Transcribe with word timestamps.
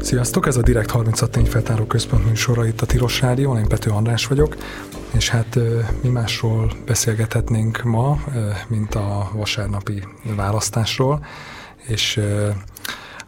Sziasztok, 0.00 0.46
ez 0.46 0.56
a 0.56 0.62
Direkt 0.62 0.90
36 0.90 1.30
tényfeltáró 1.30 1.84
központ 1.84 2.26
műsora 2.26 2.66
itt 2.66 2.80
a 2.80 2.86
Tilos 2.86 3.20
Rádió, 3.20 3.56
én 3.56 3.68
Pető 3.68 3.90
András 3.90 4.26
vagyok, 4.26 4.56
és 5.10 5.28
hát 5.28 5.58
mi 6.02 6.08
másról 6.08 6.72
beszélgethetnénk 6.86 7.82
ma, 7.82 8.18
mint 8.68 8.94
a 8.94 9.30
vasárnapi 9.32 10.02
választásról, 10.36 11.26
és 11.86 12.20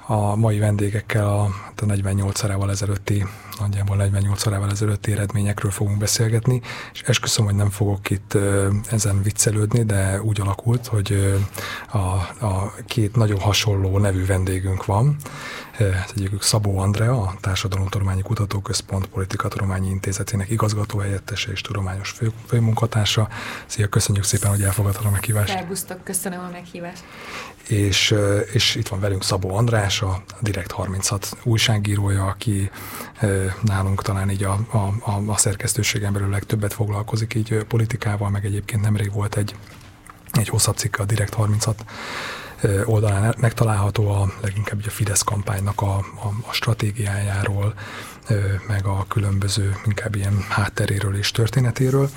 a 0.06 0.36
mai 0.36 0.58
vendégekkel 0.58 1.28
a, 1.28 1.48
a 1.76 1.84
48 1.84 2.44
órával 2.44 2.70
ezelőtti 2.70 3.24
nagyjából 3.60 3.96
48 3.96 4.46
órával 4.46 4.70
ezelőtti 4.70 5.12
eredményekről 5.12 5.70
fogunk 5.70 5.98
beszélgetni, 5.98 6.60
és 6.92 7.02
esküszöm, 7.02 7.44
hogy 7.44 7.54
nem 7.54 7.70
fogok 7.70 8.10
itt 8.10 8.38
ezen 8.90 9.22
viccelődni, 9.22 9.84
de 9.84 10.20
úgy 10.22 10.40
alakult, 10.40 10.86
hogy 10.86 11.36
a, 11.92 11.98
a 12.46 12.74
két 12.86 13.16
nagyon 13.16 13.40
hasonló 13.40 13.98
nevű 13.98 14.26
vendégünk 14.26 14.84
van. 14.84 15.16
Egyikük 16.14 16.42
Szabó 16.42 16.78
Andrea, 16.78 17.20
a 17.20 17.34
Társadalomtudományi 17.40 18.22
Kutatóközpont 18.22 19.06
Politikatudományi 19.06 19.88
Intézetének 19.88 20.50
igazgatóhelyettese 20.50 21.50
és 21.52 21.60
tudományos 21.60 22.10
fő, 22.10 22.32
főmunkatársa. 22.46 23.28
Szia, 23.66 23.88
köszönjük 23.88 24.24
szépen, 24.24 24.50
hogy 24.50 24.62
elfogadtad 24.62 25.04
a 25.06 25.10
meghívást. 25.10 25.52
Szervusztok, 25.52 26.04
köszönöm 26.04 26.40
a 26.40 26.50
meghívást. 26.52 27.04
És, 27.68 28.14
és 28.52 28.74
itt 28.74 28.88
van 28.88 29.00
velünk 29.00 29.24
Szabó 29.24 29.54
András, 29.56 30.02
a 30.02 30.22
Direkt 30.40 30.70
36 30.70 31.36
újságírója, 31.42 32.24
aki 32.24 32.70
nálunk 33.62 34.02
talán 34.02 34.30
így 34.30 34.44
a, 34.44 34.58
a, 34.70 35.10
a, 35.10 35.22
a 35.26 35.36
szerkesztőségen 35.36 36.12
belül 36.12 36.28
legtöbbet 36.28 36.72
foglalkozik 36.72 37.34
így 37.34 37.64
politikával, 37.68 38.30
meg 38.30 38.44
egyébként 38.44 38.82
nemrég 38.82 39.12
volt 39.12 39.36
egy, 39.36 39.54
egy 40.32 40.48
hosszabb 40.48 40.76
cikk 40.76 40.98
a 40.98 41.04
Direkt 41.04 41.34
36 41.34 41.84
oldalán 42.84 43.34
megtalálható 43.38 44.08
a 44.08 44.32
leginkább 44.42 44.86
a 44.86 44.90
Fidesz 44.90 45.22
kampánynak 45.22 45.80
a, 45.80 45.96
a, 45.96 46.26
a 46.48 46.52
stratégiájáról, 46.52 47.74
meg 48.68 48.86
a 48.86 49.04
különböző 49.08 49.76
inkább 49.86 50.14
ilyen 50.14 50.44
hátteréről 50.48 51.16
és 51.16 51.30
történetéről. 51.30 52.10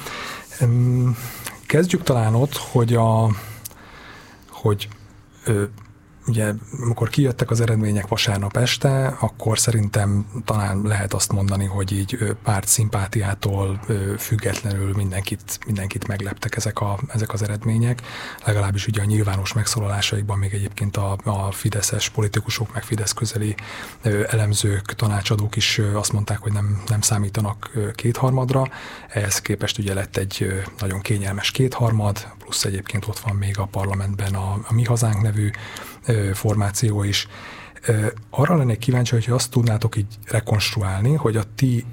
Kezdjük 1.66 2.03
talán 2.03 2.36
ott, 2.36 2.58
hogy 2.58 2.94
a 2.94 3.30
hogy 4.50 4.88
ugye 6.28 6.54
amikor 6.84 7.10
kijöttek 7.10 7.52
az 7.52 7.62
eredmények 7.62 8.08
vasárnap 8.08 8.58
este, 8.58 9.08
akkor 9.20 9.60
szerintem 9.60 10.26
talán 10.46 10.82
lehet 10.82 11.14
azt 11.14 11.32
mondani, 11.32 11.66
hogy 11.66 11.92
így 11.92 12.36
párt 12.44 12.68
szimpátiától 12.68 13.80
függetlenül 14.18 14.94
mindenkit, 14.96 15.60
mindenkit 15.66 16.08
megleptek 16.08 16.56
ezek, 16.56 16.80
a, 16.80 17.00
ezek 17.08 17.34
az 17.34 17.44
eredmények. 17.44 18.02
Legalábbis 18.46 18.88
ugye 18.88 19.02
a 19.02 19.06
nyilvános 19.06 19.54
megszólalásaikban 19.54 20.38
még 20.38 20.54
egyébként 20.54 20.98
a, 20.98 21.18
a 21.24 21.52
fideszes 21.52 22.10
politikusok, 22.10 22.74
meg 22.74 22.84
Fidesz 22.84 23.14
közeli 23.14 23.56
elemzők, 24.30 24.86
tanácsadók 24.86 25.56
is 25.56 25.82
azt 25.94 26.12
mondták, 26.12 26.40
hogy 26.40 26.52
nem, 26.52 26.84
nem 26.88 27.02
számítanak 27.02 27.72
kétharmadra. 27.96 28.68
Ehhez 29.10 29.42
képest 29.42 29.78
ugye 29.78 29.94
lett 29.94 30.18
egy 30.18 30.64
nagyon 30.80 31.02
kényelmes 31.02 31.52
kétharmad, 31.52 32.28
plusz 32.44 32.66
egyébként 32.66 33.08
ott 33.08 33.20
van 33.20 33.36
még 33.36 33.60
a 33.60 33.66
parlamentben 33.66 34.34
a, 34.34 34.54
a 34.68 34.74
Mi 34.74 34.84
Hazánk 34.84 35.22
nevű 35.22 35.50
formáció 36.34 37.04
is. 37.04 37.28
Arra 38.30 38.56
lennék 38.56 38.78
kíváncsi, 38.78 39.14
hogyha 39.14 39.34
azt 39.34 39.52
tudnátok 39.52 39.96
így 39.96 40.18
rekonstruálni, 40.28 41.14
hogy 41.16 41.38
a 41.38 41.44
ti 41.56 41.86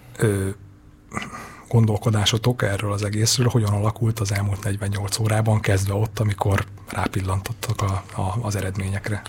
gondolkodásotok 1.68 2.62
erről 2.62 2.92
az 2.92 3.04
egészről 3.04 3.48
hogyan 3.48 3.72
alakult 3.72 4.20
az 4.20 4.32
elmúlt 4.32 4.64
48 4.64 5.18
órában, 5.18 5.60
kezdve 5.60 5.94
ott, 5.94 6.18
amikor 6.18 6.64
rápillantottak 6.88 7.82
a, 7.82 8.20
a, 8.20 8.38
az 8.42 8.56
eredményekre. 8.56 9.22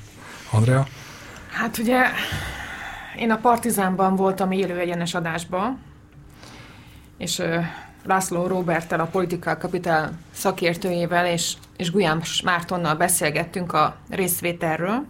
Andrea? 0.52 0.88
Hát 1.52 1.78
ugye 1.78 2.06
én 3.18 3.32
a 3.32 3.38
Partizánban 3.38 4.16
voltam 4.16 4.52
élő 4.52 4.80
egyenes 4.80 5.14
adásban, 5.14 5.80
és 7.18 7.42
László 8.04 8.48
Roberttel, 8.48 9.00
a 9.00 9.06
Political 9.06 9.56
Capital 9.56 10.12
szakértőjével 10.32 11.26
és, 11.26 11.54
és 11.78 11.92
Gulyán 11.92 12.22
Mártonnal 12.44 12.96
beszélgettünk 12.96 13.74
a 13.74 13.96
részvételről, 14.10 15.06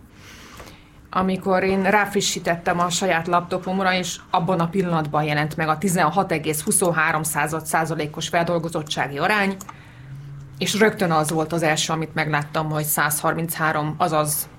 amikor 1.09 1.63
én 1.63 1.83
ráfrissítettem 1.83 2.79
a 2.79 2.89
saját 2.89 3.27
laptopomra, 3.27 3.93
és 3.93 4.19
abban 4.29 4.59
a 4.59 4.69
pillanatban 4.69 5.23
jelent 5.23 5.55
meg 5.55 5.67
a 5.67 5.77
16,23 5.77 7.63
százalékos 7.63 8.27
feldolgozottsági 8.27 9.17
arány, 9.17 9.55
és 10.57 10.79
rögtön 10.79 11.11
az 11.11 11.31
volt 11.31 11.53
az 11.53 11.63
első, 11.63 11.93
amit 11.93 12.13
megláttam, 12.13 12.69
hogy 12.69 12.83
133, 12.83 13.95
azaz 13.97 14.49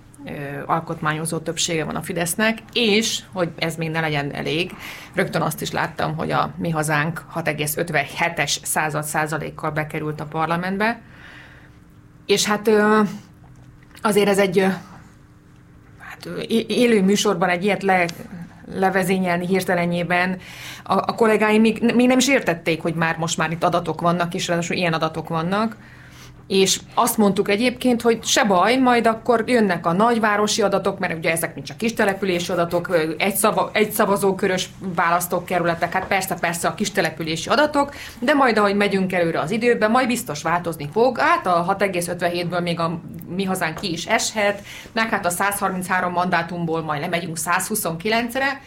alkotmányozó 0.66 1.38
többsége 1.38 1.84
van 1.84 1.96
a 1.96 2.02
Fidesznek, 2.02 2.58
és, 2.72 3.20
hogy 3.32 3.50
ez 3.58 3.76
még 3.76 3.90
ne 3.90 4.00
legyen 4.00 4.34
elég, 4.34 4.74
rögtön 5.14 5.42
azt 5.42 5.60
is 5.60 5.70
láttam, 5.70 6.16
hogy 6.16 6.30
a 6.30 6.54
mi 6.56 6.70
hazánk 6.70 7.24
6,57-es 7.34 8.56
század 8.62 9.04
százalékkal 9.04 9.70
bekerült 9.70 10.20
a 10.20 10.26
parlamentbe, 10.26 11.00
és 12.26 12.44
hát 12.44 12.70
azért 14.02 14.28
ez 14.28 14.38
egy 14.38 14.66
hát, 15.98 16.26
élő 16.66 17.02
műsorban 17.02 17.48
egy 17.48 17.64
ilyet 17.64 17.82
le, 17.82 18.06
levezényelni 18.74 19.46
hirtelenjében. 19.46 20.38
A, 20.82 20.94
a 20.94 21.14
kollégáim 21.14 21.60
még, 21.60 21.92
még 21.94 22.06
nem 22.06 22.18
is 22.18 22.28
értették, 22.28 22.82
hogy 22.82 22.94
már 22.94 23.16
most 23.16 23.36
már 23.36 23.50
itt 23.50 23.64
adatok 23.64 24.00
vannak, 24.00 24.34
és 24.34 24.48
ráadásul 24.48 24.76
ilyen 24.76 24.92
adatok 24.92 25.28
vannak, 25.28 25.76
és 26.52 26.80
azt 26.94 27.16
mondtuk 27.16 27.48
egyébként, 27.48 28.02
hogy 28.02 28.24
se 28.24 28.44
baj, 28.44 28.76
majd 28.76 29.06
akkor 29.06 29.44
jönnek 29.46 29.86
a 29.86 29.92
nagyvárosi 29.92 30.62
adatok, 30.62 30.98
mert 30.98 31.16
ugye 31.16 31.30
ezek 31.30 31.54
mint 31.54 31.66
csak 31.66 31.76
kis 31.76 31.94
települési 31.94 32.52
adatok, 32.52 32.96
egy, 33.18 33.34
szava, 33.34 33.70
egy 33.72 33.90
szavazókörös 33.90 34.68
választókerületek, 34.94 35.92
hát 35.92 36.06
persze, 36.06 36.34
persze 36.34 36.68
a 36.68 36.74
kis 36.74 36.90
települési 36.90 37.48
adatok, 37.48 37.94
de 38.18 38.34
majd 38.34 38.58
ahogy 38.58 38.76
megyünk 38.76 39.12
előre 39.12 39.40
az 39.40 39.50
időben, 39.50 39.90
majd 39.90 40.06
biztos 40.06 40.42
változni 40.42 40.88
fog. 40.92 41.18
Hát 41.18 41.46
a 41.46 41.76
6,57-ből 41.78 42.62
még 42.62 42.80
a 42.80 43.00
mi 43.28 43.44
hazánk 43.44 43.80
ki 43.80 43.92
is 43.92 44.06
eshet, 44.06 44.62
meg 44.92 45.08
hát 45.08 45.26
a 45.26 45.30
133 45.30 46.12
mandátumból 46.12 46.82
majd 46.82 47.00
lemegyünk 47.00 47.36
129-re, 47.44 48.60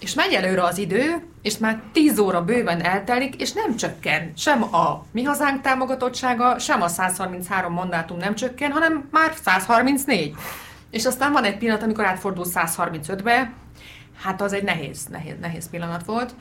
és 0.00 0.14
megy 0.14 0.32
előre 0.32 0.62
az 0.62 0.78
idő, 0.78 1.22
és 1.42 1.58
már 1.58 1.82
10 1.92 2.18
óra 2.18 2.44
bőven 2.44 2.84
eltelik, 2.84 3.40
és 3.40 3.52
nem 3.52 3.76
csökken 3.76 4.32
sem 4.36 4.62
a 4.74 5.04
mi 5.12 5.22
hazánk 5.22 5.60
támogatottsága, 5.60 6.58
sem 6.58 6.82
a 6.82 6.88
133 6.88 7.72
mandátum 7.72 8.16
nem 8.16 8.34
csökken, 8.34 8.72
hanem 8.72 9.08
már 9.10 9.34
134. 9.42 10.34
És 10.90 11.04
aztán 11.04 11.32
van 11.32 11.44
egy 11.44 11.58
pillanat, 11.58 11.82
amikor 11.82 12.04
átfordul 12.04 12.44
135-be, 12.54 13.52
hát 14.22 14.40
az 14.40 14.52
egy 14.52 14.64
nehéz, 14.64 15.06
nehéz, 15.06 15.34
nehéz 15.40 15.70
pillanat 15.70 16.04
volt. 16.04 16.34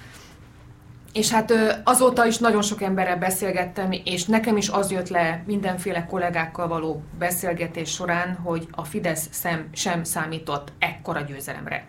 És 1.14 1.32
hát 1.32 1.54
azóta 1.84 2.26
is 2.26 2.38
nagyon 2.38 2.62
sok 2.62 2.82
emberrel 2.82 3.18
beszélgettem, 3.18 3.92
és 4.04 4.26
nekem 4.26 4.58
is 4.58 4.70
az 4.70 4.92
jött 4.92 5.10
le 5.10 5.44
mindenféle 5.46 6.06
kollégákkal 6.06 6.68
való 6.68 7.04
beszélgetés 7.18 7.90
során, 7.90 8.36
hogy 8.44 8.68
a 8.72 8.84
Fidesz 8.84 9.30
sem, 9.32 9.70
sem 9.74 10.04
számított 10.04 10.72
ekkora 10.80 11.22
győzelemre 11.22 11.86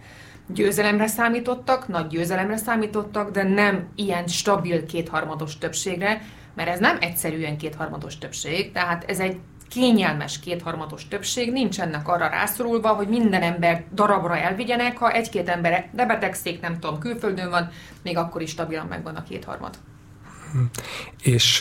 győzelemre 0.55 1.07
számítottak, 1.07 1.89
nagy 1.89 2.07
győzelemre 2.07 2.57
számítottak, 2.57 3.31
de 3.31 3.43
nem 3.43 3.89
ilyen 3.95 4.27
stabil 4.27 4.87
kétharmados 4.87 5.59
többségre, 5.59 6.23
mert 6.55 6.69
ez 6.69 6.79
nem 6.79 6.97
egyszerűen 7.01 7.57
kétharmados 7.57 8.19
többség, 8.19 8.73
tehát 8.73 9.05
ez 9.05 9.19
egy 9.21 9.37
kényelmes 9.69 10.41
kétharmados 10.41 11.09
többség, 11.09 11.53
nincs 11.53 11.81
ennek 11.81 12.09
arra 12.09 12.29
rászorulva, 12.29 12.89
hogy 12.89 13.09
minden 13.09 13.43
ember 13.43 13.85
darabra 13.95 14.37
elvigyenek, 14.37 14.99
ha 14.99 15.11
egy-két 15.11 15.49
ember 15.49 15.89
de 15.93 16.07
betegszik, 16.07 16.61
nem 16.61 16.79
tudom, 16.79 16.99
külföldön 16.99 17.51
van, 17.51 17.69
még 18.03 18.17
akkor 18.17 18.43
is 18.43 18.51
stabilan 18.51 18.87
megvan 18.87 19.17
a 19.17 19.23
kétharmad. 19.23 19.75
És 21.23 21.55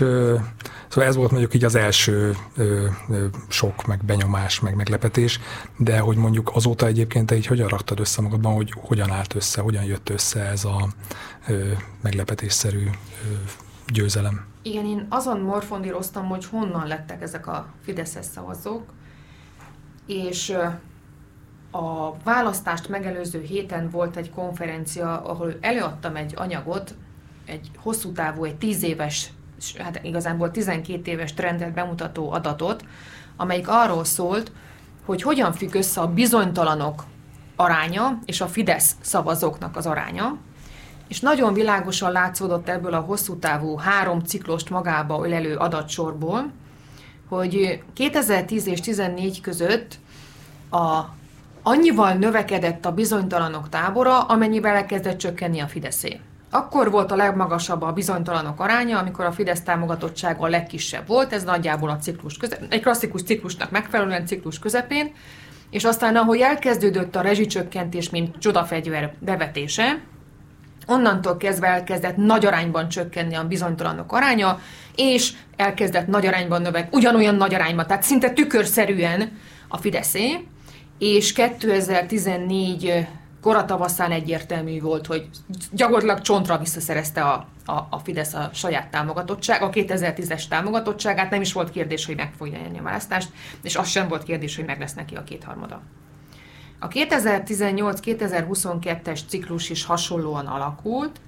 szóval 0.88 1.10
ez 1.10 1.16
volt 1.16 1.32
mondjuk 1.32 1.54
így 1.54 1.64
az 1.64 1.76
első 1.76 2.36
sok, 3.48 3.86
meg 3.86 4.06
benyomás, 4.06 4.60
meg 4.60 4.76
meglepetés, 4.76 5.40
de 5.78 6.00
hogy 6.00 6.18
mondjuk 6.18 6.52
azóta 6.54 6.86
egyébként 6.86 7.26
te 7.26 7.36
így 7.36 7.46
hogyan 7.46 7.68
raktad 7.68 8.00
össze 8.00 8.22
magadban, 8.22 8.54
hogy 8.54 8.74
hogyan 8.78 9.12
állt 9.12 9.36
össze, 9.36 9.62
hogyan 9.62 9.84
jött 9.84 10.10
össze 10.10 10.42
ez 10.42 10.66
a 10.66 10.88
meglepetésszerű 12.02 12.90
győzelem? 13.88 14.46
Igen, 14.62 14.86
én 14.86 15.06
azon 15.10 15.40
morfondíroztam, 15.40 16.28
hogy 16.28 16.46
honnan 16.46 16.88
lettek 16.88 17.22
ezek 17.22 17.48
a 17.48 17.68
Fideszes 17.84 18.26
szavazók, 18.26 18.84
és 20.08 20.58
a 21.72 22.18
választást 22.24 22.90
megelőző 22.90 23.42
héten 23.42 23.90
volt 23.90 24.16
egy 24.16 24.32
konferencia, 24.32 25.22
ahol 25.22 25.58
előadtam 25.62 26.16
egy 26.16 26.34
anyagot, 26.36 26.96
egy 27.50 27.72
hosszú 27.78 28.12
távú, 28.12 28.44
egy 28.44 28.56
tíz 28.56 28.84
éves, 28.84 29.32
hát 29.78 30.00
igazából 30.04 30.52
12 30.52 31.12
éves 31.12 31.34
trendet 31.34 31.74
bemutató 31.74 32.32
adatot, 32.32 32.86
amelyik 33.38 33.68
arról 33.68 34.04
szólt, 34.04 34.52
hogy 35.06 35.22
hogyan 35.22 35.54
függ 35.54 35.76
össze 35.76 36.02
a 36.02 36.14
bizonytalanok 36.14 37.04
aránya 37.56 38.20
és 38.26 38.42
a 38.42 38.48
Fidesz 38.48 38.96
szavazóknak 39.02 39.76
az 39.76 39.86
aránya, 39.86 40.38
és 41.08 41.20
nagyon 41.20 41.54
világosan 41.54 42.12
látszódott 42.12 42.70
ebből 42.70 42.94
a 42.94 43.00
hosszú 43.00 43.40
távú 43.40 43.78
három 43.78 44.20
ciklost 44.20 44.70
magába 44.70 45.26
ölelő 45.26 45.56
adatsorból, 45.56 46.52
hogy 47.28 47.84
2010 47.94 48.68
és 48.68 48.80
2014 48.80 49.42
között 49.42 50.00
a 50.72 51.02
annyival 51.64 52.14
növekedett 52.14 52.86
a 52.86 52.92
bizonytalanok 52.92 53.70
tábora, 53.70 54.22
amennyivel 54.22 54.76
elkezdett 54.76 55.18
csökkenni 55.18 55.60
a 55.60 55.68
Fideszé. 55.68 56.20
Akkor 56.52 56.92
volt 56.92 57.12
a 57.12 57.16
legmagasabb 57.16 57.82
a 57.82 57.92
bizonytalanok 57.92 58.60
aránya, 58.60 58.98
amikor 58.98 59.26
a 59.26 59.32
Fidesz 59.32 59.62
támogatottsága 59.62 60.44
a 60.44 60.48
legkisebb 60.48 61.08
volt, 61.08 61.34
ez 61.34 61.44
nagyjából 61.44 61.90
a 61.90 61.98
ciklus 61.98 62.38
közep, 62.38 62.64
egy 62.70 62.82
klasszikus 62.82 63.24
ciklusnak 63.24 63.72
megfelelően 63.72 64.26
ciklus 64.26 64.60
közepén, 64.60 65.14
és 65.70 65.84
aztán 65.84 66.16
ahogy 66.16 66.40
elkezdődött 66.40 67.16
a 67.16 67.22
rezsicsökkentés, 67.22 68.10
mint 68.10 68.38
csodafegyver 68.38 69.14
bevetése, 69.20 70.02
onnantól 70.88 71.38
kezdve 71.38 71.68
elkezdett 71.68 72.16
nagy 72.16 72.46
arányban 72.46 72.90
csökkenni 72.90 73.36
a 73.36 73.48
bizonytalanok 73.48 74.14
aránya, 74.14 74.60
és 74.96 75.32
elkezdett 75.56 76.08
nagy 76.08 76.26
arányban 76.26 76.62
növek, 76.62 76.94
ugyanolyan 76.94 77.36
nagy 77.36 77.54
arányban, 77.54 77.88
tehát 77.88 78.04
szinte 78.04 78.30
tükörszerűen 78.30 79.38
a 79.68 79.78
Fideszé, 79.78 80.48
és 81.00 81.34
2014 81.34 83.08
koratavaszán 83.42 84.12
egyértelmű 84.12 84.82
volt, 84.82 85.06
hogy 85.06 85.30
gyakorlatilag 85.72 86.22
csontra 86.22 86.58
visszaszerezte 86.58 87.22
a, 87.22 87.48
a, 87.66 87.88
a 87.90 88.00
Fidesz 88.04 88.34
a 88.34 88.50
saját 88.54 88.92
támogatottság, 88.92 89.62
a 89.62 89.70
2010-es 89.70 90.48
támogatottságát, 90.48 91.30
nem 91.30 91.42
is 91.42 91.54
volt 91.54 91.72
kérdés, 91.72 92.06
hogy 92.06 92.16
meg 92.16 92.34
fogja 92.38 92.60
nyerni 92.60 92.80
a 92.80 92.84
választást, 92.84 93.30
és 93.64 93.76
az 93.76 93.88
sem 93.88 94.08
volt 94.08 94.24
kérdés, 94.24 94.56
hogy 94.56 94.66
meg 94.66 94.80
lesz 94.80 94.94
neki 94.94 95.16
a 95.16 95.24
kétharmada. 95.24 95.82
A 96.80 96.88
2018-2022-es 96.88 99.20
ciklus 99.28 99.70
is 99.70 99.86
hasonlóan 99.86 100.46
alakult, 100.46 101.20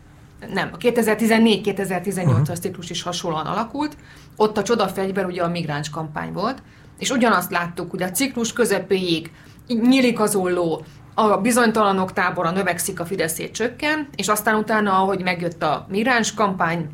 nem, 0.53 0.69
a 0.73 0.77
2014-2018-as 0.77 2.27
uh-huh. 2.27 2.55
ciklus 2.55 2.89
is 2.89 3.01
hasonlóan 3.01 3.45
alakult, 3.45 3.97
ott 4.35 4.57
a 4.57 4.63
csodafegyver 4.63 5.25
ugye 5.25 5.43
a 5.43 5.47
migráns 5.47 5.89
kampány 5.89 6.33
volt, 6.33 6.63
és 6.99 7.09
ugyanazt 7.09 7.51
láttuk, 7.51 7.91
hogy 7.91 8.01
a 8.01 8.11
ciklus 8.11 8.53
közepéig 8.53 9.31
nyílik 9.67 10.19
az 10.19 10.35
olló, 10.35 10.85
a 11.13 11.37
bizonytalanok 11.37 12.13
tábora 12.13 12.51
növekszik, 12.51 12.99
a 12.99 13.05
Fideszét 13.05 13.53
csökken, 13.53 14.07
és 14.15 14.27
aztán 14.27 14.55
utána, 14.55 14.97
ahogy 15.01 15.21
megjött 15.21 15.63
a 15.63 15.85
migráns 15.89 16.33
kampány, 16.33 16.89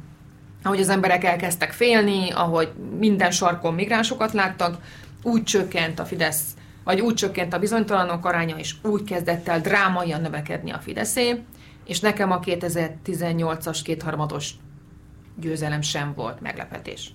ahogy 0.64 0.80
az 0.80 0.90
emberek 0.90 1.24
elkezdtek 1.24 1.72
félni, 1.72 2.32
ahogy 2.32 2.72
minden 3.00 3.32
sarkon 3.32 3.74
migránsokat 3.74 4.34
láttak, 4.34 4.78
úgy 5.24 5.44
csökkent 5.44 6.00
a 6.00 6.06
Fidesz, 6.06 6.44
vagy 6.84 7.00
úgy 7.00 7.14
csökkent 7.14 7.54
a 7.54 7.60
bizonytalanok 7.60 8.26
aránya, 8.26 8.56
és 8.56 8.76
úgy 8.84 9.04
kezdett 9.04 9.48
el 9.48 9.62
drámaian 9.62 10.22
növekedni 10.22 10.72
a 10.72 10.80
Fideszé, 10.80 11.44
és 11.86 12.00
nekem 12.00 12.32
a 12.32 12.40
2018-as 12.40 13.80
kétharmados 13.84 14.52
győzelem 15.40 15.82
sem 15.82 16.14
volt 16.16 16.42
meglepetés. 16.42 17.14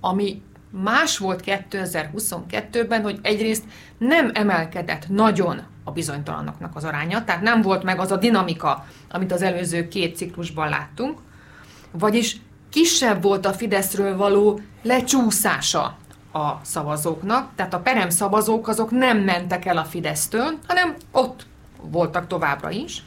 Ami 0.00 0.42
más 0.72 1.18
volt 1.18 1.42
2022-ben, 1.46 3.02
hogy 3.02 3.18
egyrészt 3.22 3.64
nem 3.98 4.30
emelkedett 4.34 5.08
nagyon 5.08 5.62
a 5.84 5.90
bizonytalanoknak 5.90 6.76
az 6.76 6.84
aránya, 6.84 7.24
tehát 7.24 7.42
nem 7.42 7.62
volt 7.62 7.82
meg 7.82 7.98
az 7.98 8.10
a 8.10 8.16
dinamika, 8.16 8.86
amit 9.10 9.32
az 9.32 9.42
előző 9.42 9.88
két 9.88 10.16
ciklusban 10.16 10.68
láttunk, 10.68 11.18
vagyis 11.90 12.36
kisebb 12.70 13.22
volt 13.22 13.46
a 13.46 13.52
Fideszről 13.52 14.16
való 14.16 14.60
lecsúszása 14.82 15.96
a 16.32 16.52
szavazóknak, 16.62 17.50
tehát 17.54 17.74
a 17.74 17.80
perem 17.80 18.10
szavazók 18.10 18.68
azok 18.68 18.90
nem 18.90 19.18
mentek 19.18 19.64
el 19.64 19.76
a 19.76 19.84
Fidesztől, 19.84 20.58
hanem 20.66 20.94
ott 21.10 21.46
voltak 21.82 22.26
továbbra 22.26 22.70
is. 22.70 23.02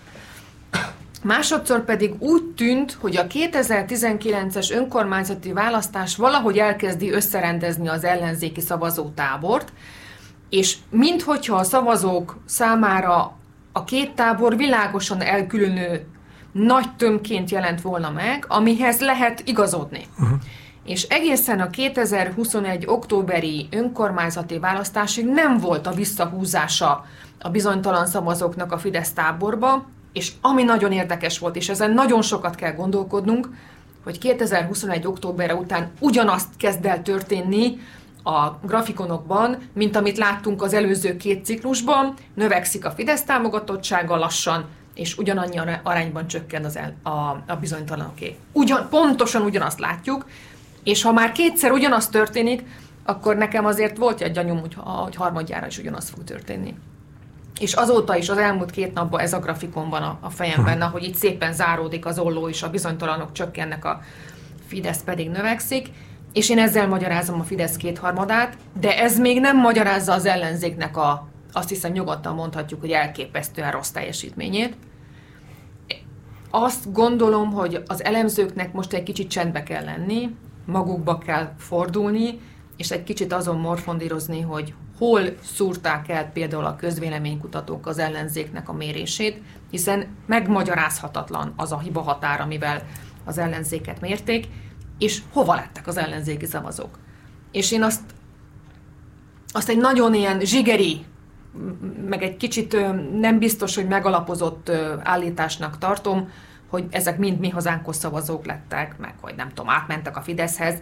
Másodszor 1.25 1.83
pedig 1.83 2.15
úgy 2.19 2.43
tűnt, 2.43 2.97
hogy 3.01 3.17
a 3.17 3.27
2019-es 3.27 4.71
önkormányzati 4.71 5.53
választás 5.53 6.15
valahogy 6.15 6.57
elkezdi 6.57 7.11
összerendezni 7.11 7.87
az 7.87 8.03
ellenzéki 8.03 8.61
szavazótábort, 8.61 9.73
és 10.49 10.77
minthogyha 10.89 11.55
a 11.55 11.63
szavazók 11.63 12.37
számára 12.45 13.37
a 13.71 13.83
két 13.83 14.11
tábor 14.11 14.57
világosan 14.57 15.21
elkülönő 15.21 16.05
nagy 16.51 16.95
tömként 16.95 17.49
jelent 17.49 17.81
volna 17.81 18.09
meg, 18.09 18.45
amihez 18.47 18.99
lehet 18.99 19.41
igazodni. 19.45 20.05
Uh-huh. 20.19 20.39
És 20.85 21.03
egészen 21.03 21.59
a 21.59 21.69
2021. 21.69 22.83
októberi 22.87 23.67
önkormányzati 23.71 24.59
választásig 24.59 25.25
nem 25.25 25.57
volt 25.57 25.87
a 25.87 25.91
visszahúzása 25.91 27.05
a 27.39 27.49
bizonytalan 27.49 28.05
szavazóknak 28.05 28.71
a 28.71 28.77
Fidesz 28.77 29.11
táborba, 29.11 29.85
és 30.15 30.31
ami 30.41 30.63
nagyon 30.63 30.91
érdekes 30.91 31.39
volt, 31.39 31.55
és 31.55 31.69
ezen 31.69 31.91
nagyon 31.91 32.21
sokat 32.21 32.55
kell 32.55 32.73
gondolkodnunk, 32.73 33.49
hogy 34.03 34.17
2021. 34.17 35.07
októberre 35.07 35.55
után 35.55 35.91
ugyanazt 35.99 36.47
kezd 36.57 36.85
el 36.85 37.01
történni 37.01 37.77
a 38.23 38.49
grafikonokban, 38.63 39.57
mint 39.73 39.95
amit 39.95 40.17
láttunk 40.17 40.61
az 40.61 40.73
előző 40.73 41.17
két 41.17 41.45
ciklusban, 41.45 42.13
növekszik 42.33 42.85
a 42.85 42.91
Fidesz 42.91 43.23
támogatottsága 43.23 44.17
lassan, 44.17 44.65
és 44.93 45.17
ugyanannyi 45.17 45.59
arányban 45.83 46.27
csökken 46.27 46.65
az 46.65 46.77
el, 46.77 46.95
a, 47.03 47.09
a 47.47 47.57
bizonytalanoké. 47.59 48.35
Ugyan, 48.51 48.87
pontosan 48.89 49.41
ugyanazt 49.41 49.79
látjuk, 49.79 50.25
és 50.83 51.01
ha 51.01 51.11
már 51.11 51.31
kétszer 51.31 51.71
ugyanaz 51.71 52.07
történik, 52.07 52.63
akkor 53.05 53.35
nekem 53.35 53.65
azért 53.65 53.97
volt 53.97 54.21
egy 54.21 54.31
gyanúm, 54.31 54.59
hogy, 54.59 54.75
hogy 54.83 55.15
harmadjára 55.15 55.67
is 55.67 55.77
ugyanaz 55.77 56.09
fog 56.09 56.23
történni. 56.23 56.75
És 57.59 57.73
azóta 57.73 58.15
is, 58.15 58.29
az 58.29 58.37
elmúlt 58.37 58.71
két 58.71 58.93
napban 58.93 59.19
ez 59.19 59.33
a 59.33 59.39
grafikon 59.39 59.89
van 59.89 60.03
a, 60.03 60.17
a 60.21 60.29
fejemben, 60.29 60.81
ahogy 60.81 61.03
itt 61.03 61.15
szépen 61.15 61.53
záródik 61.53 62.05
az 62.05 62.19
olló, 62.19 62.49
és 62.49 62.63
a 62.63 62.69
bizonytalanok 62.69 63.31
csökkennek, 63.31 63.85
a 63.85 64.01
Fidesz 64.67 65.03
pedig 65.03 65.29
növekszik, 65.29 65.89
és 66.33 66.49
én 66.49 66.59
ezzel 66.59 66.87
magyarázom 66.87 67.39
a 67.39 67.43
Fidesz 67.43 67.75
kétharmadát, 67.75 68.57
de 68.79 68.97
ez 68.97 69.19
még 69.19 69.39
nem 69.39 69.57
magyarázza 69.57 70.13
az 70.13 70.25
ellenzéknek 70.25 70.97
a, 70.97 71.27
azt 71.53 71.69
hiszem 71.69 71.91
nyugodtan 71.91 72.35
mondhatjuk, 72.35 72.79
hogy 72.79 72.91
elképesztően 72.91 73.71
rossz 73.71 73.89
teljesítményét. 73.89 74.77
Azt 76.49 76.91
gondolom, 76.91 77.51
hogy 77.51 77.83
az 77.87 78.03
elemzőknek 78.03 78.73
most 78.73 78.93
egy 78.93 79.03
kicsit 79.03 79.29
csendbe 79.29 79.63
kell 79.63 79.83
lenni, 79.83 80.35
magukba 80.65 81.17
kell 81.17 81.53
fordulni, 81.57 82.39
és 82.77 82.91
egy 82.91 83.03
kicsit 83.03 83.33
azon 83.33 83.59
morfondírozni, 83.59 84.41
hogy 84.41 84.73
hol 84.97 85.21
szúrták 85.43 86.09
el 86.09 86.31
például 86.31 86.65
a 86.65 86.75
közvéleménykutatók 86.75 87.87
az 87.87 87.97
ellenzéknek 87.97 88.69
a 88.69 88.73
mérését, 88.73 89.41
hiszen 89.71 90.07
megmagyarázhatatlan 90.25 91.53
az 91.55 91.71
a 91.71 91.79
hiba 91.79 92.01
határ, 92.01 92.41
amivel 92.41 92.83
az 93.23 93.37
ellenzéket 93.37 94.01
mérték, 94.01 94.47
és 94.97 95.21
hova 95.31 95.55
lettek 95.55 95.87
az 95.87 95.97
ellenzéki 95.97 96.45
szavazók. 96.45 96.99
És 97.51 97.71
én 97.71 97.83
azt, 97.83 98.01
azt 99.47 99.69
egy 99.69 99.77
nagyon 99.77 100.13
ilyen 100.13 100.39
zsigeri, 100.39 101.05
meg 102.05 102.23
egy 102.23 102.37
kicsit 102.37 102.77
nem 103.19 103.39
biztos, 103.39 103.75
hogy 103.75 103.87
megalapozott 103.87 104.71
állításnak 105.03 105.77
tartom, 105.77 106.29
hogy 106.69 106.85
ezek 106.89 107.17
mind 107.17 107.39
mi 107.39 107.49
hazánkos 107.49 107.95
szavazók 107.95 108.45
lettek, 108.45 108.97
meg 108.97 109.13
hogy 109.21 109.35
nem 109.35 109.49
tudom, 109.49 109.69
átmentek 109.69 110.17
a 110.17 110.21
Fideszhez. 110.21 110.81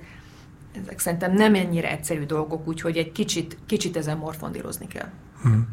Ezek 0.81 0.99
szerintem 0.99 1.33
nem 1.33 1.55
ennyire 1.55 1.91
egyszerű 1.91 2.25
dolgok, 2.25 2.67
úgyhogy 2.67 2.97
egy 2.97 3.11
kicsit, 3.11 3.57
kicsit 3.65 3.97
ezen 3.97 4.17
morfondírozni 4.17 4.87
kell. 4.87 5.09
Hmm. 5.41 5.67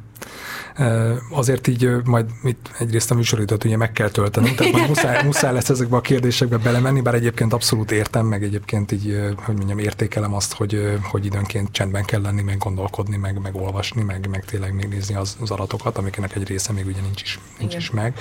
Azért 1.31 1.67
így 1.67 1.91
majd 2.05 2.27
itt 2.45 2.71
egyrészt 2.79 3.11
a 3.11 3.15
műsoridőt 3.15 3.65
ugye 3.65 3.77
meg 3.77 3.93
kell 3.93 4.09
töltenünk, 4.09 4.55
tehát 4.55 4.73
majd 4.73 4.89
muszáj, 4.89 5.25
muszáj 5.25 5.53
lesz 5.53 5.69
ezekbe 5.69 5.97
a 5.97 6.01
kérdésekbe 6.01 6.57
belemenni, 6.57 7.01
bár 7.01 7.15
egyébként 7.15 7.53
abszolút 7.53 7.91
értem, 7.91 8.27
meg 8.27 8.43
egyébként 8.43 8.93
így, 8.93 9.21
hogy 9.45 9.57
mondjam, 9.57 9.79
értékelem 9.79 10.35
azt, 10.35 10.53
hogy, 10.53 10.99
hogy 11.03 11.25
időnként 11.25 11.73
csendben 11.73 12.05
kell 12.05 12.21
lenni, 12.21 12.43
meg 12.43 12.59
gondolkodni, 12.59 13.17
meg, 13.17 13.41
meg 13.43 13.55
olvasni, 13.55 14.03
meg, 14.03 14.29
meg 14.31 14.45
tényleg 14.45 14.75
megnézni 14.75 15.15
az, 15.15 15.37
az 15.41 15.51
adatokat, 15.51 15.99
amiknek 15.99 16.37
egy 16.37 16.47
része 16.47 16.73
még 16.73 16.87
ugye 16.87 17.01
nincs 17.01 17.23
is, 17.23 17.39
nincs 17.59 17.75
is 17.75 17.91
meg. 17.91 18.15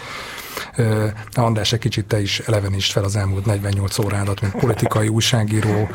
András, 1.33 1.73
egy 1.73 1.79
kicsit 1.79 2.05
te 2.05 2.21
is 2.21 2.39
elevenítsd 2.39 2.91
fel 2.91 3.03
az 3.03 3.15
elmúlt 3.15 3.45
48 3.45 3.99
órádat, 3.99 4.41
mint 4.41 4.53
politikai 4.53 5.07
újságíró, 5.07 5.89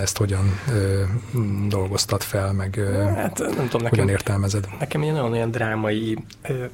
ezt 0.00 0.16
hogyan 0.16 0.60
dolgoztat 1.68 2.24
fel, 2.24 2.52
meg 2.52 2.80
hát, 3.14 3.38
nem 3.38 3.68
tudom, 3.68 3.88
hogyan 3.88 3.90
nekem, 3.90 4.08
értelmezed? 4.08 4.68
Nekem 4.80 5.02
ilyen 5.02 5.14
nagyon 5.14 5.34
ilyen 5.34 5.50
drámai 5.50 6.18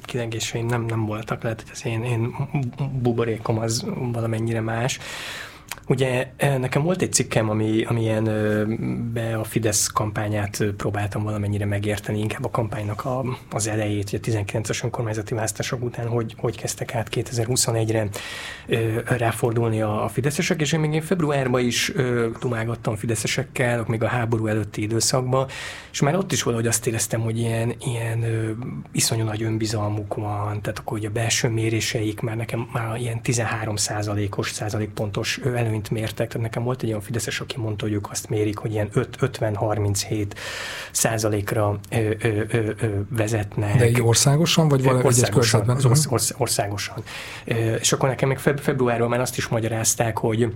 kilengéseim 0.05 0.65
nem, 0.65 0.85
nem 0.85 1.05
voltak, 1.05 1.43
lehet, 1.43 1.61
hogy 1.61 1.71
az 1.73 1.85
én, 1.85 2.03
én 2.03 2.35
buborékom 3.01 3.59
az 3.59 3.85
valamennyire 4.11 4.61
más. 4.61 4.99
Ugye 5.87 6.31
eh, 6.37 6.57
nekem 6.57 6.83
volt 6.83 7.01
egy 7.01 7.13
cikkem, 7.13 7.49
ami, 7.49 7.83
ami 7.83 8.01
ilyen 8.01 8.23
be 9.13 9.35
a 9.37 9.43
Fidesz 9.43 9.87
kampányát 9.87 10.63
próbáltam 10.77 11.23
valamennyire 11.23 11.65
megérteni, 11.65 12.19
inkább 12.19 12.45
a 12.45 12.49
kampánynak 12.49 13.05
a, 13.05 13.23
az 13.51 13.67
elejét, 13.67 14.11
ugye 14.13 14.39
a 14.39 14.43
19-es 14.43 14.83
önkormányzati 14.83 15.33
választások 15.33 15.83
után, 15.83 16.07
hogy, 16.07 16.33
hogy 16.37 16.57
kezdtek 16.57 16.95
át 16.95 17.09
2021-re 17.11 18.07
ráfordulni 19.17 19.81
a, 19.81 20.03
a 20.03 20.07
fideszesek, 20.07 20.61
és 20.61 20.73
én 20.73 20.79
még 20.79 20.93
én 20.93 21.01
februárban 21.01 21.61
is 21.61 21.91
tumágattam 22.39 22.95
fideszesekkel, 22.95 23.85
még 23.87 24.03
a 24.03 24.07
háború 24.07 24.47
előtti 24.47 24.81
időszakban, 24.81 25.47
és 25.91 26.01
már 26.01 26.15
ott 26.15 26.31
is 26.31 26.43
valahogy 26.43 26.67
azt 26.67 26.87
éreztem, 26.87 27.21
hogy 27.21 27.37
ilyen, 27.37 27.73
ilyen 27.79 28.25
iszonyú 28.91 29.23
nagy 29.23 29.43
önbizalmuk 29.43 30.15
van, 30.15 30.61
tehát 30.61 30.79
akkor 30.79 30.97
ugye 30.97 31.07
a 31.07 31.11
belső 31.11 31.49
méréseik 31.49 32.19
már 32.19 32.35
nekem 32.35 32.69
már 32.73 32.99
ilyen 32.99 33.21
13 33.21 33.75
százalékos, 33.75 34.51
százalékpontos 34.51 35.39
előnyt 35.57 35.89
mértek, 35.89 36.27
tehát 36.27 36.47
nekem 36.47 36.63
volt 36.63 36.81
egy 36.83 36.89
olyan 36.89 37.01
Fideszes, 37.01 37.39
aki 37.39 37.59
mondta, 37.59 37.85
hogy 37.85 37.93
ők 37.93 38.09
azt 38.09 38.29
mérik, 38.29 38.57
hogy 38.57 38.71
ilyen 38.71 38.89
50-37 38.93 40.27
százalékra 40.91 41.79
vezetnek. 43.09 43.77
De 43.77 43.83
egy 43.83 44.01
országosan, 44.01 44.67
vagy 44.67 44.83
valami 44.83 45.07
egyes 45.07 45.29
körzetben? 45.29 45.75
Az 45.75 45.85
orsz, 45.85 46.05
orsz, 46.09 46.33
országosan. 46.37 47.03
És 47.79 47.91
akkor 47.91 48.09
nekem 48.09 48.27
meg 48.27 48.39
februárban 48.39 49.09
már 49.09 49.19
azt 49.19 49.37
is 49.37 49.47
magyarázták, 49.47 50.17
hogy 50.17 50.53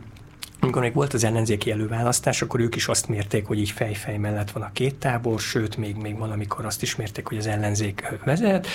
amikor 0.61 0.81
még 0.81 0.93
volt 0.93 1.13
az 1.13 1.23
ellenzéki 1.23 1.71
előválasztás, 1.71 2.41
akkor 2.41 2.59
ők 2.59 2.75
is 2.75 2.87
azt 2.87 3.07
mérték, 3.07 3.45
hogy 3.45 3.59
így 3.59 3.71
fejfej 3.71 4.17
mellett 4.17 4.51
van 4.51 4.63
a 4.63 4.71
két 4.71 4.95
tábor, 4.95 5.39
sőt, 5.39 5.77
még, 5.77 5.95
még 5.95 6.17
valamikor 6.17 6.65
azt 6.65 6.81
is 6.81 6.95
mérték, 6.95 7.27
hogy 7.27 7.37
az 7.37 7.47
ellenzék 7.47 8.13
vezet, 8.25 8.67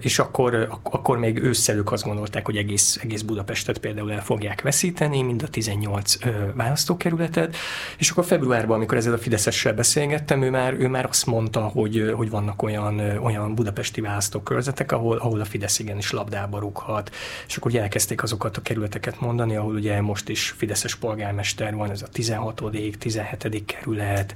és 0.00 0.18
akkor, 0.18 0.78
akkor 0.82 1.18
még 1.18 1.38
ősszel 1.38 1.76
ők 1.76 1.92
azt 1.92 2.04
gondolták, 2.04 2.44
hogy 2.44 2.56
egész, 2.56 2.98
egész 3.02 3.22
Budapestet 3.22 3.78
például 3.78 4.12
el 4.12 4.22
fogják 4.22 4.62
veszíteni, 4.62 5.22
mind 5.22 5.42
a 5.42 5.48
18 5.48 6.18
választókerületet, 6.54 7.56
és 7.98 8.10
akkor 8.10 8.24
februárban, 8.24 8.76
amikor 8.76 8.96
ezzel 8.96 9.12
a 9.12 9.18
Fideszessel 9.18 9.74
beszélgettem, 9.74 10.42
ő 10.42 10.50
már, 10.50 10.74
ő 10.74 10.88
már 10.88 11.06
azt 11.06 11.26
mondta, 11.26 11.60
hogy, 11.60 12.12
hogy 12.16 12.30
vannak 12.30 12.62
olyan, 12.62 12.98
olyan 13.22 13.54
budapesti 13.54 14.00
választókörzetek, 14.00 14.92
ahol, 14.92 15.16
ahol 15.16 15.40
a 15.40 15.44
Fidesz 15.44 15.78
igenis 15.78 16.10
labdába 16.10 16.58
rúghat, 16.58 17.14
és 17.46 17.56
akkor 17.56 17.74
elkezdték 17.74 18.22
azokat 18.22 18.56
a 18.56 18.62
kerületeket 18.62 19.20
mondani, 19.20 19.56
ahol 19.56 19.74
ugye 19.74 20.00
most 20.00 20.28
is 20.28 20.54
Fideszes 20.56 20.91
város 20.92 20.94
polgármester 20.94 21.74
van, 21.74 21.90
ez 21.90 22.02
a 22.02 22.06
16., 22.06 22.62
17. 22.98 23.64
kerület, 23.66 24.34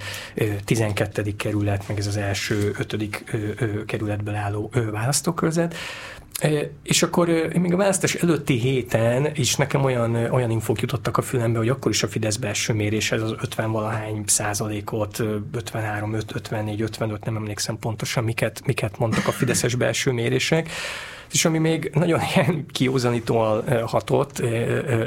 12. 0.64 1.36
kerület, 1.36 1.88
meg 1.88 1.98
ez 1.98 2.06
az 2.06 2.16
első 2.16 2.74
5. 2.78 3.84
kerületből 3.86 4.34
álló 4.34 4.70
választókörzet. 4.90 5.74
És 6.82 7.02
akkor 7.02 7.28
még 7.58 7.72
a 7.72 7.76
választás 7.76 8.14
előtti 8.14 8.58
héten 8.58 9.28
is 9.34 9.56
nekem 9.56 9.84
olyan, 9.84 10.14
olyan 10.14 10.50
infók 10.50 10.80
jutottak 10.80 11.16
a 11.16 11.22
fülembe, 11.22 11.58
hogy 11.58 11.68
akkor 11.68 11.90
is 11.90 12.02
a 12.02 12.08
Fidesz 12.08 12.36
belső 12.36 12.72
mérés 12.72 13.12
ez 13.12 13.22
az 13.22 13.34
50 13.40 13.72
valahány 13.72 14.22
százalékot, 14.26 15.18
53, 15.52 16.14
54, 16.14 16.80
55, 16.80 17.24
nem 17.24 17.36
emlékszem 17.36 17.78
pontosan, 17.78 18.24
miket, 18.24 18.66
miket 18.66 18.98
mondtak 18.98 19.26
a 19.26 19.32
Fideszes 19.32 19.74
belső 19.74 20.12
mérések, 20.12 20.70
és 21.32 21.44
ami 21.44 21.58
még 21.58 21.90
nagyon 21.94 22.20
ilyen 22.34 22.66
kiózanítóan 22.72 23.86
hatott, 23.86 24.38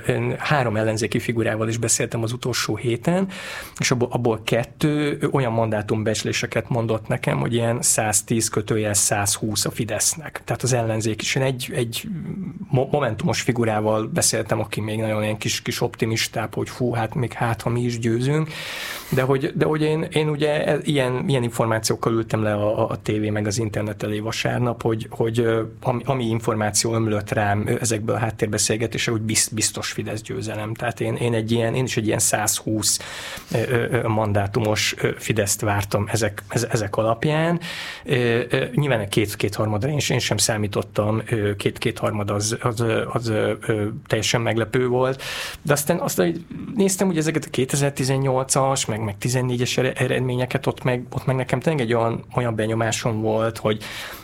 én 0.07 0.35
három 0.37 0.75
ellenzéki 0.75 1.19
figurával 1.19 1.67
is 1.67 1.77
beszéltem 1.77 2.23
az 2.23 2.31
utolsó 2.31 2.75
héten, 2.75 3.27
és 3.77 3.91
abból, 3.91 4.07
abból 4.11 4.41
kettő 4.43 5.19
olyan 5.31 5.51
mandátumbecsléseket 5.51 6.69
mondott 6.69 7.07
nekem, 7.07 7.39
hogy 7.39 7.53
ilyen 7.53 7.81
110 7.81 8.49
kötőjel 8.49 8.93
120 8.93 9.65
a 9.65 9.71
Fidesznek. 9.71 10.41
Tehát 10.45 10.63
az 10.63 10.73
ellenzék 10.73 11.21
is. 11.21 11.35
Én 11.35 11.43
egy, 11.43 11.71
egy 11.75 12.07
momentumos 12.69 13.41
figurával 13.41 14.07
beszéltem, 14.07 14.59
aki 14.59 14.81
még 14.81 14.99
nagyon 14.99 15.23
ilyen 15.23 15.37
kis, 15.37 15.61
kis 15.61 15.81
optimistább, 15.81 16.53
hogy 16.53 16.69
fú, 16.69 16.93
hát 16.93 17.15
még 17.15 17.33
hát, 17.33 17.61
ha 17.61 17.69
mi 17.69 17.81
is 17.81 17.99
győzünk. 17.99 18.49
De 19.09 19.21
hogy, 19.21 19.51
de 19.55 19.65
hogy 19.65 19.81
én, 19.81 20.07
én 20.11 20.29
ugye 20.29 20.65
e, 20.65 20.77
ilyen, 20.83 21.23
ilyen 21.27 21.43
információkkal 21.43 22.13
ültem 22.13 22.43
le 22.43 22.53
a, 22.53 22.89
a 22.89 23.01
tévé 23.01 23.29
meg 23.29 23.47
az 23.47 23.59
internet 23.59 24.03
elé 24.03 24.19
vasárnap, 24.19 24.81
hogy, 24.81 25.07
hogy 25.09 25.47
ami, 25.81 26.03
ami 26.09 26.25
információ 26.25 26.93
ömlött 26.93 27.31
rám 27.31 27.77
ezekből 27.79 28.15
a 28.15 28.19
háttérbeszélgetések, 28.19 29.13
hogy 29.13 29.49
biztos 29.51 29.91
Fidesz 29.91 30.21
győzelem. 30.21 30.73
Tehát 30.73 31.01
én, 31.01 31.15
én, 31.15 31.33
egy 31.33 31.51
ilyen, 31.51 31.75
én 31.75 31.83
is 31.83 31.97
egy 31.97 32.07
ilyen 32.07 32.19
120 32.19 32.99
mandátumos 34.07 34.95
Fideszt 35.17 35.61
vártam 35.61 36.07
ezek, 36.11 36.43
ezek 36.49 36.95
alapján. 36.95 37.59
Nyilván 38.73 39.09
két, 39.09 39.35
kétharmadra 39.35 39.89
én, 39.89 39.99
én 40.09 40.19
sem 40.19 40.37
számítottam, 40.37 41.21
két, 41.57 41.77
kétharmad 41.77 42.29
az, 42.29 42.57
az, 42.61 42.83
az, 43.11 43.33
teljesen 44.07 44.41
meglepő 44.41 44.87
volt, 44.87 45.21
de 45.61 45.73
aztán 45.73 45.99
azt 45.99 46.17
hogy 46.17 46.45
néztem, 46.75 47.07
hogy 47.07 47.17
ezeket 47.17 47.45
a 47.45 47.49
2018-as, 47.49 48.87
meg, 48.87 49.03
meg 49.03 49.15
14-es 49.21 49.99
eredményeket, 49.99 50.67
ott 50.67 50.83
meg, 50.83 51.03
ott 51.11 51.25
meg 51.25 51.35
nekem 51.35 51.59
tényleg 51.59 51.81
egy 51.81 51.93
olyan, 51.93 52.25
olyan 52.35 52.55
benyomásom 52.55 53.21
volt, 53.21 53.57
hogy, 53.57 53.83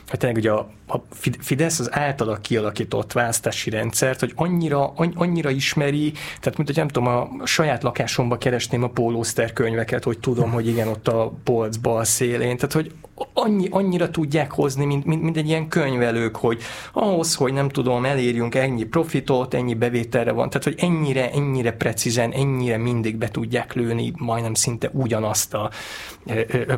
hogy 0.10 0.20
tényleg 0.20 0.38
ugye 0.38 0.52
a, 0.52 0.70
a 0.88 0.98
Fidesz 1.40 1.80
az 1.80 1.94
általa 1.94 2.38
kialakított 2.38 3.12
választási 3.12 3.70
rendszert, 3.70 4.20
hogy 4.20 4.32
annyira, 4.36 4.94
annyira 5.16 5.50
ismeri, 5.50 6.12
tehát 6.12 6.58
mint 6.58 6.68
hogy 6.68 6.76
nem 6.76 6.88
tudom, 6.88 7.08
a 7.08 7.46
saját 7.46 7.84
lakásomba 7.84 8.38
keresném 8.38 8.84
a 8.84 8.90
pólószter 8.90 9.54
könyveket, 9.54 10.04
hogy 10.04 10.20
tudom, 10.20 10.52
hogy 10.52 10.68
igen, 10.68 10.88
ott 10.88 11.08
a 11.08 11.34
polc 11.44 11.76
bal 11.76 12.04
szélén, 12.04 12.56
tehát 12.58 12.74
hogy 12.74 12.92
annyi, 13.34 13.68
annyira 13.72 14.10
tudják 14.10 14.52
hozni, 14.52 14.86
mint, 14.86 15.06
mint, 15.06 15.22
mint 15.22 15.38
egy 15.38 15.48
ilyen 15.48 15.68
könyvelők, 15.68 16.36
hogy 16.36 16.62
ahhoz, 16.94 17.36
hogy 17.36 17.54
nem 17.54 17.70
tudom, 17.70 18.06
elérjünk 18.06 18.56
ennyi 18.56 18.84
profitot, 18.84 19.54
ennyi 19.54 19.74
bevételre 19.74 20.32
van, 20.32 20.50
tehát 20.50 20.64
hogy 20.64 20.76
ennyire, 20.78 21.32
ennyire 21.32 21.72
precízen, 21.72 22.32
ennyire 22.32 22.78
mindig 22.78 23.16
be 23.16 23.28
tudják 23.28 23.74
lőni 23.74 24.14
majdnem 24.18 24.54
szinte 24.54 24.90
ugyanazt 24.94 25.54
a 25.54 25.70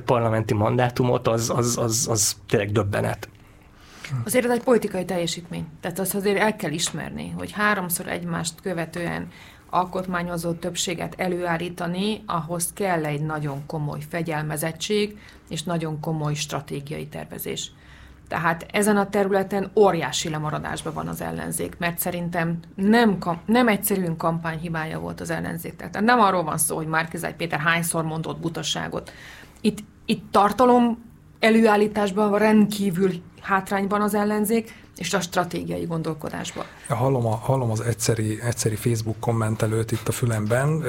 parlamenti 0.06 0.54
mandátumot, 0.54 1.28
az, 1.28 1.50
az, 1.50 1.78
az, 1.78 2.08
az 2.10 2.36
tényleg 2.48 2.72
döbbenet. 2.72 3.30
Azért 4.26 4.46
ez 4.46 4.52
egy 4.52 4.64
politikai 4.64 5.06
teljesítmény. 5.06 5.66
Tehát 5.82 6.00
azt 6.00 6.16
azért 6.16 6.38
el 6.38 6.56
kell 6.56 6.72
ismerni, 6.72 7.34
hogy 7.38 7.52
háromszor 7.52 8.08
egymást 8.08 8.62
követően 8.62 9.28
alkotmányozó 9.70 10.52
többséget 10.52 11.14
előállítani, 11.18 12.24
ahhoz 12.26 12.74
kell 12.74 13.06
egy 13.06 13.22
nagyon 13.22 13.66
komoly 13.66 14.00
fegyelmezettség 14.10 15.18
és 15.50 15.64
nagyon 15.64 16.00
komoly 16.00 16.34
stratégiai 16.34 17.08
tervezés. 17.08 17.72
Tehát 18.28 18.66
ezen 18.72 18.98
a 18.98 19.10
területen 19.10 19.72
óriási 19.76 20.30
lemaradásban 20.30 20.94
van 20.94 21.08
az 21.08 21.22
ellenzék, 21.22 21.78
mert 21.78 22.00
szerintem 22.00 22.60
nem, 22.76 23.18
nem 23.46 23.68
egyszerűen 23.68 24.18
kampányhibája 24.18 25.00
volt 25.00 25.22
az 25.22 25.30
ellenzék. 25.30 25.76
Tehát 25.76 26.02
nem 26.02 26.20
arról 26.20 26.44
van 26.44 26.58
szó, 26.58 26.76
hogy 26.76 26.88
Márkizágy 26.88 27.36
Péter 27.36 27.60
hányszor 27.60 28.04
mondott 28.04 28.40
butaságot. 28.40 29.12
Itt, 29.62 29.78
itt 30.06 30.32
tartalom 30.32 31.06
előállításban 31.40 32.38
rendkívül 32.38 33.12
hátrányban 33.42 34.02
az 34.02 34.14
ellenzék, 34.14 34.74
és 34.98 35.14
a 35.14 35.20
stratégiai 35.20 35.86
gondolkodásban. 35.86 36.66
Hallom, 36.88 37.26
a, 37.26 37.36
hallom 37.36 37.72
az 37.72 37.82
egyszeri, 37.82 38.42
egyszeri 38.42 38.76
Facebook 38.76 39.20
kommentelőt 39.20 39.92
itt 39.92 40.08
a 40.08 40.12
fülemben, 40.12 40.82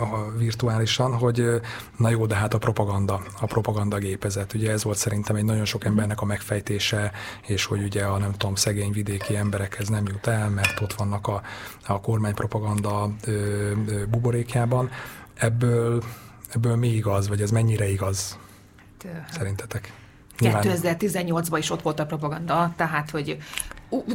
a 0.00 0.30
virtuálisan, 0.36 1.14
hogy 1.14 1.60
na 1.96 2.08
jó, 2.08 2.26
de 2.26 2.34
hát 2.34 2.54
a 2.54 2.58
propaganda, 2.58 3.22
a 3.40 3.46
propaganda 3.46 3.98
gépezet. 3.98 4.54
Ugye 4.54 4.70
ez 4.70 4.84
volt 4.84 4.98
szerintem 4.98 5.36
egy 5.36 5.44
nagyon 5.44 5.64
sok 5.64 5.84
embernek 5.84 6.20
a 6.20 6.24
megfejtése, 6.24 7.12
és 7.46 7.64
hogy 7.64 7.82
ugye 7.82 8.04
a 8.04 8.18
nem 8.18 8.32
tudom, 8.32 8.54
szegény 8.54 8.92
vidéki 8.92 9.36
emberekhez 9.36 9.88
nem 9.88 10.04
jut 10.06 10.26
el, 10.26 10.50
mert 10.50 10.80
ott 10.80 10.92
vannak 10.92 11.26
a, 11.26 11.42
a 11.86 12.00
kormány 12.00 12.34
propaganda 12.34 13.10
buborékjában. 14.10 14.90
Ebből, 15.34 16.02
ebből 16.54 16.76
mi 16.76 16.88
igaz, 16.88 17.28
vagy 17.28 17.40
ez 17.40 17.50
mennyire 17.50 17.88
igaz? 17.88 18.38
Szerintetek? 19.30 19.92
2018-ban 20.38 21.56
is 21.58 21.70
ott 21.70 21.82
volt 21.82 22.00
a 22.00 22.06
propaganda, 22.06 22.72
tehát 22.76 23.10
hogy 23.10 23.38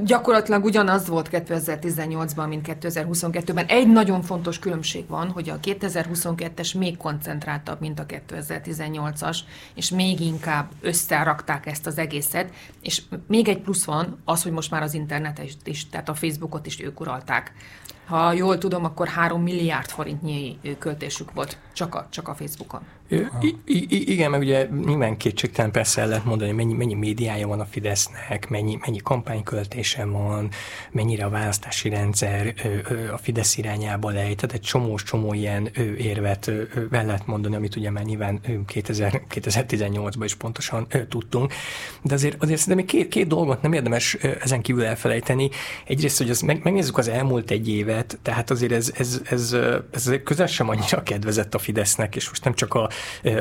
gyakorlatilag 0.03 0.63
ugyanaz 0.63 1.07
volt 1.07 1.29
2018-ban, 1.31 2.47
mint 2.47 2.67
2022-ben. 2.81 3.65
Egy 3.65 3.87
nagyon 3.87 4.21
fontos 4.21 4.59
különbség 4.59 5.07
van, 5.07 5.29
hogy 5.29 5.49
a 5.49 5.59
2022-es 5.59 6.77
még 6.77 6.97
koncentráltabb, 6.97 7.79
mint 7.79 7.99
a 7.99 8.05
2018-as, 8.05 9.37
és 9.75 9.89
még 9.89 10.19
inkább 10.19 10.71
összerakták 10.81 11.65
ezt 11.65 11.87
az 11.87 11.97
egészet, 11.97 12.53
és 12.81 13.01
még 13.27 13.47
egy 13.47 13.61
plusz 13.61 13.85
van, 13.85 14.21
az, 14.25 14.43
hogy 14.43 14.51
most 14.51 14.71
már 14.71 14.81
az 14.81 14.93
internetet 14.93 15.55
is, 15.63 15.89
tehát 15.89 16.09
a 16.09 16.13
Facebookot 16.13 16.65
is 16.65 16.81
ők 16.81 16.99
uralták. 16.99 17.53
Ha 18.07 18.33
jól 18.33 18.57
tudom, 18.57 18.83
akkor 18.83 19.07
3 19.07 19.41
milliárd 19.41 19.89
forintnyi 19.89 20.59
költésük 20.79 21.33
volt 21.33 21.57
csak 21.73 21.95
a, 21.95 22.07
csak 22.09 22.27
a 22.27 22.35
Facebookon. 22.35 22.81
I, 23.09 23.55
I, 23.65 24.11
igen, 24.11 24.31
meg 24.31 24.39
ugye 24.39 24.67
nyilván 24.85 25.17
kétségtelen 25.17 25.71
persze 25.71 26.05
lehet 26.05 26.25
mondani, 26.25 26.51
mennyi, 26.51 26.73
mennyi 26.73 26.93
médiája 26.93 27.47
van 27.47 27.59
a 27.59 27.65
Fidesznek, 27.65 28.49
mennyi, 28.49 28.77
mennyi 28.85 28.97
kampányköltése 28.97 30.05
van, 30.05 30.49
mennyire 30.91 31.25
a 31.25 31.29
választási 31.29 31.89
rendszer 31.89 32.53
a 33.13 33.17
Fidesz 33.17 33.57
irányába 33.57 34.09
lej, 34.09 34.35
tehát 34.35 34.53
egy 34.53 34.61
csomó-csomó 34.61 35.33
ilyen 35.33 35.69
érvet 35.97 36.51
el 36.91 37.05
lehet 37.05 37.27
mondani, 37.27 37.55
amit 37.55 37.75
ugye 37.75 37.91
már 37.91 38.03
nyilván 38.03 38.41
2000, 38.65 39.21
2018-ban 39.33 40.23
is 40.23 40.35
pontosan 40.35 40.87
tudtunk. 41.09 41.53
De 42.01 42.13
azért, 42.13 42.43
azért 42.43 42.59
szerintem 42.59 42.85
két, 42.85 43.07
két 43.07 43.27
dolgot 43.27 43.61
nem 43.61 43.73
érdemes 43.73 44.13
ezen 44.13 44.61
kívül 44.61 44.85
elfelejteni. 44.85 45.49
Egyrészt, 45.85 46.17
hogy 46.17 46.29
az, 46.29 46.41
meg, 46.41 46.63
megnézzük 46.63 46.97
az 46.97 47.07
elmúlt 47.07 47.51
egy 47.51 47.69
évet, 47.69 47.96
tehát 48.21 48.51
azért 48.51 48.71
ez, 48.71 48.91
ez, 48.97 49.21
ez, 49.23 49.55
ez, 49.91 50.07
ez 50.07 50.19
közel 50.23 50.47
sem 50.47 50.69
annyira 50.69 51.03
kedvezett 51.03 51.53
a 51.53 51.59
Fidesznek, 51.59 52.15
és 52.15 52.29
most 52.29 52.43
nem 52.43 52.53
csak 52.53 52.73
a 52.73 52.89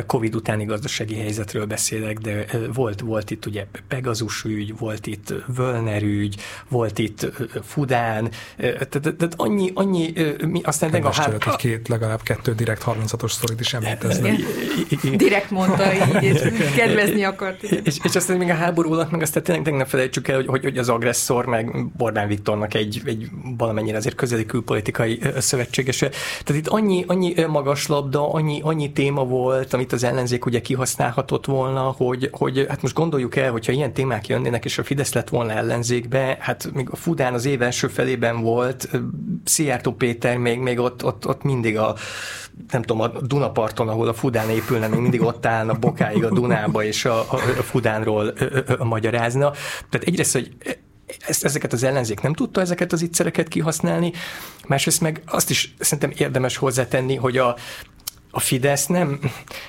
Covid 0.06 0.34
utáni 0.34 0.64
gazdasági 0.64 1.14
helyzetről 1.14 1.66
beszélek, 1.66 2.18
de 2.18 2.46
volt, 2.72 3.00
volt 3.00 3.30
itt 3.30 3.46
ugye 3.46 3.66
Pegazus 3.88 4.44
ügy, 4.44 4.78
volt 4.78 5.06
itt 5.06 5.34
Völner 5.46 6.02
ügy, 6.02 6.40
volt 6.68 6.98
itt 6.98 7.26
Fudán, 7.62 8.30
tehát 8.88 9.34
annyi, 9.36 9.70
annyi, 9.74 10.12
mi, 10.46 10.60
aztán 10.62 10.90
meg 10.90 11.04
a 11.04 11.12
hár... 11.12 11.36
hogy 11.42 11.56
két, 11.56 11.88
legalább 11.88 12.22
kettő 12.22 12.54
direkt 12.54 12.82
36-os 12.86 13.30
sztorit 13.30 13.60
is 13.60 13.74
említeznek. 13.74 14.36
Direkt 15.16 15.50
mondta 15.50 15.94
így, 15.94 16.22
és 16.22 16.40
kedvezni 16.76 17.24
akart. 17.24 17.62
És, 17.62 17.96
és 18.02 18.16
aztán 18.16 18.36
még 18.36 18.50
a 18.50 18.54
háború 18.54 18.92
alatt, 18.92 19.10
meg 19.10 19.22
aztán 19.22 19.42
tényleg 19.42 19.74
ne 19.74 19.84
felejtsük 19.84 20.28
el, 20.28 20.36
hogy, 20.36 20.46
hogy, 20.46 20.62
hogy 20.62 20.78
az 20.78 20.88
agresszor, 20.88 21.46
meg 21.46 21.86
Borbán 21.96 22.28
Viktornak 22.28 22.74
egy, 22.74 23.00
egy 23.04 23.28
valamennyire 23.56 23.96
azért 23.96 24.14
közeli 24.14 24.45
külpolitikai 24.46 25.20
szövetségese. 25.38 26.08
Tehát 26.44 26.62
itt 26.62 26.68
annyi, 26.68 27.04
annyi 27.06 27.34
magas 27.48 27.86
labda, 27.86 28.32
annyi, 28.32 28.60
annyi 28.62 28.92
téma 28.92 29.24
volt, 29.24 29.72
amit 29.72 29.92
az 29.92 30.04
ellenzék 30.04 30.46
ugye 30.46 30.60
kihasználhatott 30.60 31.46
volna, 31.46 31.80
hogy, 31.80 32.28
hogy 32.32 32.66
hát 32.68 32.82
most 32.82 32.94
gondoljuk 32.94 33.36
el, 33.36 33.50
hogyha 33.50 33.72
ilyen 33.72 33.92
témák 33.92 34.26
jönnének, 34.26 34.64
és 34.64 34.78
a 34.78 34.84
Fidesz 34.84 35.12
lett 35.12 35.28
volna 35.28 35.52
ellenzékbe, 35.52 36.36
hát 36.40 36.70
még 36.72 36.88
a 36.90 36.96
Fudán 36.96 37.34
az 37.34 37.44
év 37.44 37.62
első 37.62 37.88
felében 37.88 38.40
volt, 38.40 38.90
Szijjártó 39.44 39.92
Péter 39.92 40.36
még, 40.36 40.58
még 40.58 40.78
ott, 40.78 41.04
ott, 41.04 41.26
ott 41.28 41.42
mindig 41.42 41.78
a 41.78 41.94
nem 42.70 42.82
tudom, 42.82 43.02
a 43.02 43.08
Dunaparton, 43.08 43.88
ahol 43.88 44.08
a 44.08 44.14
Fudán 44.14 44.50
épülne, 44.50 44.88
még 44.88 45.00
mindig 45.00 45.22
ott 45.22 45.46
állna 45.46 45.74
bokáig 45.74 46.24
a 46.24 46.30
Dunába, 46.30 46.84
és 46.84 47.04
a, 47.04 47.18
a, 47.18 47.34
a 47.34 47.62
Fudánról 47.62 48.32
ö, 48.36 48.46
ö, 48.50 48.60
ö, 48.66 48.84
magyarázna. 48.84 49.50
Tehát 49.90 50.06
egyrészt, 50.06 50.32
hogy 50.32 50.56
ezt, 51.26 51.44
ezeket 51.44 51.72
az 51.72 51.82
ellenzék 51.82 52.20
nem 52.20 52.32
tudta 52.32 52.60
ezeket 52.60 52.92
az 52.92 53.02
ittszereket 53.02 53.48
kihasználni, 53.48 54.12
másrészt 54.66 55.00
meg 55.00 55.22
azt 55.26 55.50
is 55.50 55.74
szerintem 55.78 56.12
érdemes 56.16 56.56
hozzátenni, 56.56 57.16
hogy 57.16 57.38
a, 57.38 57.56
a 58.36 58.40
Fidesz 58.40 58.86
nem, 58.86 59.18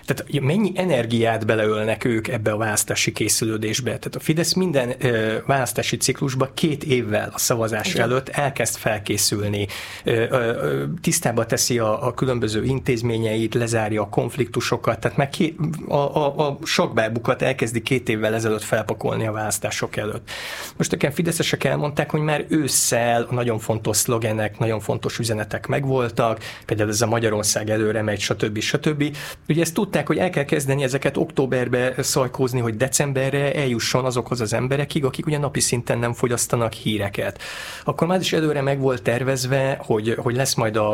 tehát 0.05 0.41
mennyi 0.41 0.71
energiát 0.75 1.45
beleölnek 1.45 2.05
ők 2.05 2.27
ebbe 2.27 2.51
a 2.51 2.57
választási 2.57 3.11
készülődésbe. 3.11 3.89
Tehát 3.89 4.15
a 4.15 4.19
Fidesz 4.19 4.53
minden 4.53 4.93
ö, 4.99 5.35
választási 5.45 5.97
ciklusban 5.97 6.49
két 6.53 6.83
évvel 6.83 7.29
a 7.33 7.39
szavazás 7.39 7.93
Igen. 7.93 8.01
előtt 8.01 8.29
elkezd 8.29 8.77
felkészülni, 8.77 9.67
ö, 10.03 10.25
ö, 10.29 10.83
tisztába 11.01 11.45
teszi 11.45 11.79
a, 11.79 12.07
a 12.07 12.13
különböző 12.13 12.63
intézményeit, 12.63 13.53
lezárja 13.53 14.01
a 14.01 14.09
konfliktusokat, 14.09 14.99
tehát 14.99 15.17
meg 15.17 15.29
két, 15.29 15.57
a, 15.87 15.95
a, 15.95 16.47
a 16.47 16.57
sakbábukat 16.63 17.41
elkezdi 17.41 17.81
két 17.81 18.09
évvel 18.09 18.33
ezelőtt 18.33 18.63
felpakolni 18.63 19.27
a 19.27 19.31
választások 19.31 19.95
előtt. 19.95 20.29
Most 20.77 20.91
nekem 20.91 21.11
fideszesek 21.11 21.63
elmondták, 21.63 22.11
hogy 22.11 22.21
már 22.21 22.45
ősszel 22.49 23.27
nagyon 23.31 23.59
fontos 23.59 23.97
szlogenek, 23.97 24.59
nagyon 24.59 24.79
fontos 24.79 25.19
üzenetek 25.19 25.67
megvoltak, 25.67 26.39
például 26.65 26.89
ez 26.89 27.01
a 27.01 27.07
Magyarország 27.07 27.69
előre 27.69 28.01
megy, 28.01 28.19
stb 28.19 28.55
stb. 28.59 28.85
stb. 28.87 29.15
Ugye 29.49 29.61
ezt 29.61 29.73
tudták, 29.73 30.07
hogy 30.07 30.17
el 30.17 30.29
kell 30.29 30.43
kezdeni 30.43 30.83
ezeket 30.83 31.17
októberbe 31.17 31.93
szajkózni, 31.97 32.59
hogy 32.59 32.77
decemberre 32.77 33.53
eljusson 33.53 34.05
azokhoz 34.05 34.41
az 34.41 34.53
emberekig, 34.53 35.05
akik 35.05 35.25
ugye 35.25 35.37
napi 35.37 35.59
szinten 35.59 35.99
nem 35.99 36.13
fogyasztanak 36.13 36.73
híreket. 36.73 37.41
Akkor 37.83 38.07
már 38.07 38.19
is 38.19 38.33
előre 38.33 38.61
meg 38.61 38.79
volt 38.79 39.01
tervezve, 39.01 39.77
hogy, 39.81 40.15
hogy 40.17 40.35
lesz 40.35 40.53
majd 40.53 40.75
a, 40.75 40.91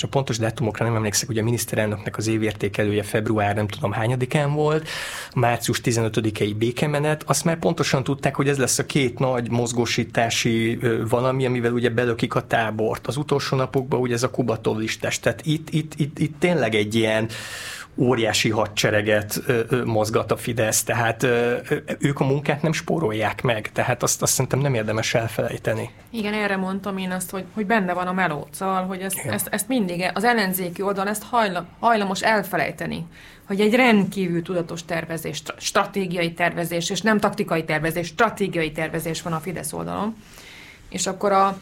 a 0.00 0.06
pontos 0.10 0.38
dátumokra 0.38 0.84
nem 0.84 0.94
emlékszek, 0.94 1.26
hogy 1.26 1.38
a 1.38 1.42
miniszterelnöknek 1.42 2.16
az 2.16 2.26
évértékelője 2.26 3.02
február 3.02 3.54
nem 3.54 3.68
tudom 3.68 3.92
hányadikán 3.92 4.52
volt, 4.52 4.88
március 5.34 5.80
15-i 5.84 6.54
békemenet, 6.58 7.22
azt 7.26 7.44
már 7.44 7.58
pontosan 7.58 8.04
tudták, 8.04 8.34
hogy 8.34 8.48
ez 8.48 8.58
lesz 8.58 8.78
a 8.78 8.86
két 8.86 9.18
nagy 9.18 9.50
mozgósítási 9.50 10.78
valami, 11.08 11.46
amivel 11.46 11.72
ugye 11.72 11.90
belökik 11.90 12.34
a 12.34 12.46
tábort. 12.46 13.06
Az 13.06 13.16
utolsó 13.16 13.56
napokban 13.56 14.00
ugye 14.00 14.14
ez 14.14 14.22
a 14.22 14.30
Kubatov 14.30 14.76
listás. 14.76 15.20
Tehát 15.20 15.46
itt, 15.46 15.70
itt, 15.70 15.92
itt, 15.96 16.18
itt 16.18 16.34
tényleg 16.38 16.65
egy 16.74 16.94
ilyen 16.94 17.28
óriási 17.96 18.50
hadsereget 18.50 19.42
mozgat 19.84 20.32
a 20.32 20.36
Fidesz, 20.36 20.82
tehát 20.82 21.22
ők 21.98 22.20
a 22.20 22.24
munkát 22.24 22.62
nem 22.62 22.72
spórolják 22.72 23.42
meg, 23.42 23.70
tehát 23.72 24.02
azt, 24.02 24.22
azt 24.22 24.32
szerintem 24.32 24.60
nem 24.60 24.74
érdemes 24.74 25.14
elfelejteni. 25.14 25.90
Igen, 26.10 26.34
erre 26.34 26.56
mondtam 26.56 26.98
én 26.98 27.10
azt, 27.10 27.30
hogy, 27.30 27.44
hogy 27.54 27.66
benne 27.66 27.92
van 27.92 28.06
a 28.06 28.12
meló, 28.12 28.48
szóval, 28.50 28.84
hogy 28.84 29.00
ezt, 29.00 29.18
ezt, 29.18 29.48
ezt 29.50 29.68
mindig, 29.68 30.10
az 30.14 30.24
ellenzéki 30.24 30.82
oldal 30.82 31.08
ezt 31.08 31.22
hajlam, 31.22 31.66
hajlamos 31.78 32.22
elfelejteni, 32.22 33.06
hogy 33.46 33.60
egy 33.60 33.74
rendkívül 33.74 34.42
tudatos 34.42 34.84
tervezés, 34.84 35.42
stratégiai 35.56 36.32
tervezés, 36.32 36.90
és 36.90 37.00
nem 37.00 37.18
taktikai 37.18 37.64
tervezés, 37.64 38.06
stratégiai 38.06 38.72
tervezés 38.72 39.22
van 39.22 39.32
a 39.32 39.40
Fidesz 39.40 39.72
oldalon, 39.72 40.16
és 40.88 41.06
akkor 41.06 41.32
a, 41.32 41.58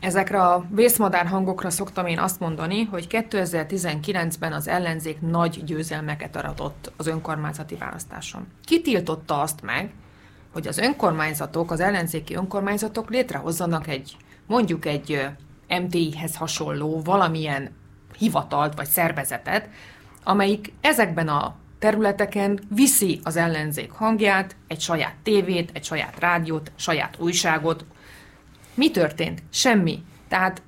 Ezekre 0.00 0.42
a 0.42 0.64
vészmadár 0.70 1.26
hangokra 1.26 1.70
szoktam 1.70 2.06
én 2.06 2.18
azt 2.18 2.40
mondani, 2.40 2.84
hogy 2.84 3.06
2019-ben 3.10 4.52
az 4.52 4.68
ellenzék 4.68 5.20
nagy 5.20 5.64
győzelmeket 5.64 6.36
aratott 6.36 6.92
az 6.96 7.06
önkormányzati 7.06 7.74
választáson. 7.74 8.46
Ki 8.64 8.80
tiltotta 8.80 9.40
azt 9.40 9.62
meg, 9.62 9.92
hogy 10.52 10.66
az 10.66 10.78
önkormányzatok, 10.78 11.70
az 11.70 11.80
ellenzéki 11.80 12.34
önkormányzatok 12.34 13.10
létrehozzanak 13.10 13.86
egy, 13.86 14.16
mondjuk 14.46 14.86
egy 14.86 15.28
MTI-hez 15.68 16.36
hasonló 16.36 17.02
valamilyen 17.04 17.70
hivatalt 18.18 18.74
vagy 18.74 18.86
szervezetet, 18.86 19.68
amelyik 20.24 20.72
ezekben 20.80 21.28
a 21.28 21.54
területeken 21.78 22.60
viszi 22.74 23.20
az 23.22 23.36
ellenzék 23.36 23.90
hangját, 23.90 24.56
egy 24.66 24.80
saját 24.80 25.14
tévét, 25.22 25.70
egy 25.72 25.84
saját 25.84 26.18
rádiót, 26.18 26.72
saját 26.76 27.16
újságot, 27.18 27.84
mi 28.76 28.90
történt? 28.90 29.42
Semmi. 29.50 30.02
Tehát 30.28 30.62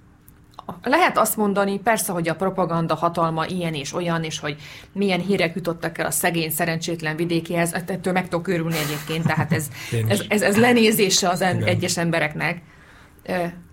lehet 0.83 1.19
azt 1.19 1.37
mondani, 1.37 1.79
persze, 1.79 2.13
hogy 2.13 2.29
a 2.29 2.35
propaganda 2.35 2.95
hatalma 2.95 3.47
ilyen 3.47 3.75
és 3.75 3.93
olyan, 3.93 4.25
és 4.25 4.39
hogy 4.39 4.57
milyen 4.93 5.21
hírek 5.21 5.55
jutottak 5.55 5.99
el 5.99 6.07
a 6.07 6.11
szegény, 6.11 6.51
szerencsétlen 6.51 7.17
vidékihez, 7.17 7.73
ettől 7.73 8.13
meg 8.13 8.29
tudok 8.29 8.49
örülni 8.49 8.77
egyébként, 8.77 9.27
tehát 9.27 9.53
ez, 9.53 9.69
ez, 10.09 10.23
ez, 10.29 10.43
ez 10.43 10.57
lenézése 10.57 11.29
az 11.29 11.41
en, 11.41 11.63
egyes 11.63 11.97
embereknek. 11.97 12.63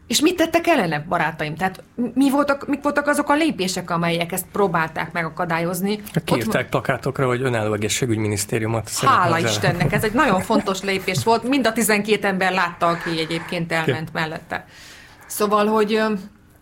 És 0.08 0.22
mit 0.22 0.36
tettek 0.36 0.68
ellene, 0.68 1.06
barátaim? 1.10 1.56
Tehát 1.56 1.84
mi 2.14 2.30
voltak, 2.30 2.68
mik 2.68 2.82
voltak 2.82 3.08
azok 3.08 3.30
a 3.30 3.36
lépések, 3.36 3.90
amelyek 3.90 4.32
ezt 4.32 4.46
próbálták 4.52 5.12
megakadályozni? 5.12 6.02
Kiírták 6.24 6.64
Ott... 6.64 6.70
plakátokra, 6.70 7.28
hogy 7.28 7.42
önálló 7.42 7.74
egészségügyminisztériumot 7.74 8.90
Hála 9.00 9.40
Istennek, 9.40 9.94
ez 9.94 10.04
egy 10.04 10.14
nagyon 10.14 10.42
fontos 10.52 10.82
lépés 10.82 11.24
volt. 11.24 11.44
Mind 11.44 11.68
a 11.68 11.74
12 11.74 12.28
ember 12.28 12.52
látta, 12.52 12.88
aki 12.88 13.20
egyébként 13.20 13.72
elment 13.72 14.14
mellette. 14.14 14.66
Szóval, 15.26 15.66
hogy 15.66 16.02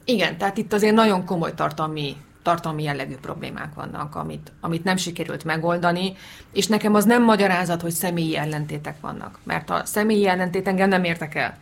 igen, 0.06 0.38
tehát 0.38 0.58
itt 0.58 0.74
azért 0.74 0.96
nagyon 0.96 1.26
komoly 1.26 1.54
tartalmi 1.54 2.16
tartalmi 2.44 2.84
jellegű 2.84 3.16
problémák 3.16 3.74
vannak, 3.74 4.16
amit, 4.16 4.52
amit 4.62 4.84
nem 4.84 4.96
sikerült 4.96 5.44
megoldani, 5.44 6.14
és 6.54 6.68
nekem 6.68 6.94
az 6.94 7.06
nem 7.06 7.24
magyarázat, 7.24 7.82
hogy 7.82 7.92
személyi 7.92 8.38
ellentétek 8.38 8.96
vannak, 9.02 9.40
mert 9.44 9.70
a 9.70 9.82
személyi 9.86 10.28
ellentét 10.28 10.68
engem 10.68 10.90
nem 10.90 11.04
értek 11.04 11.36
el 11.36 11.58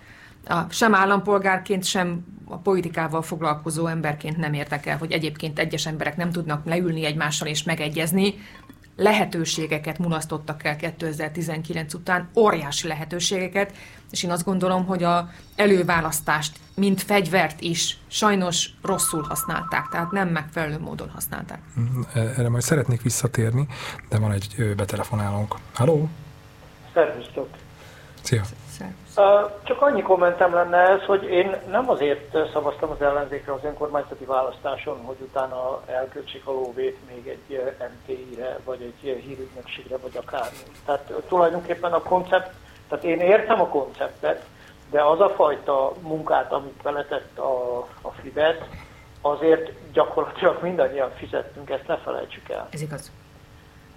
a, 0.48 0.66
sem 0.70 0.96
állampolgárként, 0.96 1.84
sem 1.84 2.26
a 2.46 2.58
politikával 2.58 3.22
foglalkozó 3.22 3.88
emberként 3.88 4.38
nem 4.38 4.54
értek 4.54 4.86
el, 4.86 4.98
hogy 4.98 5.12
egyébként 5.12 5.60
egyes 5.60 5.86
emberek 5.86 6.18
nem 6.18 6.32
tudnak 6.32 6.66
leülni 6.66 7.06
egymással 7.06 7.48
és 7.48 7.64
megegyezni. 7.64 8.34
Lehetőségeket 8.96 9.98
mulasztottak 9.98 10.64
el 10.64 10.76
2019 10.76 11.94
után, 11.94 12.30
óriási 12.36 12.88
lehetőségeket, 12.88 13.74
és 14.12 14.24
én 14.24 14.32
azt 14.32 14.46
gondolom, 14.46 14.86
hogy 14.86 15.04
a 15.04 15.30
előválasztást, 15.56 16.60
mint 16.76 17.02
fegyvert 17.02 17.62
is 17.62 17.98
sajnos 18.08 18.70
rosszul 18.82 19.22
használták, 19.22 19.88
tehát 19.92 20.12
nem 20.12 20.30
megfelelő 20.30 20.80
módon 20.80 21.10
használták. 21.10 21.60
Mm, 21.80 22.02
erre 22.14 22.50
majd 22.50 22.64
szeretnék 22.64 23.02
visszatérni, 23.02 23.68
de 24.10 24.20
van 24.20 24.32
egy 24.32 24.74
betelefonálónk. 24.76 25.56
Halló? 25.74 26.10
Szervusztok! 26.94 27.48
Szia! 28.22 28.42
Csak 29.64 29.82
annyi 29.82 30.02
kommentem 30.02 30.54
lenne 30.54 30.78
ez, 30.78 31.02
hogy 31.02 31.24
én 31.24 31.56
nem 31.70 31.90
azért 31.90 32.38
szavaztam 32.54 32.90
az 32.90 33.02
ellenzékre 33.02 33.54
az 33.54 33.64
önkormányzati 33.64 34.26
választáson, 34.26 35.02
hogy 35.06 35.18
utána 35.20 35.82
elköltsék 35.86 36.48
a 36.48 36.52
lóvét 36.52 36.98
még 37.14 37.28
egy 37.28 37.76
MTI-re, 37.80 38.60
vagy 38.66 38.82
egy 38.82 39.22
hírügynökségre, 39.22 39.98
vagy 39.98 40.18
akármi. 40.18 40.58
Tehát 40.86 41.14
tulajdonképpen 41.28 41.94
a 41.94 42.02
koncept, 42.02 42.54
tehát 42.90 43.04
én 43.04 43.20
értem 43.20 43.62
a 43.62 43.68
konceptet, 43.68 44.46
de 44.90 45.04
az 45.04 45.20
a 45.20 45.30
fajta 45.30 45.92
munkát, 46.02 46.52
amit 46.52 46.82
beletett 46.84 47.38
a, 47.38 47.80
a 48.02 48.12
Fidesz, 48.22 48.60
azért 49.22 49.72
gyakorlatilag 49.92 50.62
mindannyian 50.62 51.12
fizettünk, 51.16 51.70
ezt 51.70 51.88
ne 51.88 51.98
felejtsük 51.98 52.50
el. 52.50 52.68
Ez 52.72 52.82
igaz. 52.82 53.12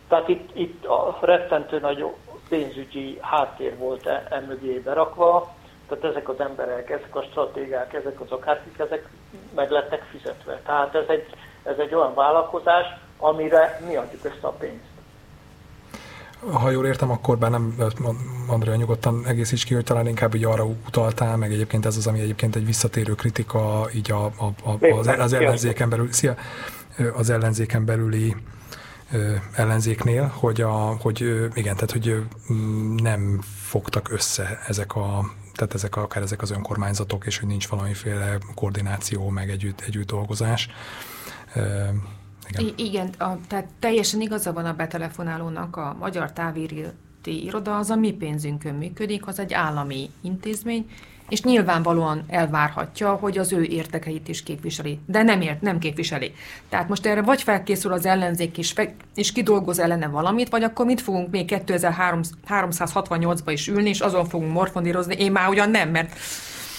Tehát 0.09 0.29
itt, 0.29 0.51
itt 0.57 0.85
a 0.85 1.19
rettentő 1.21 1.79
nagy 1.79 2.05
pénzügyi 2.55 3.19
háttér 3.21 3.77
volt 3.79 4.07
e, 4.07 4.27
e 4.31 4.81
berakva, 4.85 5.55
tehát 5.89 6.05
ezek 6.05 6.29
az 6.29 6.41
emberek, 6.41 6.91
ezek 6.91 7.17
a 7.17 7.23
stratégák, 7.23 7.93
ezek 7.93 8.21
az 8.21 8.31
akárkik, 8.31 8.79
ezek 8.79 9.09
meg 9.55 9.71
lettek 9.71 10.03
fizetve. 10.03 10.61
Tehát 10.67 10.95
ez 10.95 11.05
egy, 11.09 11.27
ez 11.63 11.79
egy 11.79 11.95
olyan 11.95 12.15
vállalkozás, 12.15 12.87
amire 13.19 13.81
mi 13.87 13.97
adjuk 13.97 14.25
ezt 14.25 14.45
a 14.45 14.49
pénzt. 14.49 14.93
Ha 16.53 16.71
jól 16.71 16.87
értem, 16.87 17.11
akkor 17.11 17.39
bár 17.39 17.51
nem, 17.51 17.75
Andrea 18.49 18.75
nyugodtan 18.75 19.27
egészíts 19.27 19.65
ki, 19.65 19.75
hogy 19.75 19.85
talán 19.85 20.07
inkább 20.07 20.35
így 20.35 20.45
arra 20.45 20.65
utaltál, 20.65 21.37
meg 21.37 21.53
egyébként 21.53 21.87
ez 21.87 21.97
az, 21.97 22.07
ami 22.07 22.21
egyébként 22.21 22.57
egy 22.57 22.67
visszatérő 22.67 23.15
kritika 23.15 23.87
így 23.95 24.13
a, 24.13 24.25
a, 24.25 24.45
a, 24.65 24.87
az, 24.99 25.07
az 25.07 25.33
ellenzéken 25.33 25.89
belül, 25.89 26.13
szia, 26.13 26.35
az 27.17 27.31
ellenzéken 27.31 27.85
belüli 27.85 28.37
ellenzéknél, 29.53 30.27
hogy, 30.27 30.61
a, 30.61 30.97
hogy 31.01 31.21
igen, 31.55 31.75
tehát 31.75 31.91
hogy 31.91 32.23
nem 32.97 33.41
fogtak 33.43 34.13
össze 34.13 34.59
ezek 34.67 34.97
a 34.97 35.33
tehát 35.53 35.75
ezek 35.75 35.97
akár 35.97 36.23
ezek 36.23 36.43
az 36.43 36.51
önkormányzatok, 36.51 37.27
és 37.27 37.39
hogy 37.39 37.49
nincs 37.49 37.69
valamiféle 37.69 38.39
koordináció, 38.55 39.29
meg 39.29 39.51
együtt, 39.51 39.81
együtt 39.81 40.07
dolgozás. 40.07 40.69
Igen, 42.49 42.65
I- 42.67 42.75
igen 42.77 43.09
a, 43.19 43.39
tehát 43.49 43.69
teljesen 43.79 44.21
igaza 44.21 44.53
van 44.53 44.65
a 44.65 44.75
betelefonálónak, 44.75 45.77
a 45.77 45.97
magyar 45.99 46.33
közötti 47.25 47.45
iroda 47.45 47.77
az 47.77 47.91
a 47.91 47.97
mi 47.97 48.13
pénzünkön 48.13 48.75
működik, 48.75 49.27
az 49.27 49.39
egy 49.39 49.53
állami 49.53 50.11
intézmény, 50.21 50.91
és 51.35 51.43
nyilvánvalóan 51.43 52.25
elvárhatja, 52.29 53.13
hogy 53.13 53.39
az 53.39 53.53
ő 53.53 53.63
értekeit 53.63 54.29
is 54.29 54.43
képviseli, 54.43 54.99
de 55.07 55.23
nem 55.23 55.41
ért, 55.41 55.61
nem 55.61 55.79
képviseli. 55.79 56.35
Tehát 56.69 56.89
most 56.89 57.07
erre 57.07 57.23
vagy 57.23 57.43
felkészül 57.43 57.93
az 57.93 58.07
ellenzék 58.07 58.59
is, 58.59 58.75
és 59.15 59.33
kidolgoz 59.33 59.79
ellene 59.79 60.07
valamit, 60.07 60.49
vagy 60.49 60.63
akkor 60.63 60.87
mit 60.87 61.01
fogunk 61.01 61.31
még 61.31 61.63
2368-ba 61.67 63.51
is 63.51 63.69
ülni, 63.69 63.89
és 63.89 64.01
azon 64.01 64.25
fogunk 64.25 64.53
morfondírozni, 64.53 65.15
én 65.15 65.33
már 65.33 65.49
ugyan 65.49 65.71
nem, 65.71 65.89
mert 65.89 66.19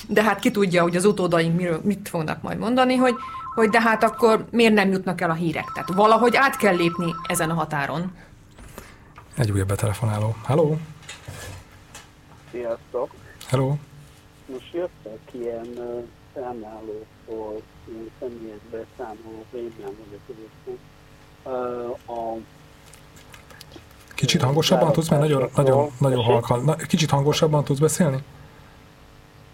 de 0.07 0.23
hát 0.23 0.39
ki 0.39 0.51
tudja, 0.51 0.81
hogy 0.81 0.95
az 0.95 1.05
utódaink 1.05 1.55
miről, 1.55 1.81
mit 1.83 2.09
fognak 2.09 2.41
majd 2.41 2.57
mondani, 2.57 2.95
hogy, 2.95 3.15
hogy 3.55 3.69
de 3.69 3.81
hát 3.81 4.03
akkor 4.03 4.45
miért 4.51 4.73
nem 4.73 4.91
jutnak 4.91 5.21
el 5.21 5.29
a 5.29 5.33
hírek. 5.33 5.71
Tehát 5.73 5.93
valahogy 5.93 6.35
át 6.35 6.57
kell 6.57 6.75
lépni 6.75 7.15
ezen 7.27 7.49
a 7.49 7.53
határon. 7.53 8.11
Egy 9.37 9.51
újabb 9.51 9.67
betelefonáló. 9.67 10.35
Hello! 10.45 10.75
Sziasztok! 12.51 13.13
Hello! 13.47 13.75
Most 14.45 14.73
jöttek 14.73 15.19
ilyen 15.31 15.67
számlálókról, 16.33 17.61
ilyen 17.85 18.11
személyes 18.19 18.59
beszámolók, 18.71 19.45
én 19.53 19.73
nem 19.79 19.95
vagyok. 20.09 20.79
Uh, 21.43 22.17
a 22.17 22.37
Kicsit 24.15 24.41
hangosabban 24.41 24.91
tudsz, 24.91 25.09
mert 25.09 25.21
nagyon, 25.21 25.49
nagyon, 25.55 25.91
nagyon 25.99 26.23
halkan. 26.23 26.63
Na, 26.63 26.75
kicsit 26.75 27.09
hangosabban 27.09 27.63
tudsz 27.63 27.79
beszélni? 27.79 28.23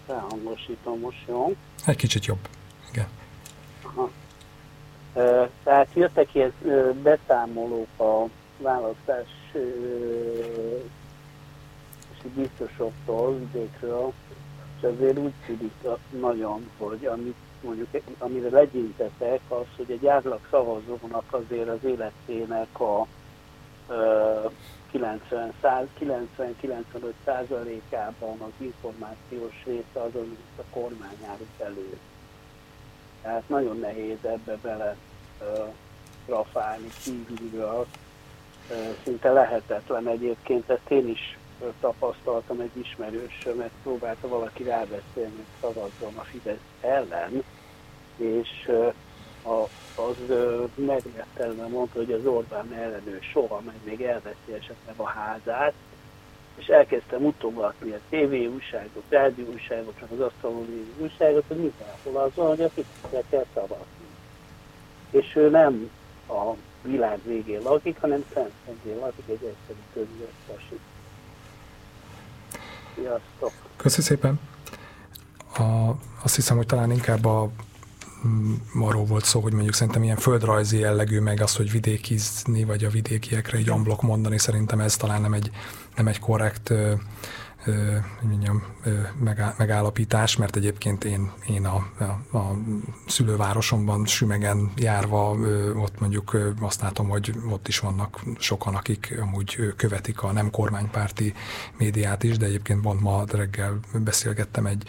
Felhangosítom 0.06 0.98
most, 0.98 1.24
jó? 1.28 1.54
Egy 1.86 1.96
kicsit 1.96 2.24
jobb. 2.24 2.48
Igen. 2.92 3.06
Aha. 3.82 4.10
Tehát 5.62 5.88
jöttek 5.94 6.34
ilyen 6.34 6.52
beszámolók 7.02 7.88
a 7.98 8.28
választás 8.58 9.26
biztosoktól, 12.34 13.38
vidékről, 13.38 14.12
és 14.82 14.88
azért 14.88 15.18
úgy 15.18 15.32
tűnik 15.46 15.72
nagyon, 16.20 16.70
hogy 16.78 17.06
amit 17.06 17.36
mondjuk, 17.60 17.88
amire 18.18 18.50
legyintetek, 18.50 19.40
az, 19.48 19.64
hogy 19.76 19.90
egy 19.90 20.06
átlag 20.06 20.40
szavazónak 20.50 21.24
azért 21.30 21.68
az 21.68 21.84
életének 21.84 22.80
a 22.80 23.06
90-95 24.92 27.12
százalékában 27.24 28.40
az 28.40 28.50
információs 28.58 29.62
része 29.64 30.00
az, 30.00 30.14
amit 30.14 30.38
a 30.56 30.62
kormány 30.70 31.18
állít 31.28 31.60
elő. 31.60 31.98
Tehát 33.22 33.48
nagyon 33.48 33.78
nehéz 33.78 34.18
ebbe 34.22 34.56
bele 34.62 34.96
uh, 35.40 35.68
rafálni 36.26 36.88
kívülről. 37.04 37.86
Uh, 38.70 38.76
szinte 39.04 39.32
lehetetlen 39.32 40.08
egyébként, 40.08 40.70
ezt 40.70 40.90
én 40.90 41.08
is 41.08 41.38
tapasztaltam 41.80 42.60
egy 42.60 42.76
ismerősömet, 42.76 43.70
próbálta 43.82 44.28
valaki 44.28 44.62
rábeszélni, 44.62 45.34
hogy 45.36 45.44
szavazzon 45.60 46.16
a 46.16 46.22
Fidesz 46.22 46.56
ellen, 46.80 47.42
és 48.16 48.70
a, 49.42 49.68
az 50.02 50.16
megrettelve 50.74 51.66
mondta, 51.66 51.98
hogy 51.98 52.12
az 52.12 52.26
Orbán 52.26 52.72
ellenő 52.72 53.18
soha, 53.32 53.60
meg 53.60 53.74
még 53.84 54.02
elveszi 54.02 54.52
esetleg 54.52 54.94
a 54.96 55.06
házát, 55.06 55.72
és 56.54 56.66
elkezdtem 56.66 57.24
utogatni 57.24 57.90
a 57.90 58.00
TV 58.08 58.32
újságot, 58.54 59.02
rádió 59.08 59.46
újságot, 59.52 59.98
csak 59.98 60.10
az 60.10 60.20
asztalon 60.20 60.86
újságot, 60.98 61.44
hogy 61.48 61.56
mindenhol 61.56 62.22
azon, 62.22 62.46
hogy 62.46 62.62
a 62.62 62.68
Fideszre 62.68 63.22
kell 63.30 63.46
szavazni. 63.54 64.06
És 65.10 65.36
ő 65.36 65.50
nem 65.50 65.90
a 66.28 66.54
világ 66.82 67.18
végén 67.24 67.62
lakik, 67.62 68.00
hanem 68.00 68.24
Szentszentén 68.34 68.98
lakik, 68.98 69.24
egy 69.28 69.32
egyszerű 69.32 69.80
közületes 69.92 70.68
Sziasztok! 72.94 73.52
Köszi 73.76 74.02
szépen! 74.02 74.40
A, 75.58 75.90
azt 76.22 76.34
hiszem, 76.34 76.56
hogy 76.56 76.66
talán 76.66 76.90
inkább 76.90 77.24
a 77.24 77.50
mm, 78.26 78.54
arról 78.80 79.04
volt 79.04 79.24
szó, 79.24 79.40
hogy 79.40 79.52
mondjuk 79.52 79.74
szerintem 79.74 80.02
ilyen 80.02 80.16
földrajzi 80.16 80.78
jellegű, 80.78 81.20
meg 81.20 81.40
az, 81.40 81.56
hogy 81.56 81.70
vidékizni, 81.70 82.64
vagy 82.64 82.84
a 82.84 82.90
vidékiekre 82.90 83.58
egy 83.58 83.68
amblok 83.68 84.02
mondani, 84.02 84.38
szerintem 84.38 84.80
ez 84.80 84.96
talán 84.96 85.20
nem 85.20 85.32
egy, 85.32 85.50
nem 85.96 86.06
egy 86.06 86.18
korrekt 86.18 86.72
mondjam, 88.22 88.62
megállapítás, 89.56 90.36
mert 90.36 90.56
egyébként 90.56 91.04
én, 91.04 91.30
én 91.48 91.66
a, 91.66 91.86
a, 91.98 92.36
a 92.38 92.56
szülővárosomban 93.06 94.06
Sümegen 94.06 94.72
járva 94.76 95.30
ott 95.74 96.00
mondjuk 96.00 96.36
azt 96.60 96.80
látom, 96.80 97.08
hogy 97.08 97.34
ott 97.50 97.68
is 97.68 97.78
vannak 97.78 98.20
sokan, 98.38 98.74
akik 98.74 99.18
amúgy 99.20 99.74
követik 99.76 100.22
a 100.22 100.32
nem 100.32 100.50
kormánypárti 100.50 101.34
médiát 101.78 102.22
is, 102.22 102.36
de 102.36 102.46
egyébként 102.46 102.80
pont 102.80 103.00
ma 103.00 103.24
reggel 103.30 103.80
beszélgettem 103.92 104.66
egy 104.66 104.82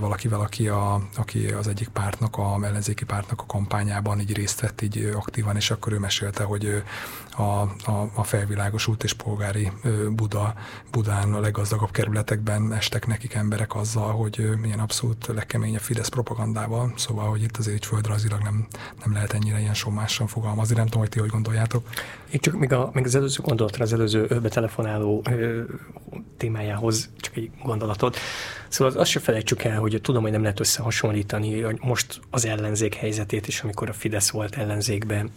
valakivel, 0.00 0.40
aki, 0.40 0.68
a, 0.68 1.02
aki 1.16 1.46
az 1.46 1.68
egyik 1.68 1.88
pártnak, 1.88 2.36
a 2.36 2.58
ellenzéki 2.62 3.04
pártnak 3.04 3.40
a 3.40 3.46
kampányában 3.46 4.20
így 4.20 4.34
részt 4.36 4.60
vett 4.60 4.82
így 4.82 5.10
aktívan, 5.14 5.56
és 5.56 5.70
akkor 5.70 5.92
ő 5.92 5.98
mesélte, 5.98 6.42
hogy 6.42 6.82
a, 7.36 7.42
a, 7.90 8.10
a 8.14 8.22
felvilágosult 8.22 9.04
és 9.04 9.12
polgári 9.12 9.72
Buda, 10.10 10.54
Budán 10.90 11.34
a 11.34 11.40
leggazdagabb 11.40 11.90
kerületekben 11.90 12.72
estek 12.72 13.06
nekik 13.06 13.34
emberek 13.34 13.74
azzal, 13.74 14.12
hogy 14.12 14.50
milyen 14.60 14.78
abszolút 14.78 15.26
legkeményebb 15.26 15.80
Fidesz 15.80 16.08
propagandával, 16.08 16.92
szóval, 16.96 17.28
hogy 17.28 17.42
itt 17.42 17.56
azért 17.56 17.84
földrajzilag 17.84 18.42
nem, 18.42 18.66
nem 19.04 19.12
lehet 19.12 19.32
ennyire 19.32 19.60
ilyen 19.60 19.74
sommásan 19.74 20.26
fogalmazni. 20.26 20.74
Nem 20.74 20.84
tudom, 20.84 21.00
hogy 21.00 21.08
ti 21.08 21.18
hogy 21.18 21.28
gondoljátok. 21.28 21.88
Én 22.30 22.40
csak 22.40 22.54
még, 22.58 22.72
a, 22.72 22.90
még 22.92 23.04
az 23.04 23.14
előző 23.14 23.42
gondolatra, 23.42 23.84
az 23.84 23.92
előző 23.92 24.26
betelefonáló 24.42 25.22
témájához 26.36 27.10
csak 27.16 27.36
egy 27.36 27.50
gondolatot. 27.62 28.16
Szóval 28.68 29.00
azt 29.00 29.10
se 29.10 29.20
felejtsük 29.20 29.62
el, 29.64 29.78
hogy 29.78 29.98
tudom, 30.02 30.22
hogy 30.22 30.30
nem 30.30 30.42
lehet 30.42 30.60
összehasonlítani 30.60 31.60
hogy 31.60 31.78
most 31.80 32.20
az 32.30 32.46
ellenzék 32.46 32.94
helyzetét 32.94 33.48
is, 33.48 33.60
amikor 33.60 33.88
a 33.88 33.92
Fidesz 33.92 34.30
volt 34.30 34.56
ellenzékben 34.56 35.30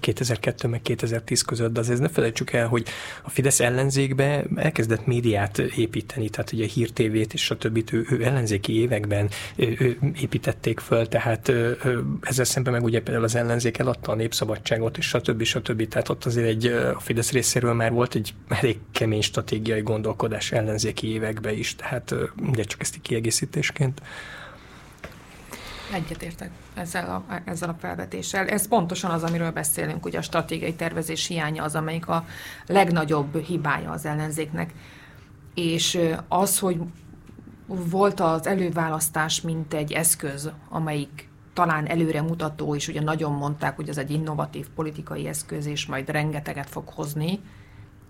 2002 0.00 0.66
meg 0.66 0.82
2010 0.82 1.42
között, 1.42 1.72
de 1.72 1.80
azért 1.80 2.00
ne 2.00 2.08
felejtsük 2.08 2.52
el, 2.52 2.66
hogy 2.66 2.86
a 3.22 3.30
Fidesz 3.30 3.60
ellenzékbe 3.60 4.44
elkezdett 4.54 5.06
médiát 5.06 5.58
építeni, 5.58 6.28
tehát 6.28 6.52
ugye 6.52 6.64
a 6.64 6.68
hírtévét 6.68 7.32
és 7.32 7.42
stb. 7.42 7.88
Ő, 7.92 8.06
ő 8.10 8.24
ellenzéki 8.24 8.80
években 8.80 9.28
ő, 9.56 9.98
építették 10.20 10.80
föl, 10.80 11.08
tehát 11.08 11.52
ezzel 12.20 12.44
szemben 12.44 12.72
meg 12.72 12.84
ugye 12.84 13.02
például 13.02 13.24
az 13.24 13.34
ellenzék 13.34 13.78
eladta 13.78 14.12
a 14.12 14.14
népszabadságot 14.14 14.98
és 14.98 15.06
stb. 15.06 15.42
stb. 15.42 15.88
Tehát 15.88 16.08
ott 16.08 16.24
azért 16.24 16.46
egy, 16.46 16.66
a 16.66 17.00
Fidesz 17.00 17.32
részéről 17.32 17.72
már 17.72 17.92
volt 17.92 18.14
egy 18.14 18.34
elég 18.48 18.78
kemény 18.92 19.22
stratégiai 19.22 19.80
gondolkodás 19.80 20.52
ellenzéki 20.52 21.12
években 21.12 21.54
is, 21.54 21.74
tehát 21.74 22.14
ugye 22.56 22.64
csak 22.64 22.80
ezt 22.80 23.00
kiegészítésként. 23.00 24.02
Egyetértek 25.92 26.50
ezzel 26.74 27.24
a, 27.28 27.40
ezzel 27.44 27.68
a 27.68 27.76
felvetéssel. 27.80 28.48
Ez 28.48 28.68
pontosan 28.68 29.10
az, 29.10 29.22
amiről 29.22 29.50
beszélünk, 29.50 30.04
ugye 30.04 30.18
a 30.18 30.22
stratégiai 30.22 30.74
tervezés 30.74 31.26
hiánya 31.26 31.62
az, 31.62 31.74
amelyik 31.74 32.08
a 32.08 32.26
legnagyobb 32.66 33.44
hibája 33.44 33.90
az 33.90 34.04
ellenzéknek. 34.04 34.72
És 35.54 35.98
az, 36.28 36.58
hogy 36.58 36.80
volt 37.66 38.20
az 38.20 38.46
előválasztás, 38.46 39.40
mint 39.40 39.74
egy 39.74 39.92
eszköz, 39.92 40.50
amelyik 40.68 41.28
talán 41.52 41.86
előre 41.86 42.22
mutató, 42.22 42.74
és 42.74 42.88
ugye 42.88 43.02
nagyon 43.02 43.32
mondták, 43.32 43.76
hogy 43.76 43.88
ez 43.88 43.98
egy 43.98 44.10
innovatív 44.10 44.66
politikai 44.74 45.26
eszköz, 45.26 45.66
és 45.66 45.86
majd 45.86 46.10
rengeteget 46.10 46.70
fog 46.70 46.88
hozni. 46.88 47.40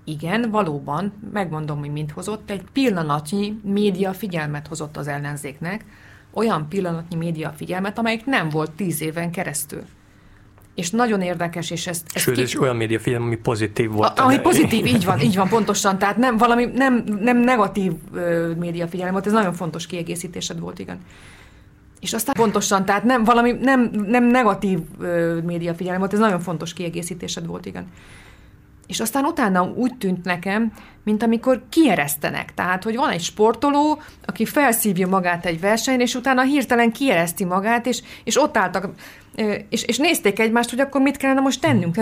Igen, 0.08 0.50
valóban, 0.50 1.12
megmondom, 1.32 1.78
hogy 1.78 1.92
mint 1.92 2.10
hozott, 2.10 2.50
egy 2.50 2.62
pillanatnyi 2.72 3.60
média 3.62 4.12
figyelmet 4.12 4.66
hozott 4.66 4.96
az 4.96 5.08
ellenzéknek, 5.08 5.84
olyan 6.32 6.68
pillanatnyi 6.68 7.16
média 7.16 7.52
figyelmet, 7.56 7.98
amelyik 7.98 8.24
nem 8.24 8.48
volt 8.48 8.70
tíz 8.70 9.00
éven 9.02 9.30
keresztül. 9.30 9.82
És 10.74 10.90
nagyon 10.90 11.20
érdekes, 11.20 11.70
és 11.70 11.86
ezt... 11.86 12.06
ezt 12.14 12.24
Sőt, 12.24 12.34
ki... 12.34 12.40
és 12.40 12.60
olyan 12.60 12.76
média 12.76 12.98
figyelem, 12.98 13.26
ami 13.26 13.36
pozitív 13.36 13.90
volt. 13.90 14.18
A, 14.18 14.24
ami 14.24 14.38
pozitív, 14.38 14.86
így 14.86 15.04
van, 15.04 15.20
így 15.20 15.36
van, 15.36 15.48
pontosan. 15.56 15.98
Tehát 15.98 16.16
nem 16.16 16.36
valami, 16.36 16.64
nem, 16.64 17.04
nem 17.20 17.36
negatív 17.36 17.92
média 18.56 18.86
figyelem 18.86 19.12
volt, 19.12 19.26
ez 19.26 19.32
nagyon 19.32 19.52
fontos 19.52 19.86
kiegészítésed 19.86 20.60
volt, 20.60 20.78
igen. 20.78 20.98
És 22.00 22.12
aztán 22.12 22.34
pontosan, 22.34 22.84
tehát 22.84 23.04
nem 23.04 23.24
valami, 23.24 23.52
nem, 23.52 23.90
nem 24.06 24.24
negatív 24.24 24.78
média 25.44 25.74
figyelem 25.74 25.98
volt, 25.98 26.12
ez 26.12 26.18
nagyon 26.18 26.40
fontos 26.40 26.72
kiegészítésed 26.72 27.46
volt, 27.46 27.66
igen. 27.66 27.86
És 28.86 29.00
aztán 29.00 29.24
utána 29.24 29.62
úgy 29.62 29.94
tűnt 29.94 30.24
nekem, 30.24 30.72
mint 31.04 31.22
amikor 31.22 31.62
kieresztenek. 31.68 32.54
Tehát, 32.54 32.82
hogy 32.82 32.96
van 32.96 33.10
egy 33.10 33.22
sportoló, 33.22 34.00
aki 34.24 34.44
felszívja 34.44 35.08
magát 35.08 35.46
egy 35.46 35.60
versenyen, 35.60 36.00
és 36.00 36.14
utána 36.14 36.42
hirtelen 36.42 36.92
kiereszti 36.92 37.44
magát, 37.44 37.86
és, 37.86 38.02
és 38.24 38.40
ott 38.40 38.56
álltak, 38.56 38.88
és, 39.68 39.82
és 39.82 39.98
nézték 39.98 40.38
egymást, 40.38 40.70
hogy 40.70 40.80
akkor 40.80 41.00
mit 41.00 41.16
kellene 41.16 41.40
most 41.40 41.60
tennünk. 41.60 41.96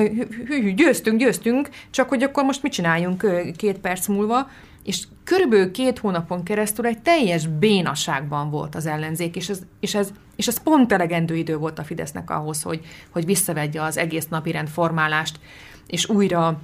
Hű, 0.47 0.75
győztünk, 0.75 1.19
győztünk, 1.19 1.69
csak 1.91 2.09
hogy 2.09 2.23
akkor 2.23 2.45
most 2.45 2.63
mit 2.63 2.73
csináljunk 2.73 3.27
két 3.57 3.79
perc 3.79 4.07
múlva. 4.07 4.51
És 4.85 5.03
körülbelül 5.25 5.71
két 5.71 5.99
hónapon 5.99 6.43
keresztül 6.43 6.87
egy 6.87 6.99
teljes 6.99 7.47
bénaságban 7.47 8.51
volt 8.51 8.75
az 8.75 8.87
ellenzék, 8.87 9.37
és 9.37 9.49
ez, 9.49 9.61
és 9.81 9.95
ez, 9.95 10.13
és 10.37 10.47
ez 10.47 10.63
pont 10.63 10.93
elegendő 10.93 11.37
idő 11.37 11.57
volt 11.57 11.79
a 11.79 11.85
Fidesznek 11.85 12.31
ahhoz, 12.31 12.63
hogy, 12.63 12.81
hogy 13.11 13.25
visszavegye 13.25 13.81
az 13.81 13.97
egész 13.97 14.27
napi 14.29 14.51
rendformálást, 14.51 15.39
és 15.87 16.09
újra 16.09 16.61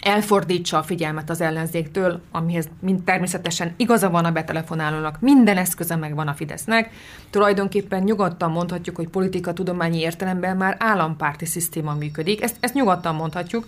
elfordítsa 0.00 0.78
a 0.78 0.82
figyelmet 0.82 1.30
az 1.30 1.40
ellenzéktől, 1.40 2.20
amihez 2.32 2.68
mind 2.80 3.02
természetesen 3.02 3.74
igaza 3.76 4.10
van 4.10 4.24
a 4.24 4.32
betelefonálónak, 4.32 5.20
minden 5.20 5.56
eszköze 5.56 5.96
megvan 5.96 6.28
a 6.28 6.34
Fidesznek. 6.34 6.90
Tulajdonképpen 7.30 8.02
nyugodtan 8.02 8.50
mondhatjuk, 8.50 8.96
hogy 8.96 9.08
politika 9.08 9.52
tudományi 9.52 9.98
értelemben 9.98 10.56
már 10.56 10.76
állampárti 10.78 11.44
szisztéma 11.44 11.94
működik, 11.94 12.42
ezt, 12.42 12.56
ezt 12.60 12.74
nyugodtan 12.74 13.14
mondhatjuk, 13.14 13.66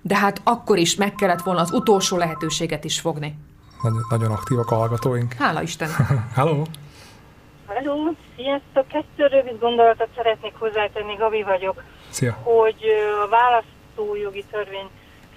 de 0.00 0.16
hát 0.16 0.40
akkor 0.44 0.78
is 0.78 0.94
meg 0.94 1.14
kellett 1.14 1.42
volna 1.42 1.60
az 1.60 1.72
utolsó 1.72 2.16
lehetőséget 2.16 2.84
is 2.84 3.00
fogni. 3.00 3.38
Nagyon, 3.82 4.06
nagyon 4.10 4.30
aktívak 4.30 4.70
a 4.70 4.74
hallgatóink. 4.74 5.32
Hála 5.32 5.62
Isten! 5.62 5.88
Halló! 6.36 6.66
Halló, 7.66 8.14
sziasztok! 8.36 8.88
Kettő 8.88 9.26
rövid 9.26 9.58
gondolatot 9.60 10.08
szeretnék 10.16 10.54
hozzátenni, 10.58 11.14
Gabi 11.14 11.42
vagyok. 11.42 11.82
Szia! 12.10 12.32
Hogy 12.42 12.84
a 13.24 13.28
választójogi 13.28 14.44
törvény 14.50 14.88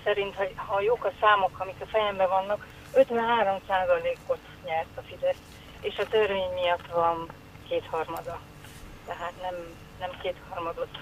szerint, 0.03 0.35
ha, 0.35 0.43
ha 0.55 0.81
jók 0.81 1.05
a 1.05 1.11
számok, 1.19 1.59
amik 1.59 1.81
a 1.81 1.85
fejemben 1.85 2.29
vannak, 2.29 2.65
53%-ot 2.93 4.39
nyert 4.65 4.97
a 4.97 5.01
Fidesz, 5.01 5.41
és 5.81 5.97
a 5.97 6.07
törvény 6.07 6.53
miatt 6.53 6.87
van 6.87 7.27
kétharmada. 7.67 8.39
Tehát 9.05 9.33
nem, 9.41 9.55
nem 9.99 10.09
kétharmadot, 10.21 10.99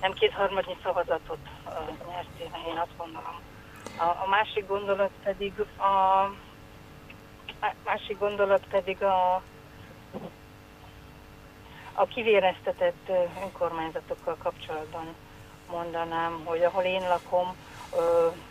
nem 0.00 0.12
kétharmadnyi 0.12 0.76
szavazatot 0.82 1.38
uh, 1.66 2.08
nyert, 2.08 2.38
én 2.68 2.78
azt 2.78 2.96
gondolom. 2.96 3.40
A, 3.96 4.04
a 4.04 4.26
másik 4.28 4.66
gondolat 4.66 5.10
pedig 5.22 5.52
a, 5.76 6.22
a 7.60 7.74
másik 7.84 8.18
gondolat 8.18 8.66
pedig 8.70 9.02
a 9.02 9.42
a 11.94 12.06
kivéreztetett 12.06 13.10
önkormányzatokkal 13.42 14.36
kapcsolatban 14.42 15.14
mondanám, 15.70 16.42
hogy 16.44 16.62
ahol 16.62 16.82
én 16.82 17.08
lakom, 17.08 17.56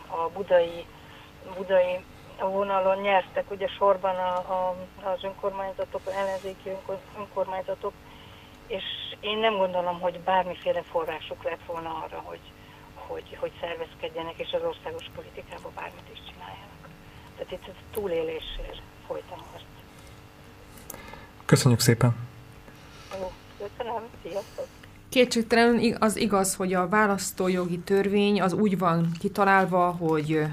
a 0.08 0.30
budai, 0.34 0.86
budai 1.58 2.04
vonalon 2.40 2.98
nyertek 2.98 3.52
ugye 3.52 3.68
sorban 3.68 4.16
a, 4.16 4.36
a, 4.38 4.76
az 5.04 5.24
önkormányzatok, 5.24 6.02
az 6.06 6.14
ellenzéki 6.14 6.70
önkormányzatok, 7.18 7.94
és 8.68 8.84
én 9.20 9.38
nem 9.38 9.58
gondolom, 9.58 10.00
hogy 10.00 10.20
bármiféle 10.20 10.82
forrásuk 10.82 11.44
lett 11.44 11.66
volna 11.66 12.04
arra, 12.04 12.22
hogy, 12.24 12.40
hogy, 12.96 13.38
hogy 13.40 13.52
szervezkedjenek, 13.60 14.38
és 14.38 14.52
az 14.52 14.62
országos 14.64 15.06
politikában 15.16 15.72
bármit 15.76 16.10
is 16.14 16.20
csináljanak. 16.30 16.90
Tehát 17.38 17.52
itt 17.52 17.76
túlélésért 17.92 18.82
folytam 19.08 19.46
most. 19.52 19.66
Köszönjük 21.46 21.80
szépen! 21.80 22.30
Jó, 23.20 23.32
köszönöm, 23.58 24.10
sziasztok! 24.24 24.81
Kétségtelenül 25.12 25.94
az 26.00 26.18
igaz, 26.18 26.56
hogy 26.56 26.74
a 26.74 26.88
választójogi 26.88 27.80
törvény 27.80 28.42
az 28.42 28.54
úgy 28.54 28.78
van 28.78 29.12
kitalálva, 29.20 29.86
hogy 29.86 30.46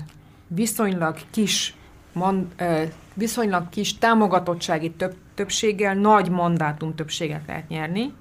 viszonylag 0.47 1.17
kis, 1.31 1.75
mond, 2.13 2.47
viszonylag 3.15 3.69
kis 3.69 3.99
támogatottsági 3.99 4.91
több, 4.91 5.15
többséggel 5.35 5.95
nagy 5.95 6.31
mandátum 6.31 6.95
többséget 6.95 7.43
lehet 7.47 7.69
nyerni. 7.69 8.13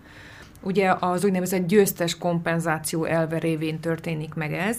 Ugye 0.62 0.94
az 1.00 1.24
úgynevezett 1.24 1.68
győztes 1.68 2.18
kompenzáció 2.18 3.04
elve 3.04 3.38
révén 3.38 3.80
történik 3.80 4.34
meg 4.34 4.54
ez, 4.54 4.78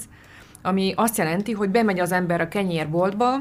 ami 0.62 0.92
azt 0.96 1.18
jelenti, 1.18 1.52
hogy 1.52 1.70
bemegy 1.70 2.00
az 2.00 2.12
ember 2.12 2.40
a 2.40 2.48
kenyérboltba, 2.48 3.36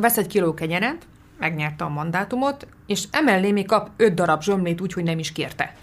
vesz 0.00 0.18
egy 0.18 0.26
kiló 0.26 0.54
kenyeret, 0.54 1.06
megnyerte 1.38 1.84
a 1.84 1.88
mandátumot, 1.88 2.66
és 2.86 3.04
emellé 3.10 3.52
még 3.52 3.66
kap 3.66 3.90
öt 3.96 4.14
darab 4.14 4.42
zsömlét 4.42 4.80
úgy, 4.80 4.92
hogy 4.92 5.04
nem 5.04 5.18
is 5.18 5.32
kérte 5.32 5.74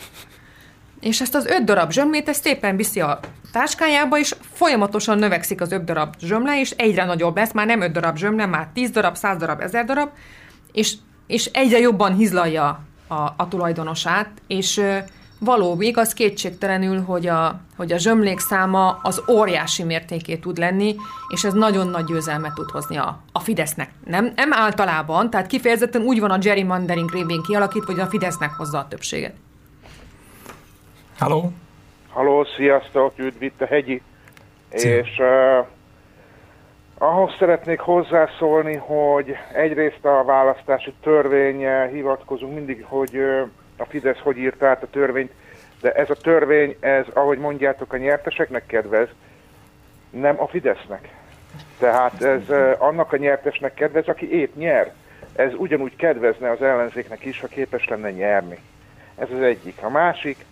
és 1.03 1.21
ezt 1.21 1.35
az 1.35 1.45
öt 1.45 1.63
darab 1.63 1.91
zsömlét 1.91 2.29
ezt 2.29 2.43
szépen 2.43 2.75
viszi 2.75 3.01
a 3.01 3.19
táskájába, 3.51 4.19
és 4.19 4.35
folyamatosan 4.53 5.17
növekszik 5.17 5.61
az 5.61 5.71
öt 5.71 5.83
darab 5.83 6.15
zsömle, 6.19 6.59
és 6.59 6.71
egyre 6.71 7.05
nagyobb 7.05 7.35
lesz, 7.35 7.51
már 7.51 7.65
nem 7.65 7.81
öt 7.81 7.91
darab 7.91 8.17
zsömle, 8.17 8.45
már 8.45 8.67
tíz 8.73 8.89
darab, 8.89 9.15
száz 9.15 9.37
darab, 9.37 9.61
ezer 9.61 9.85
darab, 9.85 10.09
és, 10.71 10.93
és 11.27 11.45
egyre 11.45 11.79
jobban 11.79 12.15
hizlalja 12.15 12.79
a, 13.07 13.13
a 13.13 13.47
tulajdonosát, 13.49 14.29
és 14.47 14.81
való 15.39 15.81
igaz 15.81 16.13
kétségtelenül, 16.13 17.01
hogy 17.01 17.27
a, 17.27 17.59
hogy 17.75 17.91
a 17.91 17.97
zsömlék 17.97 18.39
száma 18.39 18.99
az 19.01 19.21
óriási 19.29 19.83
mértéké 19.83 20.35
tud 20.35 20.57
lenni, 20.57 20.95
és 21.29 21.43
ez 21.43 21.53
nagyon 21.53 21.87
nagy 21.87 22.05
győzelmet 22.05 22.53
tud 22.53 22.69
hozni 22.69 22.97
a, 22.97 23.21
a 23.31 23.39
Fidesznek. 23.39 23.89
Nem, 24.05 24.31
nem 24.35 24.53
általában, 24.53 25.29
tehát 25.29 25.47
kifejezetten 25.47 26.01
úgy 26.01 26.19
van 26.19 26.31
a 26.31 26.37
gerrymandering 26.37 27.11
révén 27.11 27.41
kialakítva, 27.41 27.91
hogy 27.91 28.01
a 28.01 28.07
Fidesznek 28.07 28.51
hozza 28.51 28.77
a 28.77 28.87
többséget. 28.87 29.33
Halló? 31.23 31.51
Halló, 32.09 32.43
sziasztok, 32.43 33.13
üdv 33.17 33.41
itt 33.41 33.62
a 33.62 33.65
hegyi. 33.65 34.01
Szia. 34.73 34.97
És 34.97 35.19
uh, 35.19 35.65
ahhoz 36.97 37.36
szeretnék 37.39 37.79
hozzászólni, 37.79 38.75
hogy 38.75 39.36
egyrészt 39.53 40.05
a 40.05 40.23
választási 40.23 40.93
törvény 41.01 41.67
hivatkozunk 41.91 42.53
mindig, 42.53 42.86
hogy 42.88 43.17
uh, 43.17 43.47
a 43.77 43.86
Fidesz 43.86 44.19
hogy 44.19 44.38
írt 44.38 44.63
át 44.63 44.83
a 44.83 44.89
törvényt, 44.89 45.31
de 45.81 45.91
ez 45.91 46.09
a 46.09 46.15
törvény, 46.15 46.75
ez, 46.79 47.05
ahogy 47.13 47.38
mondjátok, 47.38 47.93
a 47.93 47.97
nyerteseknek 47.97 48.65
kedvez, 48.65 49.07
nem 50.09 50.41
a 50.41 50.47
Fidesznek. 50.47 51.09
Tehát 51.79 52.23
ez 52.23 52.49
uh, 52.49 52.75
annak 52.77 53.13
a 53.13 53.17
nyertesnek 53.17 53.73
kedvez, 53.73 54.07
aki 54.07 54.31
épp 54.31 54.55
nyer. 54.55 54.93
Ez 55.36 55.53
ugyanúgy 55.57 55.95
kedvezne 55.95 56.49
az 56.51 56.62
ellenzéknek 56.62 57.25
is, 57.25 57.39
ha 57.39 57.47
képes 57.47 57.88
lenne 57.88 58.12
nyerni. 58.12 58.57
Ez 59.15 59.27
az 59.31 59.41
egyik. 59.41 59.77
A 59.81 59.89
másik, 59.89 60.45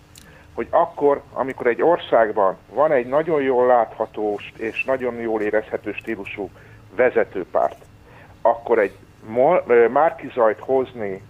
hogy 0.54 0.68
akkor, 0.70 1.22
amikor 1.34 1.68
egy 1.68 1.82
országban 1.82 2.58
van 2.74 2.92
egy 2.92 3.08
nagyon 3.08 3.42
jól 3.42 3.66
látható 3.66 4.40
és 4.58 4.84
nagyon 4.84 5.16
jól 5.16 5.42
érezhető 5.42 5.92
stílusú 5.92 6.50
vezetőpárt, 6.96 7.86
akkor 8.42 8.80
egy 8.80 8.96
márkizajt 9.92 10.60
hozni 10.60 11.22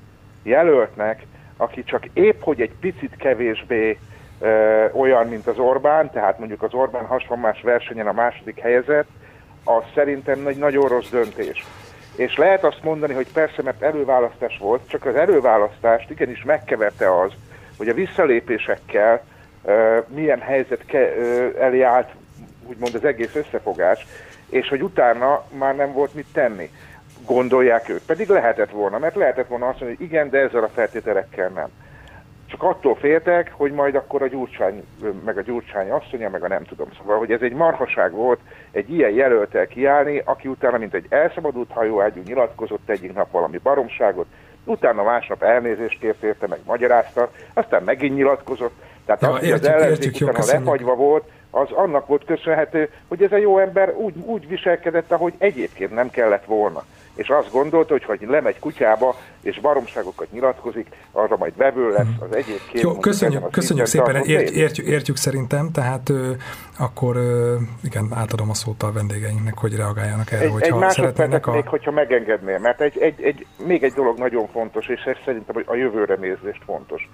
jelöltnek, 0.44 1.26
aki 1.58 1.84
csak 1.84 2.06
épp, 2.14 2.42
hogy 2.42 2.62
egy 2.62 2.74
picit 2.80 3.16
kevésbé 3.16 4.00
ö, 4.40 4.86
olyan, 4.92 5.28
mint 5.28 5.48
az 5.48 5.58
Orbán, 5.58 6.12
tehát 6.12 6.40
mondjuk 6.40 6.64
az 6.64 6.74
Orbán 6.74 7.06
hasonlás 7.06 7.62
versenyen 7.62 8.08
a 8.08 8.12
második 8.12 8.60
helyezett, 8.60 9.08
az 9.64 9.84
szerintem 9.96 10.48
egy 10.48 10.58
nagyon 10.58 10.88
rossz 10.88 11.10
döntés. 11.10 11.66
És 12.16 12.38
lehet 12.38 12.64
azt 12.64 12.84
mondani, 12.84 13.14
hogy 13.14 13.32
persze, 13.32 13.62
mert 13.62 13.82
előválasztás 13.82 14.58
volt, 14.58 14.90
csak 14.90 15.06
az 15.06 15.16
előválasztást 15.16 16.10
igenis 16.10 16.44
megkeverte 16.44 17.20
az, 17.20 17.32
hogy 17.82 17.90
a 17.90 17.94
visszalépésekkel 17.94 19.24
milyen 20.08 20.40
helyzet 20.40 20.94
elé 21.60 21.82
állt, 21.82 22.10
úgymond 22.66 22.96
az 22.96 23.06
egész 23.06 23.36
összefogás, 23.36 24.08
és 24.50 24.70
hogy 24.70 24.84
utána 24.84 25.44
már 25.58 25.76
nem 25.76 25.92
volt 25.92 26.14
mit 26.14 26.26
tenni. 26.34 26.70
Gondolják 27.26 27.90
ők. 27.90 28.02
Pedig 28.06 28.28
lehetett 28.28 28.70
volna, 28.70 28.98
mert 28.98 29.16
lehetett 29.16 29.48
volna 29.48 29.68
azt 29.68 29.80
mondani, 29.80 29.98
hogy 29.98 30.08
igen, 30.08 30.30
de 30.30 30.40
ezzel 30.40 30.64
a 30.64 30.68
feltételekkel 30.68 31.50
nem. 31.50 31.68
Csak 32.46 32.64
attól 32.64 32.96
féltek, 32.96 33.52
hogy 33.56 33.72
majd 33.72 33.96
akkor 33.96 34.22
a 34.22 34.28
gyurcsány, 34.28 34.84
meg 35.26 35.38
a 35.38 35.42
gyurcsány 35.42 35.90
asszonya, 35.90 36.30
meg 36.30 36.44
a 36.44 36.48
nem 36.48 36.64
tudom. 36.64 36.88
Szóval, 36.98 37.18
hogy 37.18 37.32
ez 37.32 37.42
egy 37.42 37.54
marhaság 37.54 38.12
volt 38.12 38.40
egy 38.72 38.94
ilyen 38.94 39.12
jelöltel 39.12 39.68
kiállni, 39.68 40.22
aki 40.26 40.48
utána, 40.48 40.78
mint 40.78 40.94
egy 40.94 41.06
elszabadult 41.10 41.72
hajóágyú 41.72 42.22
nyilatkozott 42.26 42.90
egyik 42.90 43.14
nap 43.14 43.32
valami 43.32 43.58
baromságot, 43.58 44.26
utána 44.64 45.04
másnap 45.04 45.44
elnézést 45.44 46.00
kért 46.00 46.24
érte, 46.24 46.48
meg 46.48 46.60
magyarázta, 46.66 47.32
aztán 47.54 47.84
megint 47.84 48.16
nyilatkozott. 48.16 48.74
Tehát 49.06 49.22
ja, 49.22 49.30
az, 49.32 49.40
hogy 49.40 49.52
az 49.52 49.66
ellenzék 49.66 50.16
utána 50.16 50.32
köszönjük. 50.32 50.66
lefagyva 50.66 50.96
volt, 50.96 51.24
az 51.52 51.72
annak 51.72 52.08
volt 52.08 52.26
köszönhető, 52.26 52.90
hogy 53.08 53.24
ez 53.24 53.32
a 53.32 53.38
jó 53.38 53.60
ember 53.60 53.94
úgy, 53.96 54.14
úgy 54.26 54.48
viselkedett, 54.48 55.12
ahogy 55.12 55.34
egyébként 55.38 55.92
nem 55.92 56.10
kellett 56.10 56.46
volna. 56.46 56.84
És 57.16 57.30
azt 57.30 57.52
gondolta, 57.52 57.92
hogy 57.92 58.04
ha 58.04 58.16
lemegy 58.32 58.60
kutyába, 58.60 59.16
és 59.42 59.60
baromságokat 59.60 60.32
nyilatkozik, 60.32 60.88
arra 61.12 61.38
majd 61.38 61.58
vevő 61.58 61.90
lesz 61.90 62.16
az 62.20 62.36
egyébként. 62.36 62.84
Jó, 62.84 62.98
köszönjük, 62.98 63.50
köszönjük 63.50 63.86
szépen, 63.86 64.16
ért, 64.16 64.50
értjük, 64.50 64.88
értjük 64.88 65.18
szerintem, 65.18 65.72
tehát 65.72 66.10
ö, 66.10 66.32
akkor 66.80 67.16
ö, 67.16 67.56
igen, 67.84 68.08
átadom 68.14 68.50
a 68.50 68.54
szót 68.54 68.84
a 68.84 68.92
vendégeinknek, 68.92 69.58
hogy 69.58 69.76
reagáljanak 69.76 70.32
erre, 70.32 70.44
egy, 70.44 70.52
hogyha 70.52 70.86
egy 70.86 70.92
szeretnének 70.92 71.48
a... 71.48 71.52
még, 71.52 71.68
hogyha 71.68 71.92
megengednél, 71.92 72.60
mert 72.60 72.82
egy, 72.82 72.98
egy, 72.98 73.22
egy, 73.22 73.46
még 73.66 73.84
egy 73.84 73.94
dolog 73.94 74.18
nagyon 74.18 74.48
fontos, 74.48 74.88
és 74.88 75.02
ez 75.02 75.18
szerintem 75.26 75.64
a 75.66 75.76
jövőre 75.76 76.16
nézést 76.16 76.62
fontos. 76.66 77.10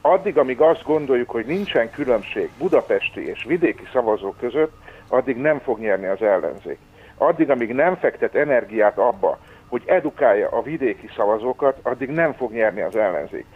Addig, 0.00 0.38
amíg 0.38 0.60
azt 0.60 0.82
gondoljuk, 0.84 1.30
hogy 1.30 1.46
nincsen 1.46 1.90
különbség 1.90 2.50
budapesti 2.58 3.26
és 3.26 3.44
vidéki 3.48 3.84
szavazók 3.92 4.38
között, 4.38 4.72
addig 5.08 5.36
nem 5.36 5.58
fog 5.58 5.78
nyerni 5.78 6.06
az 6.06 6.22
ellenzék 6.22 6.78
addig, 7.18 7.50
amíg 7.50 7.72
nem 7.72 7.96
fektet 7.96 8.34
energiát 8.34 8.98
abba, 8.98 9.38
hogy 9.68 9.82
edukálja 9.86 10.48
a 10.48 10.62
vidéki 10.62 11.08
szavazókat, 11.16 11.78
addig 11.82 12.08
nem 12.08 12.32
fog 12.32 12.52
nyerni 12.52 12.80
az 12.80 12.96
ellenzék. 12.96 13.46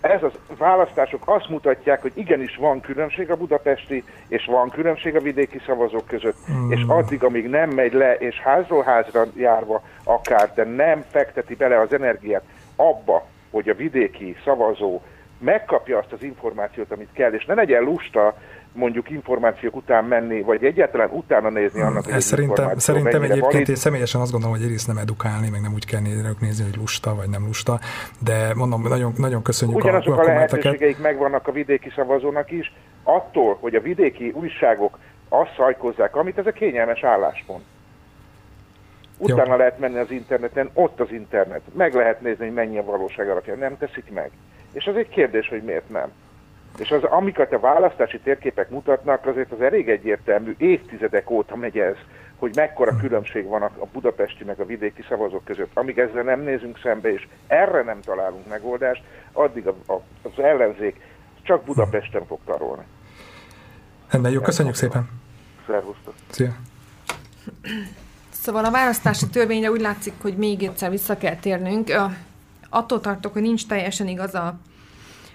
Ez 0.00 0.22
az 0.22 0.32
választások 0.58 1.22
azt 1.24 1.48
mutatják, 1.48 2.02
hogy 2.02 2.12
igenis 2.14 2.56
van 2.56 2.80
különbség 2.80 3.30
a 3.30 3.36
budapesti, 3.36 4.04
és 4.28 4.44
van 4.44 4.70
különbség 4.70 5.16
a 5.16 5.20
vidéki 5.20 5.60
szavazók 5.66 6.06
között, 6.06 6.36
mm. 6.50 6.70
és 6.70 6.84
addig, 6.86 7.24
amíg 7.24 7.48
nem 7.48 7.70
megy 7.70 7.92
le, 7.92 8.14
és 8.14 8.40
házról 8.40 8.82
házra 8.82 9.24
járva 9.36 9.82
akár, 10.04 10.54
de 10.54 10.64
nem 10.64 11.04
fekteti 11.10 11.54
bele 11.54 11.80
az 11.80 11.92
energiát 11.92 12.42
abba, 12.76 13.26
hogy 13.50 13.68
a 13.68 13.74
vidéki 13.74 14.36
szavazó 14.44 15.00
megkapja 15.38 15.98
azt 15.98 16.12
az 16.12 16.22
információt, 16.22 16.92
amit 16.92 17.12
kell, 17.12 17.32
és 17.32 17.44
ne 17.44 17.54
legyen 17.54 17.82
lusta 17.82 18.34
mondjuk 18.72 19.10
információk 19.10 19.76
után 19.76 20.04
menni, 20.04 20.42
vagy 20.42 20.64
egyáltalán 20.64 21.08
utána 21.12 21.50
nézni 21.50 21.80
annak, 21.80 22.04
hogy 22.04 22.14
Ez 22.14 22.24
szerintem, 22.24 22.78
szerintem 22.78 23.22
egyébként 23.22 23.52
valid. 23.52 23.68
én 23.68 23.74
személyesen 23.74 24.20
azt 24.20 24.30
gondolom, 24.30 24.56
hogy 24.56 24.64
egyrészt 24.64 24.86
nem 24.86 24.96
edukálni, 24.96 25.48
meg 25.48 25.60
nem 25.60 25.72
úgy 25.72 25.86
kell 25.86 26.00
nézni, 26.40 26.64
hogy 26.64 26.76
lusta 26.76 27.14
vagy 27.14 27.28
nem 27.28 27.44
lusta, 27.44 27.80
de 28.24 28.54
mondom, 28.54 28.82
nagyon, 28.82 29.12
nagyon 29.16 29.42
köszönjük 29.42 29.78
Ugyanazok 29.78 30.18
a, 30.18 30.20
a, 30.20 30.22
a 30.22 30.26
lehetőségeik 30.26 30.98
megvannak 30.98 31.48
a 31.48 31.52
vidéki 31.52 31.92
szavazónak 31.96 32.50
is, 32.50 32.72
attól, 33.02 33.56
hogy 33.60 33.74
a 33.74 33.80
vidéki 33.80 34.30
újságok 34.30 34.98
azt 35.28 35.54
szajkozzák, 35.56 36.16
amit 36.16 36.38
ez 36.38 36.46
a 36.46 36.52
kényelmes 36.52 37.04
álláspont. 37.04 37.64
Utána 39.18 39.50
Jó. 39.50 39.56
lehet 39.56 39.78
menni 39.78 39.98
az 39.98 40.10
interneten, 40.10 40.70
ott 40.74 41.00
az 41.00 41.12
internet. 41.12 41.60
Meg 41.72 41.94
lehet 41.94 42.20
nézni, 42.20 42.44
hogy 42.44 42.54
mennyi 42.54 42.78
a 42.78 42.84
valóság 42.84 43.28
alapján. 43.28 43.58
Nem 43.58 43.78
teszik 43.78 44.10
meg. 44.12 44.30
És 44.72 44.86
az 44.86 44.96
egy 44.96 45.08
kérdés, 45.08 45.48
hogy 45.48 45.62
miért 45.62 45.88
nem. 45.88 46.12
És 46.78 46.90
az, 46.90 47.02
amiket 47.02 47.52
a 47.52 47.60
választási 47.60 48.18
térképek 48.18 48.70
mutatnak, 48.70 49.26
azért 49.26 49.52
az 49.52 49.60
elég 49.60 49.88
egyértelmű, 49.88 50.54
évtizedek 50.58 51.30
óta 51.30 51.56
megy 51.56 51.78
ez, 51.78 51.96
hogy 52.36 52.54
mekkora 52.54 52.96
különbség 52.96 53.46
van 53.46 53.62
a 53.62 53.86
budapesti 53.92 54.44
meg 54.44 54.60
a 54.60 54.64
vidéki 54.64 55.04
szavazók 55.08 55.44
között. 55.44 55.70
Amíg 55.74 55.98
ezzel 55.98 56.22
nem 56.22 56.40
nézünk 56.40 56.78
szembe, 56.82 57.12
és 57.12 57.28
erre 57.46 57.82
nem 57.82 58.00
találunk 58.00 58.48
megoldást, 58.48 59.02
addig 59.32 59.66
a, 59.66 59.92
a, 59.92 60.02
az 60.22 60.42
ellenzék 60.44 61.00
csak 61.42 61.64
Budapesten 61.64 62.26
fog 62.26 62.38
tarolni. 62.44 62.82
Rendben, 64.10 64.32
jó, 64.32 64.40
köszönjük 64.40 64.74
szépen. 64.74 65.08
Szervusztok. 65.66 66.14
Szia. 66.30 66.50
Szóval 68.30 68.64
a 68.64 68.70
választási 68.70 69.28
törvényre 69.28 69.70
úgy 69.70 69.80
látszik, 69.80 70.12
hogy 70.20 70.36
még 70.36 70.62
egyszer 70.62 70.90
vissza 70.90 71.16
kell 71.16 71.36
térnünk. 71.36 71.92
Attól 72.68 73.00
tartok, 73.00 73.32
hogy 73.32 73.42
nincs 73.42 73.66
teljesen 73.66 74.08
igaz 74.08 74.34
a, 74.34 74.58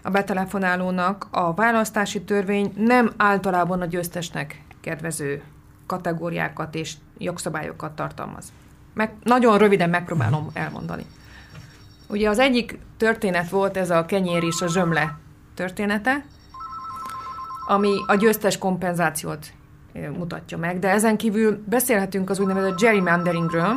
a 0.05 0.09
betelefonálónak. 0.09 1.27
A 1.31 1.53
választási 1.53 2.21
törvény 2.21 2.73
nem 2.77 3.11
általában 3.17 3.81
a 3.81 3.85
győztesnek 3.85 4.61
kedvező 4.81 5.43
kategóriákat 5.85 6.75
és 6.75 6.93
jogszabályokat 7.17 7.95
tartalmaz. 7.95 8.53
Meg, 8.93 9.13
nagyon 9.23 9.57
röviden 9.57 9.89
megpróbálom 9.89 10.49
elmondani. 10.53 11.05
Ugye 12.07 12.29
az 12.29 12.39
egyik 12.39 12.79
történet 12.97 13.49
volt 13.49 13.77
ez 13.77 13.89
a 13.89 14.05
kenyér 14.05 14.43
és 14.43 14.61
a 14.61 14.67
zsömle 14.67 15.17
története, 15.53 16.25
ami 17.67 17.93
a 18.07 18.15
győztes 18.15 18.57
kompenzációt 18.57 19.53
mutatja 20.17 20.57
meg, 20.57 20.79
de 20.79 20.89
ezen 20.89 21.17
kívül 21.17 21.63
beszélhetünk 21.65 22.29
az 22.29 22.39
úgynevezett 22.39 22.79
gerrymanderingről. 22.79 23.75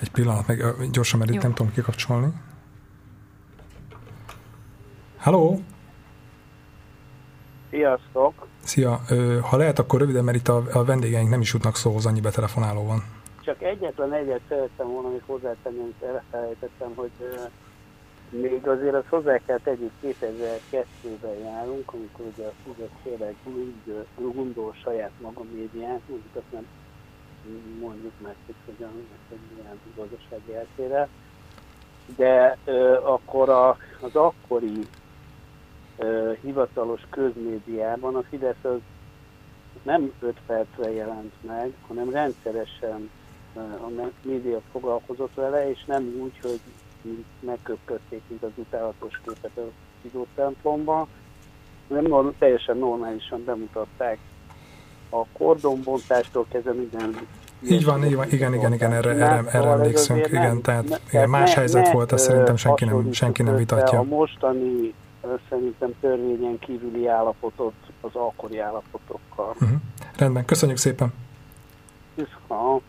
Egy 0.00 0.10
pillanat, 0.10 0.46
meg 0.46 0.64
gyorsan, 0.90 1.18
mert 1.18 1.30
itt 1.30 1.42
nem 1.42 1.54
tudom 1.54 1.72
kikapcsolni. 1.72 2.32
Halló! 5.20 5.60
Sziasztok! 7.70 8.46
Szia! 8.62 9.00
Ha 9.42 9.56
lehet, 9.56 9.78
akkor 9.78 10.00
röviden, 10.00 10.24
mert 10.24 10.36
itt 10.36 10.48
a, 10.48 10.62
a 10.72 10.84
vendégeink 10.84 11.30
nem 11.30 11.40
is 11.40 11.52
jutnak 11.52 11.76
szóhoz, 11.76 12.06
annyi 12.06 12.20
betelefonáló 12.20 12.86
van. 12.86 13.02
Csak 13.40 13.62
egyetlen 13.62 14.12
egyet 14.12 14.40
szerettem 14.48 14.86
volna, 14.86 15.08
amit 15.08 15.22
hozzátenni, 15.26 15.78
amit 15.78 16.02
elfelejtettem, 16.02 16.92
hogy 16.94 17.10
még 18.30 18.66
azért 18.68 18.94
az 18.94 19.04
hozzá 19.08 19.38
kell 19.46 19.58
tegyük, 19.58 19.90
2002-ben 20.02 21.38
járunk, 21.44 21.92
amikor 21.92 22.24
ugye 22.34 22.46
a 22.46 22.52
Fidesz 22.64 22.88
tényleg 23.02 23.34
gondol 24.16 24.74
saját 24.82 25.12
maga 25.20 25.42
médiát, 25.54 26.00
mondjuk 26.08 26.36
azt 26.36 26.52
nem 26.52 26.66
mondjuk 27.80 28.12
meg, 28.22 28.34
hogy 28.46 28.54
hogyan, 28.66 28.90
hogy 29.28 29.38
milyen 29.56 29.80
gazdasági 29.96 30.54
eltére, 30.54 31.08
de 32.16 32.56
ö, 32.64 32.92
akkor 33.02 33.48
a, 33.48 33.76
az 34.00 34.14
akkori 34.14 34.86
hivatalos 36.42 37.00
közmédiában 37.10 38.14
a 38.14 38.22
Fidesz 38.22 38.62
az 38.64 38.78
nem 39.82 40.12
5 40.20 40.36
percre 40.46 40.92
jelent 40.92 41.32
meg, 41.40 41.72
hanem 41.88 42.10
rendszeresen 42.10 43.10
a 43.56 44.10
média 44.22 44.60
foglalkozott 44.72 45.34
vele, 45.34 45.70
és 45.70 45.84
nem 45.84 46.02
úgy, 46.22 46.40
hogy 46.42 46.60
megköpködték, 47.40 48.22
mint 48.28 48.42
az 48.42 48.50
utálatos 48.54 49.20
képet 49.24 49.56
a 49.56 49.70
Fidó 50.02 50.26
templomban, 50.34 51.06
hanem 51.88 52.34
teljesen 52.38 52.76
normálisan 52.76 53.44
bemutatták 53.44 54.18
a 55.10 55.26
kordonbontástól 55.32 56.46
kezdve 56.50 56.72
minden 56.72 57.26
így 57.68 57.84
van, 57.84 58.04
így 58.04 58.14
van, 58.14 58.30
igen, 58.30 58.54
igen, 58.54 58.72
igen, 58.72 58.92
erre, 58.92 59.10
erre, 59.10 59.42
erre 59.50 59.68
emlékszünk, 59.68 60.26
igen, 60.26 60.62
tehát 60.62 61.00
igen, 61.08 61.28
más 61.28 61.54
helyzet 61.54 61.92
volt, 61.92 62.12
ezt 62.12 62.24
szerintem 62.24 62.56
senki 62.56 62.84
nem, 62.84 63.12
senki 63.12 63.42
nem 63.42 63.56
vitatja. 63.56 63.98
A 63.98 64.02
mostani 64.02 64.94
szerintem 65.48 65.94
törvényen 66.00 66.58
kívüli 66.58 67.06
állapotot 67.06 67.74
az 68.00 68.10
akkori 68.14 68.58
állapotokkal. 68.58 69.54
Uh-huh. 69.60 69.78
Rendben, 70.16 70.44
köszönjük 70.44 70.78
szépen! 70.78 71.12
Köszönöm. 72.14 72.80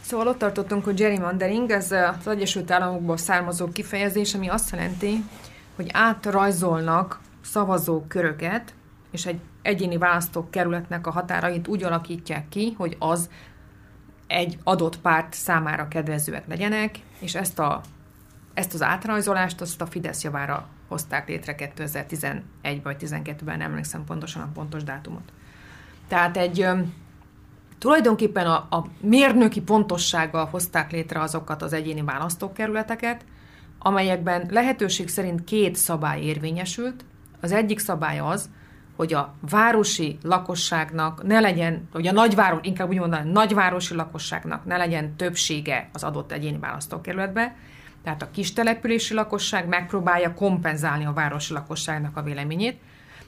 Szóval 0.00 0.26
ott 0.26 0.38
tartottunk, 0.38 0.84
hogy 0.84 0.94
gerrymandering, 0.94 1.70
ez 1.70 1.92
az 1.92 2.26
Egyesült 2.26 2.70
Államokból 2.70 3.16
származó 3.16 3.68
kifejezés, 3.68 4.34
ami 4.34 4.48
azt 4.48 4.70
jelenti, 4.70 5.24
hogy 5.76 5.90
átrajzolnak 5.92 7.20
szavazóköröket, 7.40 8.74
és 9.10 9.26
egy 9.26 9.40
egyéni 9.62 9.96
választókerületnek 9.96 11.06
a 11.06 11.10
határait 11.10 11.68
úgy 11.68 11.82
alakítják 11.82 12.48
ki, 12.48 12.74
hogy 12.78 12.96
az 12.98 13.30
egy 14.26 14.58
adott 14.64 14.98
párt 14.98 15.32
számára 15.32 15.88
kedvezőek 15.88 16.46
legyenek, 16.46 16.98
és 17.18 17.34
ezt, 17.34 17.58
a, 17.58 17.80
ezt 18.54 18.74
az 18.74 18.82
átrajzolást 18.82 19.60
azt 19.60 19.80
a 19.80 19.86
Fidesz 19.86 20.22
javára 20.22 20.68
hozták 20.88 21.28
létre 21.28 21.54
2011 21.54 22.42
vagy 22.82 22.96
2012-ben, 23.00 23.58
nem 23.58 23.70
emlékszem 23.70 24.04
pontosan 24.04 24.42
a 24.42 24.50
pontos 24.54 24.84
dátumot. 24.84 25.32
Tehát 26.08 26.36
egy 26.36 26.66
Tulajdonképpen 27.82 28.46
a, 28.46 28.54
a 28.54 28.86
mérnöki 29.00 29.60
pontossággal 29.60 30.46
hozták 30.46 30.92
létre 30.92 31.20
azokat 31.20 31.62
az 31.62 31.72
egyéni 31.72 32.02
választókerületeket, 32.02 33.24
amelyekben 33.78 34.46
lehetőség 34.50 35.08
szerint 35.08 35.44
két 35.44 35.76
szabály 35.76 36.20
érvényesült. 36.20 37.04
Az 37.40 37.52
egyik 37.52 37.78
szabály 37.78 38.18
az, 38.18 38.50
hogy 38.96 39.14
a 39.14 39.34
városi 39.50 40.18
lakosságnak 40.22 41.22
ne 41.22 41.40
legyen, 41.40 41.88
vagy 41.92 42.06
a 42.06 42.12
nagyváros, 42.12 42.58
inkább 42.62 42.88
úgy 42.88 42.98
mondani, 42.98 43.30
nagyvárosi 43.30 43.94
lakosságnak 43.94 44.64
ne 44.64 44.76
legyen 44.76 45.16
többsége 45.16 45.88
az 45.92 46.02
adott 46.02 46.32
egyéni 46.32 46.58
választókerületbe, 46.58 47.56
tehát 48.02 48.22
a 48.22 48.30
kis 48.30 48.52
települési 48.52 49.14
lakosság 49.14 49.68
megpróbálja 49.68 50.34
kompenzálni 50.34 51.04
a 51.04 51.12
városi 51.12 51.52
lakosságnak 51.52 52.16
a 52.16 52.22
véleményét, 52.22 52.80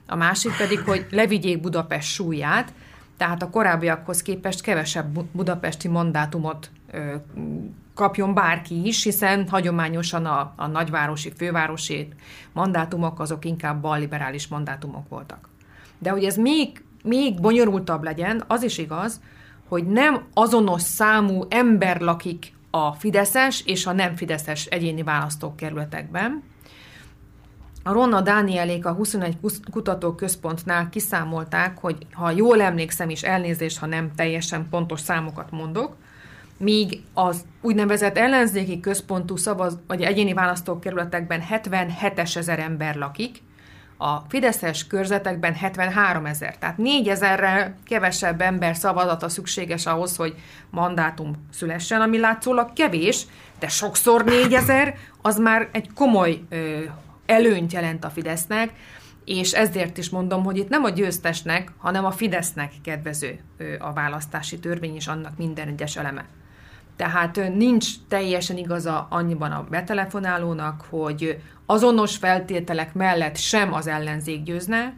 a 0.07 0.17
másik 0.17 0.57
pedig, 0.57 0.79
hogy 0.79 1.07
levigyék 1.11 1.61
Budapest 1.61 2.09
súlyát, 2.09 2.73
tehát 3.17 3.43
a 3.43 3.51
korábbiakhoz 3.51 4.23
képest 4.23 4.61
kevesebb 4.61 5.19
budapesti 5.33 5.89
mandátumot 5.89 6.71
ö, 6.91 7.15
kapjon 7.95 8.35
bárki 8.35 8.87
is, 8.87 9.03
hiszen 9.03 9.49
hagyományosan 9.49 10.27
a, 10.27 10.53
a 10.57 10.67
nagyvárosi, 10.67 11.33
fővárosi 11.37 12.09
mandátumok 12.53 13.21
azok 13.21 13.45
inkább 13.45 13.81
balliberális 13.81 14.49
mandátumok 14.49 15.09
voltak. 15.09 15.49
De 15.99 16.11
hogy 16.11 16.25
ez 16.25 16.37
még, 16.37 16.85
még 17.03 17.41
bonyolultabb 17.41 18.03
legyen, 18.03 18.45
az 18.47 18.63
is 18.63 18.79
igaz, 18.79 19.21
hogy 19.69 19.87
nem 19.87 20.25
azonos 20.35 20.83
számú 20.83 21.45
ember 21.49 22.01
lakik 22.01 22.53
a 22.75 22.93
fideszes 22.93 23.63
és 23.67 23.87
a 23.87 23.93
nem 23.93 24.17
fideszes 24.17 24.67
egyéni 24.67 25.03
választókerületekben, 25.03 26.43
a 27.83 27.93
Ronna 27.93 28.21
Dánielék 28.21 28.87
a 28.87 28.93
21 28.93 29.37
kutatóközpontnál 29.71 30.89
kiszámolták, 30.89 31.79
hogy 31.79 32.07
ha 32.13 32.31
jól 32.31 32.61
emlékszem, 32.61 33.09
és 33.09 33.23
elnézést, 33.23 33.79
ha 33.79 33.87
nem 33.87 34.15
teljesen 34.17 34.69
pontos 34.71 35.01
számokat 35.01 35.51
mondok, 35.51 35.97
míg 36.57 37.03
az 37.13 37.45
úgynevezett 37.61 38.17
ellenzéki 38.17 38.81
központú 38.81 39.37
szavaz, 39.37 39.79
vagy 39.87 40.03
egyéni 40.03 40.33
választókerületekben 40.33 41.41
77 41.41 42.19
ezer 42.19 42.59
ember 42.59 42.97
lakik, 42.97 43.43
a 44.05 44.25
Fideszes 44.29 44.87
körzetekben 44.87 45.55
73 45.55 46.27
ezer, 46.27 46.57
tehát 46.59 46.79
4 46.79 47.09
ezerrel 47.09 47.77
kevesebb 47.85 48.41
ember 48.41 48.77
szavazata 48.77 49.29
szükséges 49.29 49.87
ahhoz, 49.87 50.17
hogy 50.17 50.35
mandátum 50.71 51.47
szülessen, 51.53 52.01
ami 52.01 52.19
látszólag 52.19 52.73
kevés, 52.73 53.27
de 53.59 53.69
sokszor 53.69 54.25
4 54.25 54.55
ezer, 54.55 54.95
az 55.23 55.39
már 55.39 55.69
egy 55.73 55.93
komoly 55.95 56.41
ö, 56.49 56.81
előnyt 57.27 57.73
jelent 57.73 58.05
a 58.05 58.11
Fidesznek, 58.11 58.73
és 59.25 59.53
ezért 59.53 59.99
is 59.99 60.11
mondom, 60.11 60.45
hogy 60.45 60.57
itt 60.57 60.69
nem 60.69 60.85
a 60.85 60.91
győztesnek, 60.91 61.73
hanem 61.79 62.05
a 62.05 62.11
Fidesznek 62.11 62.73
kedvező 62.83 63.41
a 63.79 63.93
választási 63.93 64.59
törvény 64.59 64.95
és 64.95 65.07
annak 65.07 65.37
minden 65.37 65.69
egyes 65.69 65.97
eleme. 65.97 66.25
Tehát 66.97 67.55
nincs 67.55 67.87
teljesen 68.09 68.57
igaza 68.57 69.07
annyiban 69.11 69.53
a 69.53 69.67
betelefonálónak, 69.71 70.85
hogy 70.91 71.43
azonos 71.67 72.17
feltételek 72.17 72.95
mellett 72.95 73.37
sem 73.37 73.73
az 73.73 73.87
ellenzék 73.87 74.43
győzne. 74.43 74.95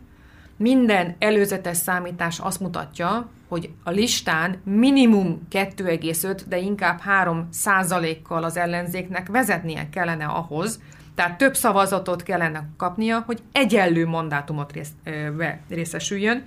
Minden 0.57 1.17
előzetes 1.19 1.77
számítás 1.77 2.39
azt 2.39 2.61
mutatja, 2.61 3.29
hogy 3.49 3.71
a 3.85 3.91
listán 3.91 4.61
minimum 4.65 5.47
2,5, 5.51 6.41
de 6.49 6.59
inkább 6.59 7.01
3 7.01 7.49
százalékkal 7.51 8.45
az 8.45 8.57
ellenzéknek 8.57 9.29
vezetnie 9.29 9.89
kellene 9.91 10.25
ahhoz, 10.25 10.81
Tehát 11.15 11.39
több 11.39 11.57
szavazatot 11.57 12.23
kellene 12.23 12.69
kapnia, 12.77 13.23
hogy 13.27 13.43
egyenlő 13.53 14.07
mandátumot 14.07 14.73
rész, 14.73 14.91
ö, 15.05 15.45
részesüljön, 15.69 16.47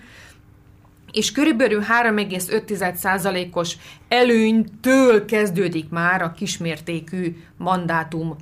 és 1.12 1.32
körülbelül 1.32 1.82
3,5%-os 1.82 3.78
előnytől 4.08 5.26
kezdődik 5.26 5.90
már 5.90 6.22
a 6.22 6.32
kismértékű 6.32 7.38
mandátum 7.58 8.36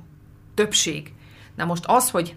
többség. 0.54 1.12
Na 1.58 1.64
most 1.64 1.84
az, 1.86 2.10
hogy 2.10 2.36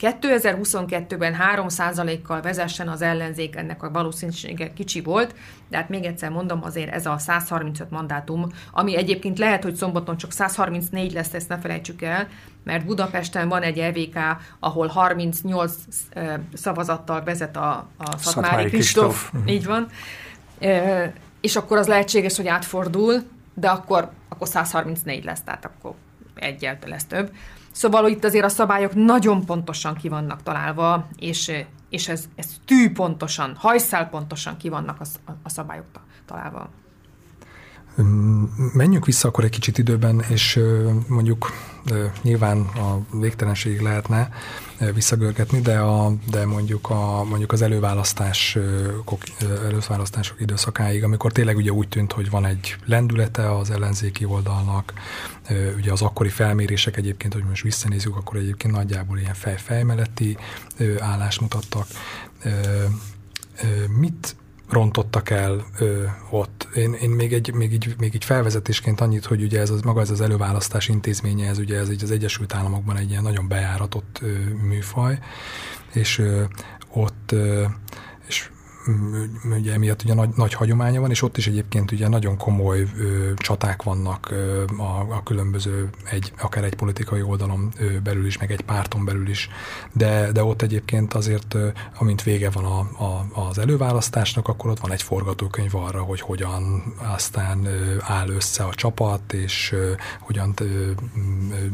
2022-ben 0.00 1.36
3%-kal 1.56 2.40
vezessen 2.40 2.88
az 2.88 3.02
ellenzék, 3.02 3.56
ennek 3.56 3.82
a 3.82 3.90
valószínűsége 3.90 4.72
kicsi 4.72 5.00
volt, 5.00 5.34
de 5.68 5.76
hát 5.76 5.88
még 5.88 6.04
egyszer 6.04 6.30
mondom, 6.30 6.62
azért 6.62 6.92
ez 6.92 7.06
a 7.06 7.18
135 7.18 7.90
mandátum, 7.90 8.46
ami 8.72 8.96
egyébként 8.96 9.38
lehet, 9.38 9.62
hogy 9.62 9.74
szombaton 9.74 10.16
csak 10.16 10.32
134 10.32 11.12
lesz, 11.12 11.34
ezt 11.34 11.48
ne 11.48 11.58
felejtsük 11.58 12.02
el, 12.02 12.28
mert 12.64 12.84
Budapesten 12.84 13.48
van 13.48 13.62
egy 13.62 13.78
EVK, 13.78 14.18
ahol 14.58 14.86
38 14.86 15.74
szavazattal 16.54 17.22
vezet 17.22 17.56
a, 17.56 17.88
a 17.98 18.16
Szatmári 18.18 18.70
Kristóf, 18.70 19.32
így 19.46 19.66
van, 19.66 19.86
és 21.40 21.56
akkor 21.56 21.78
az 21.78 21.86
lehetséges, 21.86 22.36
hogy 22.36 22.46
átfordul, 22.46 23.22
de 23.54 23.68
akkor, 23.68 24.10
akkor 24.28 24.48
134 24.48 25.24
lesz, 25.24 25.40
tehát 25.40 25.64
akkor 25.64 25.94
egyel 26.34 26.78
lesz 26.86 27.04
több. 27.04 27.30
Szóval 27.72 28.08
itt 28.08 28.24
azért 28.24 28.44
a 28.44 28.48
szabályok 28.48 28.94
nagyon 28.94 29.44
pontosan 29.44 29.94
ki 29.94 30.08
vannak 30.08 30.42
találva, 30.42 31.08
és, 31.16 31.52
és 31.88 32.08
ez, 32.08 32.24
ez 32.34 32.46
tű 32.64 32.92
pontosan, 32.92 33.54
hajszál 33.56 34.08
pontosan 34.08 34.56
ki 34.56 34.68
vannak 34.68 35.00
a, 35.00 35.32
a 35.42 35.48
szabályok 35.48 35.86
találva. 36.26 36.70
Menjünk 38.72 39.06
vissza 39.06 39.28
akkor 39.28 39.44
egy 39.44 39.50
kicsit 39.50 39.78
időben, 39.78 40.24
és 40.28 40.60
mondjuk 41.08 41.50
nyilván 42.22 42.60
a 42.60 43.16
végtelenség 43.18 43.80
lehetne 43.80 44.28
visszagörgetni, 44.94 45.60
de, 45.60 45.78
a, 45.78 46.12
de 46.30 46.46
mondjuk, 46.46 46.90
a, 46.90 47.24
mondjuk 47.24 47.52
az 47.52 47.62
előválasztás, 47.62 48.58
előválasztások 49.64 50.40
időszakáig, 50.40 51.04
amikor 51.04 51.32
tényleg 51.32 51.56
ugye 51.56 51.70
úgy 51.70 51.88
tűnt, 51.88 52.12
hogy 52.12 52.30
van 52.30 52.44
egy 52.44 52.76
lendülete 52.84 53.56
az 53.56 53.70
ellenzéki 53.70 54.24
oldalnak, 54.24 54.92
ugye 55.76 55.92
az 55.92 56.02
akkori 56.02 56.28
felmérések 56.28 56.96
egyébként, 56.96 57.32
hogy 57.32 57.44
most 57.44 57.62
visszanézzük, 57.62 58.16
akkor 58.16 58.36
egyébként 58.36 58.74
nagyjából 58.74 59.18
ilyen 59.18 59.34
fej-fej 59.34 59.82
melletti 59.82 60.36
állást 60.98 61.40
mutattak. 61.40 61.86
Mit 63.98 64.36
rontottak 64.72 65.30
el 65.30 65.64
ö, 65.78 66.04
ott. 66.30 66.68
Én, 66.74 66.92
én 66.92 67.10
még, 67.10 67.32
egy, 67.32 67.52
még, 67.54 67.72
így, 67.72 67.94
még 67.98 68.14
így 68.14 68.24
felvezetésként 68.24 69.00
annyit, 69.00 69.24
hogy 69.24 69.42
ugye 69.42 69.60
ez 69.60 69.70
az, 69.70 69.80
maga 69.80 70.00
ez 70.00 70.10
az 70.10 70.20
előválasztás 70.20 70.88
intézménye, 70.88 71.48
ez 71.48 71.58
ugye 71.58 71.78
ez 71.78 71.90
így 71.90 72.02
az 72.02 72.10
Egyesült 72.10 72.54
Államokban 72.54 72.96
egy 72.96 73.10
ilyen 73.10 73.22
nagyon 73.22 73.48
bejáratott 73.48 74.18
ö, 74.22 74.32
műfaj, 74.68 75.18
és 75.92 76.18
ö, 76.18 76.42
ott 76.92 77.32
ö, 77.32 77.64
és 78.26 78.50
ugye 79.56 79.72
emiatt 79.72 80.02
ugye 80.02 80.14
nagy, 80.14 80.28
nagy 80.36 80.54
hagyománya 80.54 81.00
van, 81.00 81.10
és 81.10 81.22
ott 81.22 81.36
is 81.36 81.46
egyébként 81.46 81.92
ugye 81.92 82.08
nagyon 82.08 82.36
komoly 82.36 82.80
ö, 82.80 83.32
csaták 83.36 83.82
vannak 83.82 84.30
ö, 84.30 84.64
a, 84.76 85.06
a 85.10 85.22
különböző, 85.24 85.90
egy, 86.10 86.32
akár 86.40 86.64
egy 86.64 86.74
politikai 86.74 87.22
oldalon 87.22 87.72
ö, 87.78 88.00
belül 88.00 88.26
is, 88.26 88.38
meg 88.38 88.50
egy 88.50 88.60
párton 88.60 89.04
belül 89.04 89.28
is, 89.28 89.48
de, 89.92 90.32
de 90.32 90.44
ott 90.44 90.62
egyébként 90.62 91.14
azért, 91.14 91.54
ö, 91.54 91.68
amint 91.98 92.22
vége 92.22 92.50
van 92.50 92.64
a, 92.64 92.78
a, 93.04 93.26
az 93.48 93.58
előválasztásnak, 93.58 94.48
akkor 94.48 94.70
ott 94.70 94.80
van 94.80 94.92
egy 94.92 95.02
forgatókönyv 95.02 95.74
arra, 95.74 96.02
hogy 96.02 96.20
hogyan 96.20 96.82
aztán 96.96 97.64
ö, 97.64 97.96
áll 98.00 98.28
össze 98.28 98.64
a 98.64 98.74
csapat, 98.74 99.32
és 99.32 99.72
ö, 99.72 99.92
hogyan 100.20 100.54
ö, 100.60 100.90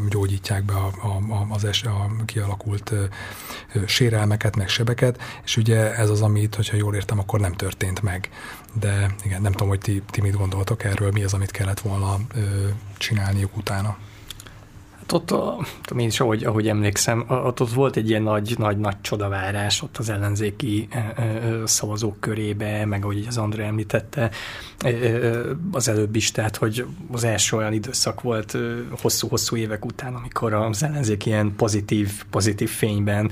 gyógyítják 0.09 0.65
be 0.65 0.75
a, 0.75 1.07
a, 1.07 1.47
az 1.51 1.65
es, 1.65 1.83
a 1.83 2.11
kialakult 2.25 2.91
ö, 2.91 3.05
sérelmeket, 3.87 4.57
meg 4.57 4.69
sebeket, 4.69 5.21
és 5.45 5.57
ugye 5.57 5.95
ez 5.95 6.11
az, 6.11 6.23
amit, 6.23 6.55
hogyha 6.55 6.77
jól 6.77 6.97
értem, 6.99 7.19
akkor 7.19 7.41
nem 7.41 7.53
történt 7.53 8.03
meg. 8.03 8.29
De 8.73 9.15
igen, 9.25 9.43
nem 9.43 9.53
tudom, 9.53 9.69
hogy 9.69 9.79
ti, 9.79 10.03
ti 10.11 10.21
mit 10.21 10.37
gondoltok 10.37 10.85
erről, 10.85 11.11
mi 11.11 11.25
az, 11.25 11.35
amit 11.35 11.51
kellett 11.51 11.81
volna 11.81 12.19
ö, 12.35 12.69
csinálniuk 12.97 13.57
utána. 13.57 13.97
Hát 15.09 15.21
ott, 15.21 15.31
a, 15.31 15.67
tudom 15.83 15.99
én 15.99 16.07
is, 16.07 16.21
ahogy, 16.21 16.45
ahogy 16.45 16.69
emlékszem, 16.69 17.25
ott, 17.29 17.61
ott 17.61 17.73
volt 17.73 17.97
egy 17.97 18.09
ilyen 18.09 18.23
nagy, 18.23 18.55
nagy, 18.59 18.79
nagy 18.79 19.01
csodavárás 19.01 19.83
ott 19.83 19.97
az 19.97 20.09
ellenzéki 20.09 20.89
szavazók 21.65 22.21
körébe, 22.21 22.85
meg 22.85 23.03
ahogy 23.03 23.25
az 23.29 23.39
André 23.39 23.65
említette 23.65 24.31
az 25.73 25.89
előbb 25.89 26.17
is, 26.17 26.31
tehát 26.31 26.57
hogy 26.57 26.87
az 27.13 27.25
első 27.25 27.57
olyan 27.57 27.73
időszak 27.73 28.21
volt 28.21 28.57
hosszú-hosszú 29.01 29.57
évek 29.57 29.85
után, 29.85 30.15
amikor 30.15 30.53
az 30.53 30.83
ellenzék 30.83 31.27
ilyen 31.27 31.55
pozitív, 31.57 32.25
pozitív 32.31 32.71
fényben 32.71 33.31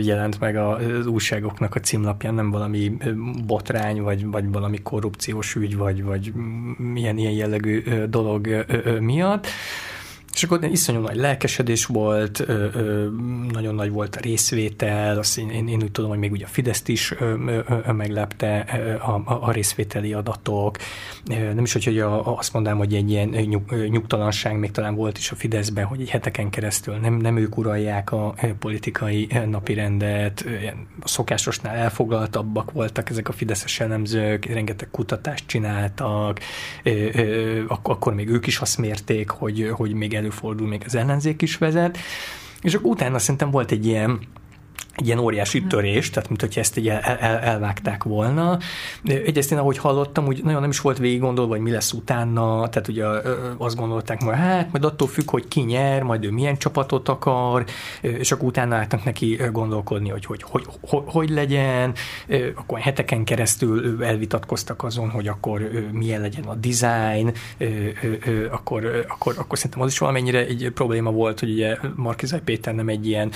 jelent 0.00 0.40
meg 0.40 0.56
az 0.56 1.06
újságoknak 1.06 1.74
a 1.74 1.80
címlapján, 1.80 2.34
nem 2.34 2.50
valami 2.50 2.96
botrány, 3.46 4.02
vagy, 4.02 4.26
vagy 4.26 4.52
valami 4.52 4.82
korrupciós 4.82 5.54
ügy, 5.54 5.76
vagy, 5.76 6.02
vagy 6.02 6.32
milyen 6.76 7.18
ilyen 7.18 7.32
jellegű 7.32 7.82
dolog 8.08 8.66
miatt. 9.00 9.46
És 10.32 10.42
akkor 10.42 10.64
iszonyú 10.64 11.00
nagy 11.00 11.16
lelkesedés 11.16 11.86
volt, 11.86 12.40
ö, 12.40 12.66
ö, 12.72 13.08
nagyon 13.50 13.74
nagy 13.74 13.90
volt 13.90 14.16
a 14.16 14.20
részvétel, 14.20 15.18
azt 15.18 15.38
én, 15.38 15.50
én, 15.50 15.68
én 15.68 15.82
úgy 15.82 15.90
tudom, 15.90 16.10
hogy 16.10 16.18
még 16.18 16.32
ugye 16.32 16.44
a 16.44 16.48
Fideszt 16.48 16.88
is 16.88 17.14
ö, 17.18 17.34
ö, 17.86 17.92
meglepte 17.92 18.58
a, 19.00 19.10
a, 19.10 19.38
a 19.42 19.50
részvételi 19.50 20.12
adatok. 20.12 20.76
Nem 21.26 21.64
is, 21.64 21.72
hogy 21.72 21.98
a, 21.98 22.36
azt 22.36 22.52
mondám, 22.52 22.76
hogy 22.76 22.94
egy 22.94 23.10
ilyen 23.10 23.28
nyug, 23.28 23.74
nyugtalanság 23.88 24.58
még 24.58 24.70
talán 24.70 24.94
volt 24.94 25.18
is 25.18 25.30
a 25.30 25.34
Fideszben, 25.34 25.84
hogy 25.84 26.00
egy 26.00 26.10
heteken 26.10 26.50
keresztül 26.50 26.94
nem, 26.94 27.14
nem 27.14 27.36
ők 27.36 27.56
uralják 27.56 28.12
a 28.12 28.34
politikai 28.58 29.28
napirendet, 29.46 30.44
a 31.00 31.08
szokásosnál 31.08 31.76
elfoglaltabbak 31.76 32.72
voltak 32.72 33.10
ezek 33.10 33.28
a 33.28 33.32
fideszes 33.32 33.80
elemzők, 33.80 34.44
rengeteg 34.44 34.88
kutatást 34.90 35.46
csináltak, 35.46 36.40
akkor 37.82 38.14
még 38.14 38.28
ők 38.28 38.46
is 38.46 38.58
azt 38.58 38.78
mérték, 38.78 39.30
hogy, 39.30 39.70
hogy 39.72 39.92
még 39.92 40.14
előfordul, 40.18 40.68
még 40.68 40.82
az 40.86 40.94
ellenzék 40.94 41.42
is 41.42 41.56
vezet, 41.56 41.98
és 42.60 42.74
akkor 42.74 42.90
utána 42.90 43.18
szerintem 43.18 43.50
volt 43.50 43.70
egy 43.70 43.86
ilyen 43.86 44.20
egy 45.00 45.06
ilyen 45.06 45.18
óriási 45.18 45.58
mhm. 45.58 45.68
törés, 45.68 46.10
tehát 46.10 46.28
mint 46.28 46.40
hogy 46.40 46.58
ezt 46.58 46.76
így 46.76 46.88
el, 46.88 47.00
el, 47.00 47.38
elvágták 47.38 48.04
volna. 48.04 48.58
Egyrészt 49.04 49.52
én, 49.52 49.58
ahogy 49.58 49.78
hallottam, 49.78 50.26
úgy 50.26 50.42
nagyon 50.44 50.60
nem 50.60 50.70
is 50.70 50.80
volt 50.80 50.98
végig 50.98 51.20
gondolva, 51.20 51.50
hogy 51.50 51.60
mi 51.60 51.70
lesz 51.70 51.92
utána, 51.92 52.68
tehát 52.68 52.88
ugye 52.88 53.06
azt 53.56 53.76
gondolták 53.76 54.22
majd, 54.22 54.38
hát 54.38 54.72
majd 54.72 54.84
attól 54.84 55.08
függ, 55.08 55.30
hogy 55.30 55.48
ki 55.48 55.60
nyer, 55.60 56.02
majd 56.02 56.24
ő 56.24 56.30
milyen 56.30 56.56
csapatot 56.56 57.08
akar, 57.08 57.64
és 58.00 58.32
akkor 58.32 58.48
utána 58.48 58.76
álltak 58.76 59.04
neki 59.04 59.40
gondolkodni, 59.52 60.08
hogy 60.08 60.24
hogy, 60.24 60.42
hogy, 60.42 60.64
hogy, 60.80 61.02
hogy 61.06 61.30
legyen, 61.30 61.94
akkor 62.54 62.78
heteken 62.78 63.24
keresztül 63.24 64.04
elvitatkoztak 64.04 64.84
azon, 64.84 65.10
hogy 65.10 65.28
akkor 65.28 65.70
milyen 65.92 66.20
legyen 66.20 66.44
a 66.44 66.54
design, 66.54 67.32
akkor, 68.50 69.04
akkor, 69.08 69.34
akkor 69.38 69.58
szerintem 69.58 69.80
az 69.80 69.90
is 69.90 69.98
valamennyire 69.98 70.38
egy 70.38 70.70
probléma 70.74 71.10
volt, 71.10 71.40
hogy 71.40 71.50
ugye 71.50 71.76
Markizai 71.94 72.40
Péter 72.40 72.74
nem 72.74 72.88
egy 72.88 73.06
ilyen 73.06 73.30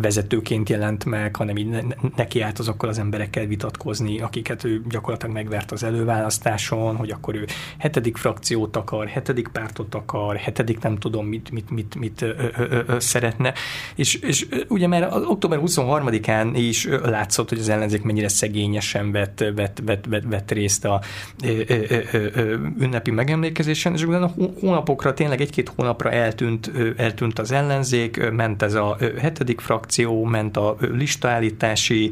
vezetőként 0.00 0.68
jelent 0.68 0.83
jelent 0.84 1.04
meg, 1.04 1.36
hanem 1.36 1.56
így 1.56 1.84
neki 2.16 2.40
állt 2.40 2.58
azokkal 2.58 2.88
az 2.88 2.98
emberekkel 2.98 3.46
vitatkozni, 3.46 4.20
akiket 4.20 4.64
ő 4.64 4.82
gyakorlatilag 4.88 5.34
megvert 5.34 5.72
az 5.72 5.82
előválasztáson, 5.82 6.96
hogy 6.96 7.10
akkor 7.10 7.34
ő 7.34 7.46
hetedik 7.78 8.16
frakciót 8.16 8.76
akar, 8.76 9.06
hetedik 9.06 9.48
pártot 9.48 9.94
akar, 9.94 10.36
hetedik 10.36 10.80
nem 10.80 10.98
tudom 10.98 11.26
mit, 11.26 11.50
mit, 11.50 11.70
mit, 11.70 11.94
mit 11.94 12.22
ö, 12.22 12.32
ö, 12.56 12.80
ö, 12.86 12.98
szeretne. 12.98 13.52
És, 13.94 14.14
és 14.14 14.46
ugye 14.68 14.86
már 14.86 15.02
az 15.02 15.22
október 15.22 15.58
23-án 15.62 16.50
is 16.54 16.88
látszott, 17.02 17.48
hogy 17.48 17.58
az 17.58 17.68
ellenzék 17.68 18.02
mennyire 18.02 18.28
szegényesen 18.28 19.12
vett, 19.12 19.44
vett, 19.54 19.80
vett, 19.84 20.04
vett, 20.08 20.24
vett 20.24 20.50
részt 20.50 20.84
a 20.84 21.00
ö, 21.44 21.60
ö, 21.66 21.76
ö, 21.88 22.26
ö, 22.34 22.56
ünnepi 22.78 23.10
megemlékezésen, 23.10 23.92
és 23.92 24.02
utána 24.02 24.34
hónapokra, 24.60 25.14
tényleg 25.14 25.40
egy-két 25.40 25.72
hónapra 25.76 26.10
eltűnt, 26.10 26.70
eltűnt 26.96 27.38
az 27.38 27.52
ellenzék, 27.52 28.30
ment 28.30 28.62
ez 28.62 28.74
a 28.74 28.96
hetedik 29.18 29.60
frakció, 29.60 30.24
ment 30.24 30.56
a 30.56 30.73
listaállítási 30.80 32.10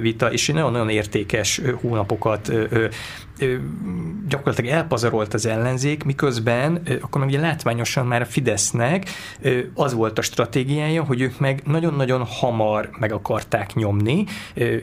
vita, 0.00 0.32
és 0.32 0.48
nagyon-nagyon 0.48 0.88
értékes 0.88 1.60
hónapokat 1.80 2.52
gyakorlatilag 4.28 4.70
elpazarolt 4.70 5.34
az 5.34 5.46
ellenzék, 5.46 6.04
miközben 6.04 6.82
akkor 7.00 7.24
ugye 7.24 7.40
látványosan 7.40 8.06
már 8.06 8.20
a 8.20 8.24
Fidesznek 8.24 9.10
az 9.74 9.94
volt 9.94 10.18
a 10.18 10.22
stratégiája, 10.22 11.04
hogy 11.04 11.20
ők 11.20 11.38
meg 11.38 11.62
nagyon-nagyon 11.64 12.24
hamar 12.24 12.90
meg 12.98 13.12
akarták 13.12 13.74
nyomni, 13.74 14.24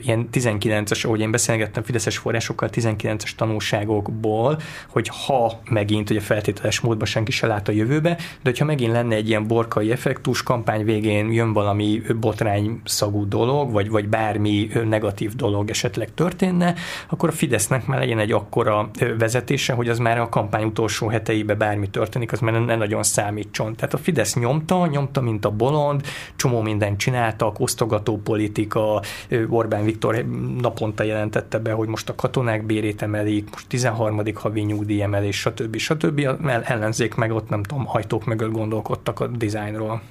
ilyen 0.02 0.28
19-es, 0.32 1.04
ahogy 1.04 1.20
én 1.20 1.30
beszélgettem 1.30 1.82
Fideszes 1.82 2.18
forrásokkal, 2.18 2.68
19-es 2.72 3.30
tanulságokból, 3.36 4.60
hogy 4.88 5.10
ha 5.26 5.60
megint 5.64 6.10
ugye 6.10 6.20
feltételes 6.20 6.80
módban 6.80 7.06
senki 7.06 7.32
se 7.32 7.46
lát 7.46 7.68
a 7.68 7.72
jövőbe, 7.72 8.14
de 8.14 8.50
hogyha 8.50 8.64
megint 8.64 8.92
lenne 8.92 9.14
egy 9.14 9.28
ilyen 9.28 9.46
borkai 9.46 9.90
effektus, 9.90 10.42
kampány 10.42 10.84
végén 10.84 11.32
jön 11.32 11.52
valami 11.52 12.02
botrány 12.20 12.80
szagú 12.84 13.28
dolog, 13.28 13.72
vagy, 13.72 13.90
vagy 13.90 14.08
bármi 14.08 14.70
negatív 14.84 15.34
dolog 15.34 15.70
esetleg 15.70 16.14
történne, 16.14 16.74
akkor 17.08 17.28
a 17.28 17.32
Fidesznek 17.32 17.86
már 17.86 17.98
legyen 17.98 18.18
egy 18.18 18.32
akkora 18.44 18.90
vezetése, 19.18 19.72
hogy 19.72 19.88
az 19.88 19.98
már 19.98 20.18
a 20.18 20.28
kampány 20.28 20.64
utolsó 20.64 21.08
heteibe 21.08 21.54
bármi 21.54 21.88
történik, 21.88 22.32
az 22.32 22.40
már 22.40 22.64
ne 22.64 22.76
nagyon 22.76 23.02
számítson. 23.02 23.74
Tehát 23.74 23.94
a 23.94 23.98
Fidesz 23.98 24.34
nyomta, 24.34 24.86
nyomta, 24.86 25.20
mint 25.20 25.44
a 25.44 25.50
bolond, 25.50 26.02
csomó 26.36 26.60
mindent 26.60 26.98
csináltak, 26.98 27.60
osztogató 27.60 28.18
politika, 28.18 29.02
Orbán 29.48 29.84
Viktor 29.84 30.24
naponta 30.60 31.02
jelentette 31.02 31.58
be, 31.58 31.72
hogy 31.72 31.88
most 31.88 32.08
a 32.08 32.14
katonák 32.14 32.66
bérét 32.66 33.02
emelik, 33.02 33.50
most 33.50 33.68
13. 33.68 34.22
havi 34.34 34.60
nyugdíj 34.60 35.02
emelés, 35.02 35.38
stb. 35.38 35.76
stb. 35.76 36.28
ellenzék 36.64 37.14
meg 37.14 37.32
ott 37.32 37.48
nem 37.48 37.62
tudom, 37.62 37.84
hajtók 37.84 38.24
mögött 38.24 38.52
gondolkodtak 38.52 39.20
a 39.20 39.26
dizájnról. 39.26 40.02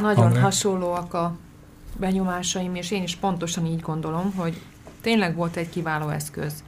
Nagyon 0.00 0.24
André. 0.24 0.40
hasonlóak 0.40 1.14
a 1.14 1.36
benyomásaim, 1.96 2.74
és 2.74 2.90
én 2.90 3.02
is 3.02 3.16
pontosan 3.16 3.66
így 3.66 3.80
gondolom, 3.80 4.32
hogy 4.36 4.60
tényleg 5.00 5.36
volt 5.36 5.56
egy 5.56 5.68
kiváló 5.68 6.08
eszköz, 6.08 6.64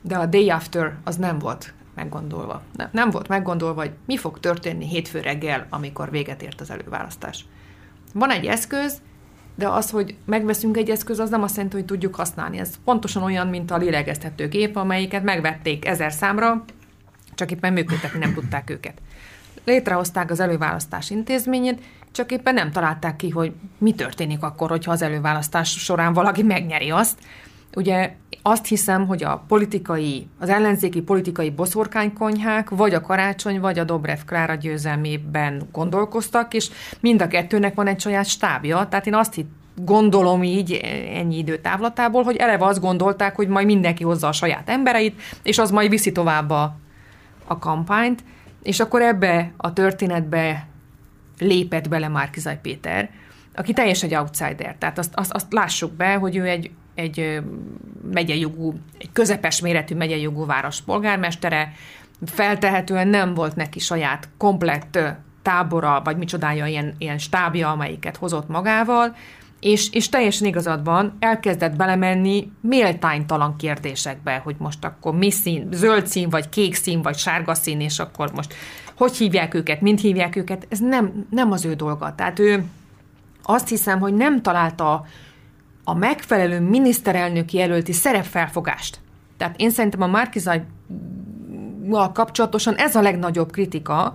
de 0.00 0.16
a 0.16 0.26
day 0.26 0.50
after 0.50 0.96
az 1.04 1.16
nem 1.16 1.38
volt 1.38 1.74
meggondolva. 1.94 2.62
Nem, 2.76 2.88
nem 2.92 3.10
volt 3.10 3.28
meggondolva, 3.28 3.80
hogy 3.80 3.92
mi 4.06 4.16
fog 4.16 4.40
történni 4.40 4.86
hétfő 4.88 5.20
reggel, 5.20 5.66
amikor 5.70 6.10
véget 6.10 6.42
ért 6.42 6.60
az 6.60 6.70
előválasztás. 6.70 7.44
Van 8.14 8.30
egy 8.30 8.46
eszköz, 8.46 9.00
de 9.54 9.68
az, 9.68 9.90
hogy 9.90 10.16
megveszünk 10.24 10.76
egy 10.76 10.90
eszköz, 10.90 11.18
az 11.18 11.30
nem 11.30 11.42
azt 11.42 11.54
jelenti, 11.56 11.76
hogy 11.76 11.84
tudjuk 11.84 12.14
használni. 12.14 12.58
Ez 12.58 12.74
pontosan 12.84 13.22
olyan, 13.22 13.46
mint 13.46 13.70
a 13.70 13.76
lélegeztető 13.76 14.48
gép, 14.48 14.76
amelyiket 14.76 15.22
megvették 15.22 15.86
ezer 15.86 16.12
számra, 16.12 16.64
csak 17.34 17.50
éppen 17.50 17.72
működtetni 17.72 18.18
nem 18.18 18.34
tudták 18.34 18.70
őket. 18.70 19.00
Létrehozták 19.64 20.30
az 20.30 20.40
előválasztás 20.40 21.10
intézményét, 21.10 21.82
csak 22.12 22.32
éppen 22.32 22.54
nem 22.54 22.70
találták 22.70 23.16
ki, 23.16 23.28
hogy 23.28 23.52
mi 23.78 23.92
történik 23.94 24.42
akkor, 24.42 24.70
hogyha 24.70 24.92
az 24.92 25.02
előválasztás 25.02 25.70
során 25.70 26.12
valaki 26.12 26.42
megnyeri 26.42 26.90
azt. 26.90 27.18
Ugye 27.74 28.14
azt 28.42 28.66
hiszem, 28.66 29.06
hogy 29.06 29.24
a 29.24 29.44
politikai, 29.48 30.28
az 30.38 30.48
ellenzéki 30.48 31.02
politikai 31.02 31.50
boszorkánykonyhák 31.50 32.70
vagy 32.70 32.94
a 32.94 33.00
Karácsony, 33.00 33.60
vagy 33.60 33.78
a 33.78 33.84
Dobrev 33.84 34.18
Klára 34.26 34.54
győzelmében 34.54 35.68
gondolkoztak, 35.72 36.54
és 36.54 36.70
mind 37.00 37.22
a 37.22 37.28
kettőnek 37.28 37.74
van 37.74 37.86
egy 37.86 38.00
saját 38.00 38.26
stábja, 38.26 38.86
tehát 38.88 39.06
én 39.06 39.14
azt 39.14 39.34
hitt, 39.34 39.50
gondolom 39.84 40.42
így 40.42 40.72
ennyi 41.14 41.38
idő 41.38 41.56
távlatából, 41.56 42.22
hogy 42.22 42.36
eleve 42.36 42.64
azt 42.64 42.80
gondolták, 42.80 43.36
hogy 43.36 43.48
majd 43.48 43.66
mindenki 43.66 44.04
hozza 44.04 44.28
a 44.28 44.32
saját 44.32 44.68
embereit, 44.68 45.20
és 45.42 45.58
az 45.58 45.70
majd 45.70 45.90
viszi 45.90 46.12
tovább 46.12 46.50
a, 46.50 46.76
a 47.44 47.58
kampányt, 47.58 48.24
és 48.62 48.80
akkor 48.80 49.02
ebbe 49.02 49.52
a 49.56 49.72
történetbe 49.72 50.66
lépett 51.38 51.88
bele 51.88 52.08
Márkizaj 52.08 52.58
Péter, 52.62 53.10
aki 53.54 53.72
teljesen 53.72 54.08
egy 54.08 54.16
outsider. 54.16 54.76
Tehát 54.78 54.98
azt, 54.98 55.14
azt, 55.14 55.32
azt 55.32 55.52
lássuk 55.52 55.92
be, 55.92 56.14
hogy 56.14 56.36
ő 56.36 56.44
egy, 56.46 56.70
egy 57.00 57.40
megyejogú, 58.12 58.74
egy 58.98 59.12
közepes 59.12 59.60
méretű 59.60 59.94
megyejogú 59.94 60.46
város 60.46 60.80
polgármestere, 60.80 61.72
feltehetően 62.26 63.08
nem 63.08 63.34
volt 63.34 63.56
neki 63.56 63.78
saját 63.78 64.28
komplett 64.38 64.98
tábora, 65.42 66.00
vagy 66.04 66.16
micsodája, 66.16 66.66
ilyen, 66.66 66.94
ilyen 66.98 67.18
stábja, 67.18 67.70
amelyiket 67.70 68.16
hozott 68.16 68.48
magával, 68.48 69.16
és, 69.60 69.90
és 69.92 70.08
teljesen 70.08 70.46
igazad 70.46 70.84
van, 70.84 71.16
elkezdett 71.18 71.76
belemenni 71.76 72.50
méltánytalan 72.60 73.56
kérdésekbe, 73.56 74.40
hogy 74.44 74.56
most 74.58 74.84
akkor 74.84 75.14
mi 75.14 75.30
szín, 75.30 75.68
zöld 75.72 76.06
szín, 76.06 76.30
vagy 76.30 76.48
kék 76.48 76.74
szín, 76.74 77.02
vagy 77.02 77.16
sárga 77.16 77.54
szín, 77.54 77.80
és 77.80 77.98
akkor 77.98 78.32
most 78.32 78.54
hogy 78.96 79.16
hívják 79.16 79.54
őket, 79.54 79.80
mint 79.80 80.00
hívják 80.00 80.36
őket, 80.36 80.66
ez 80.68 80.78
nem, 80.78 81.26
nem 81.30 81.52
az 81.52 81.64
ő 81.64 81.74
dolga. 81.74 82.14
Tehát 82.14 82.38
ő 82.38 82.64
azt 83.42 83.68
hiszem, 83.68 84.00
hogy 84.00 84.14
nem 84.14 84.42
találta 84.42 85.06
a 85.90 85.94
megfelelő 85.94 86.60
miniszterelnöki 86.60 87.56
jelölti 87.56 87.92
szerepfelfogást. 87.92 88.98
Tehát 89.36 89.60
én 89.60 89.70
szerintem 89.70 90.02
a 90.02 90.06
Márkizaj 90.06 90.62
kapcsolatosan 92.12 92.74
ez 92.74 92.96
a 92.96 93.00
legnagyobb 93.00 93.52
kritika, 93.52 94.14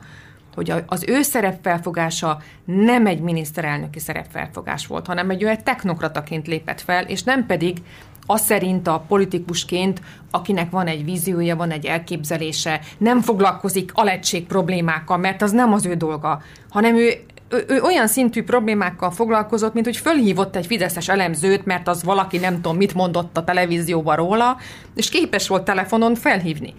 hogy 0.56 0.74
az 0.86 1.04
ő 1.08 1.22
szerepfelfogása 1.22 2.42
nem 2.66 3.06
egy 3.06 3.20
miniszterelnöki 3.20 4.00
szerepfelfogás 4.00 4.88
volt, 4.88 5.08
hanem 5.08 5.30
egy 5.30 5.44
olyan 5.44 5.64
technokrataként 5.64 6.48
lépett 6.48 6.82
fel, 6.82 7.04
és 7.04 7.24
nem 7.24 7.46
pedig 7.46 7.78
az 8.26 8.42
szerint 8.42 8.88
a 8.88 9.04
politikusként, 9.08 10.02
akinek 10.32 10.70
van 10.70 10.88
egy 10.88 11.04
víziója, 11.04 11.56
van 11.56 11.72
egy 11.72 11.86
elképzelése, 11.86 12.80
nem 12.98 13.22
foglalkozik 13.22 13.92
alettség 13.94 14.46
problémákkal, 14.46 15.18
mert 15.18 15.42
az 15.42 15.52
nem 15.52 15.74
az 15.74 15.86
ő 15.86 15.94
dolga, 15.94 16.42
hanem 16.70 16.96
ő 16.96 17.26
ő, 17.56 17.66
ő 17.68 17.82
olyan 17.82 18.08
szintű 18.08 18.44
problémákkal 18.44 19.12
foglalkozott, 19.12 19.74
mint 19.74 19.86
hogy 19.86 19.98
fölhívott 19.98 20.56
egy 20.56 20.66
fideszes 20.66 21.10
elemzőt, 21.10 21.66
mert 21.66 21.88
az 21.88 22.04
valaki 22.04 22.38
nem 22.38 22.54
tudom 22.54 22.78
mit 22.78 22.94
mondott 22.94 23.38
a 23.38 23.44
televízióban 23.44 24.16
róla, 24.16 24.58
és 24.96 25.10
képes 25.10 25.48
volt 25.48 25.64
telefonon 25.64 26.16
felhívni. 26.16 26.74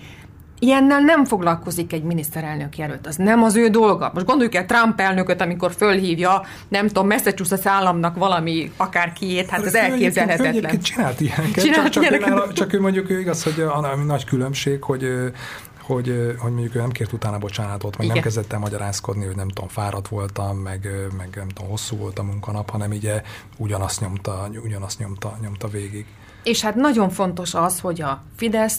Ilyennel 0.58 1.00
nem 1.00 1.24
foglalkozik 1.24 1.92
egy 1.92 2.02
miniszterelnök 2.02 2.78
jelölt, 2.78 3.06
az 3.06 3.16
nem 3.16 3.42
az 3.42 3.56
ő 3.56 3.68
dolga. 3.68 4.10
Most 4.14 4.26
gondoljuk 4.26 4.54
el 4.54 4.66
Trump 4.66 5.00
elnököt, 5.00 5.40
amikor 5.40 5.72
fölhívja, 5.72 6.42
nem 6.68 6.86
tudom, 6.86 7.06
Massachusetts 7.06 7.66
államnak 7.66 8.16
valami 8.16 8.70
akárkiét, 8.76 9.48
hát 9.48 9.64
ez 9.64 9.74
elképzelhetetlen. 9.74 10.74
Ő 10.74 10.78
csinált 10.78 11.20
ilyeneket, 11.20 11.64
csinált 11.64 11.92
csak, 11.92 12.02
ilyeneket. 12.02 12.34
Csak, 12.34 12.52
csak 12.52 12.72
ő 12.72 12.80
mondjuk 12.80 13.10
ő 13.10 13.20
igaz, 13.20 13.42
hogy 13.42 13.60
a 13.60 13.96
nagy 14.06 14.24
különbség, 14.24 14.82
hogy 14.82 15.04
hogy, 15.86 16.36
hogy 16.38 16.52
mondjuk 16.52 16.74
ő 16.74 16.80
nem 16.80 16.90
kért 16.90 17.12
utána 17.12 17.38
bocsánatot, 17.38 17.96
meg 17.96 18.06
Igen. 18.06 18.14
nem 18.14 18.24
kezdett 18.24 18.52
el 18.52 18.58
magyarázkodni, 18.58 19.24
hogy 19.24 19.36
nem 19.36 19.48
tudom, 19.48 19.68
fáradt 19.68 20.08
voltam, 20.08 20.56
meg, 20.56 20.88
meg 21.16 21.28
nem 21.34 21.48
tudom, 21.48 21.70
hosszú 21.70 21.96
volt 21.96 22.18
a 22.18 22.22
munkanap, 22.22 22.70
hanem 22.70 22.90
ugye 22.90 23.22
ugyanazt 23.56 24.00
nyomta, 24.00 24.48
ugyanazt 24.64 24.98
nyomta, 24.98 25.38
nyomta 25.40 25.68
végig. 25.68 26.06
És 26.42 26.62
hát 26.62 26.74
nagyon 26.74 27.10
fontos 27.10 27.54
az, 27.54 27.80
hogy 27.80 28.02
a 28.02 28.22
Fidesz 28.36 28.78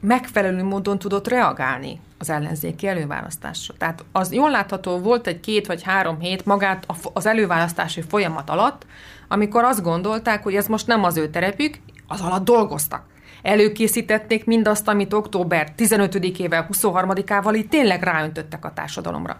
megfelelő 0.00 0.62
módon 0.62 0.98
tudott 0.98 1.28
reagálni 1.28 2.00
az 2.18 2.30
ellenzéki 2.30 2.86
előválasztásra. 2.86 3.74
Tehát 3.78 4.04
az 4.12 4.32
jól 4.32 4.50
látható 4.50 4.98
volt 4.98 5.26
egy 5.26 5.40
két 5.40 5.66
vagy 5.66 5.82
három 5.82 6.18
hét 6.18 6.46
magát 6.46 6.86
az 7.12 7.26
előválasztási 7.26 8.02
folyamat 8.02 8.50
alatt, 8.50 8.86
amikor 9.28 9.64
azt 9.64 9.82
gondolták, 9.82 10.42
hogy 10.42 10.54
ez 10.54 10.66
most 10.66 10.86
nem 10.86 11.04
az 11.04 11.16
ő 11.16 11.28
terepük, 11.28 11.78
az 12.06 12.20
alatt 12.20 12.44
dolgoztak. 12.44 13.04
Előkészítették 13.42 14.44
mindazt, 14.44 14.88
amit 14.88 15.12
október 15.12 15.72
15-ével, 15.78 16.64
23-ával 16.72 17.56
így 17.56 17.68
tényleg 17.68 18.02
ráöntöttek 18.02 18.64
a 18.64 18.72
társadalomra. 18.72 19.36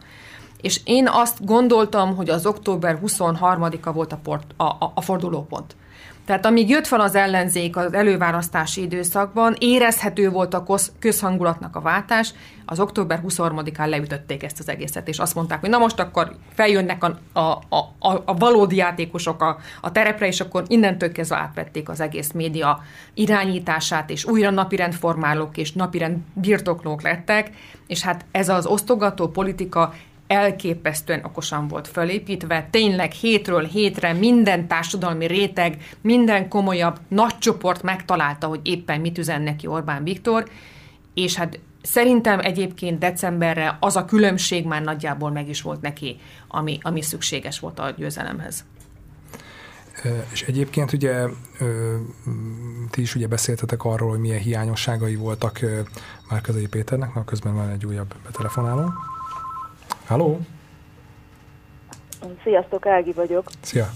És 0.60 0.80
én 0.84 1.08
azt 1.08 1.44
gondoltam, 1.44 2.16
hogy 2.16 2.30
az 2.30 2.46
október 2.46 2.98
23-a 3.06 3.92
volt 3.92 4.12
a, 4.12 4.18
port, 4.22 4.54
a, 4.56 4.64
a, 4.64 4.92
a 4.94 5.00
fordulópont. 5.00 5.76
Tehát 6.24 6.46
amíg 6.46 6.68
jött 6.68 6.86
fel 6.86 7.00
az 7.00 7.14
ellenzék 7.14 7.76
az 7.76 7.92
előválasztási 7.92 8.82
időszakban, 8.82 9.56
érezhető 9.58 10.30
volt 10.30 10.54
a 10.54 10.64
közhangulatnak 10.98 11.76
a 11.76 11.80
váltás, 11.80 12.34
az 12.66 12.80
október 12.80 13.20
23-án 13.28 13.88
leütötték 13.88 14.42
ezt 14.42 14.58
az 14.58 14.68
egészet, 14.68 15.08
és 15.08 15.18
azt 15.18 15.34
mondták, 15.34 15.60
hogy 15.60 15.70
na 15.70 15.78
most 15.78 16.00
akkor 16.00 16.36
feljönnek 16.54 17.04
a, 17.04 17.18
a, 17.32 17.40
a, 17.98 18.22
a 18.24 18.34
valódi 18.34 18.76
játékosok 18.76 19.42
a, 19.42 19.58
a 19.80 19.92
terepre, 19.92 20.26
és 20.26 20.40
akkor 20.40 20.64
innentől 20.66 21.12
kezdve 21.12 21.36
átvették 21.36 21.88
az 21.88 22.00
egész 22.00 22.32
média 22.32 22.82
irányítását, 23.14 24.10
és 24.10 24.24
újra 24.24 24.50
napirendformálók 24.50 25.56
és 25.56 25.72
napirend 25.72 26.16
birtoklók 26.34 27.02
lettek, 27.02 27.50
és 27.86 28.02
hát 28.02 28.24
ez 28.30 28.48
az 28.48 28.66
osztogató 28.66 29.28
politika 29.28 29.92
elképesztően 30.32 31.24
okosan 31.24 31.68
volt 31.68 31.88
fölépítve, 31.88 32.68
tényleg 32.70 33.12
hétről 33.12 33.64
hétre 33.64 34.12
minden 34.12 34.68
társadalmi 34.68 35.26
réteg, 35.26 35.76
minden 36.00 36.48
komolyabb 36.48 36.98
nagy 37.08 37.38
csoport 37.38 37.82
megtalálta, 37.82 38.46
hogy 38.46 38.60
éppen 38.62 39.00
mit 39.00 39.18
üzen 39.18 39.42
neki 39.42 39.66
Orbán 39.66 40.04
Viktor, 40.04 40.48
és 41.14 41.34
hát 41.34 41.58
Szerintem 41.82 42.38
egyébként 42.40 42.98
decemberre 42.98 43.76
az 43.80 43.96
a 43.96 44.04
különbség 44.04 44.66
már 44.66 44.82
nagyjából 44.82 45.30
meg 45.30 45.48
is 45.48 45.62
volt 45.62 45.80
neki, 45.80 46.20
ami, 46.48 46.78
ami 46.82 47.02
szükséges 47.02 47.58
volt 47.58 47.78
a 47.78 47.90
győzelemhez. 47.90 48.64
És 50.32 50.42
egyébként 50.42 50.92
ugye 50.92 51.26
ti 52.90 53.00
is 53.00 53.14
ugye 53.14 53.26
beszéltetek 53.26 53.84
arról, 53.84 54.10
hogy 54.10 54.18
milyen 54.18 54.38
hiányosságai 54.38 55.14
voltak 55.14 55.60
Márkazai 56.30 56.66
Péternek, 56.66 57.14
mert 57.14 57.26
közben 57.26 57.54
van 57.54 57.68
egy 57.68 57.86
újabb 57.86 58.14
betelefonáló. 58.24 58.92
Halló? 60.12 60.38
Sziasztok, 62.42 62.86
Ági 62.86 63.12
vagyok. 63.12 63.50
Szia. 63.60 63.88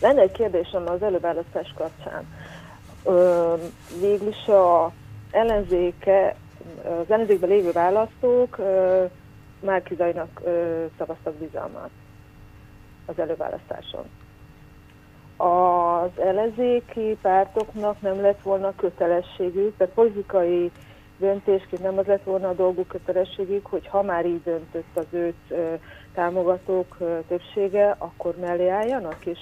Lenne 0.00 0.20
egy 0.20 0.32
kérdésem 0.32 0.88
az 0.88 1.02
előválasztás 1.02 1.74
kapcsán. 1.76 2.26
Végül 4.00 4.28
is 4.28 4.46
a 4.46 4.92
ellenzéke, 5.30 6.36
az 6.84 7.10
ellenzékben 7.10 7.48
lévő 7.48 7.72
választók 7.72 8.58
Márkizajnak 9.60 10.40
szavaztak 10.98 11.34
bizalmat 11.34 11.90
az 13.06 13.18
előválasztáson. 13.18 14.04
Az 15.36 16.20
ellenzéki 16.20 17.18
pártoknak 17.22 18.00
nem 18.00 18.20
lett 18.20 18.42
volna 18.42 18.74
kötelességük, 18.76 19.76
tehát 19.76 19.94
politikai 19.94 20.70
döntésként 21.18 21.82
nem 21.82 21.98
az 21.98 22.06
lett 22.06 22.24
volna 22.24 22.48
a 22.48 22.54
dolguk 22.54 22.88
kötelességük, 22.88 23.66
hogy 23.66 23.86
ha 23.86 24.02
már 24.02 24.26
így 24.26 24.42
döntött 24.42 24.96
az 24.96 25.06
őt 25.10 25.54
támogatók 26.14 26.96
többsége, 27.28 27.94
akkor 27.98 28.36
mellé 28.36 28.68
álljanak, 28.68 29.26
és 29.26 29.38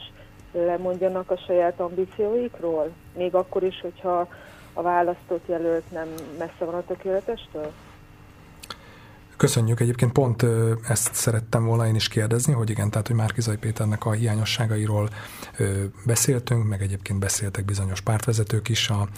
lemondjanak 0.53 1.31
a 1.31 1.37
saját 1.37 1.81
ambícióikról? 1.81 2.91
Még 3.17 3.35
akkor 3.35 3.63
is, 3.63 3.81
hogyha 3.81 4.29
a 4.73 4.83
választott 4.83 5.47
jelölt 5.47 5.91
nem 5.91 6.09
messze 6.39 6.65
van 6.65 6.75
a 6.75 6.85
tökéletestől? 6.87 7.73
Köszönjük. 9.37 9.81
Egyébként 9.81 10.13
pont 10.13 10.47
ezt 10.89 11.15
szerettem 11.15 11.65
volna 11.65 11.87
én 11.87 11.95
is 11.95 12.09
kérdezni, 12.09 12.53
hogy 12.53 12.71
igen, 12.71 12.91
tehát, 12.91 13.07
hogy 13.07 13.17
Márkizai 13.17 13.57
Péternek 13.57 14.05
a 14.05 14.13
hiányosságairól 14.13 15.11
beszéltünk, 16.05 16.69
meg 16.69 16.83
egyébként 16.83 17.19
beszéltek 17.19 17.65
bizonyos 17.65 18.01
pártvezetők 18.01 18.69
is 18.69 18.89
a, 18.89 19.09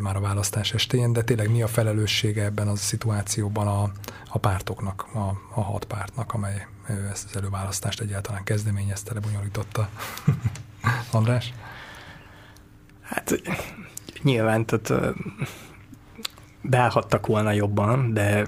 már 0.00 0.16
a 0.16 0.20
választás 0.20 0.72
estéjén, 0.72 1.12
de 1.12 1.22
tényleg 1.22 1.50
mi 1.50 1.62
a 1.62 1.66
felelőssége 1.66 2.44
ebben 2.44 2.68
a 2.68 2.76
szituációban 2.76 3.66
a, 3.66 3.92
a 4.28 4.38
pártoknak, 4.38 5.06
a, 5.14 5.40
a 5.54 5.60
hat 5.62 5.84
pártnak, 5.84 6.32
amely 6.32 6.66
ezt 7.10 7.26
az 7.28 7.36
előválasztást 7.36 8.00
egyáltalán 8.00 8.44
kezdeményezte, 8.44 9.14
lebonyolította. 9.14 9.88
András? 11.10 11.52
Hát 13.02 13.42
nyilván, 14.22 14.66
tehát 14.66 15.14
beállhattak 16.62 17.26
volna 17.26 17.52
jobban, 17.52 18.12
de 18.12 18.46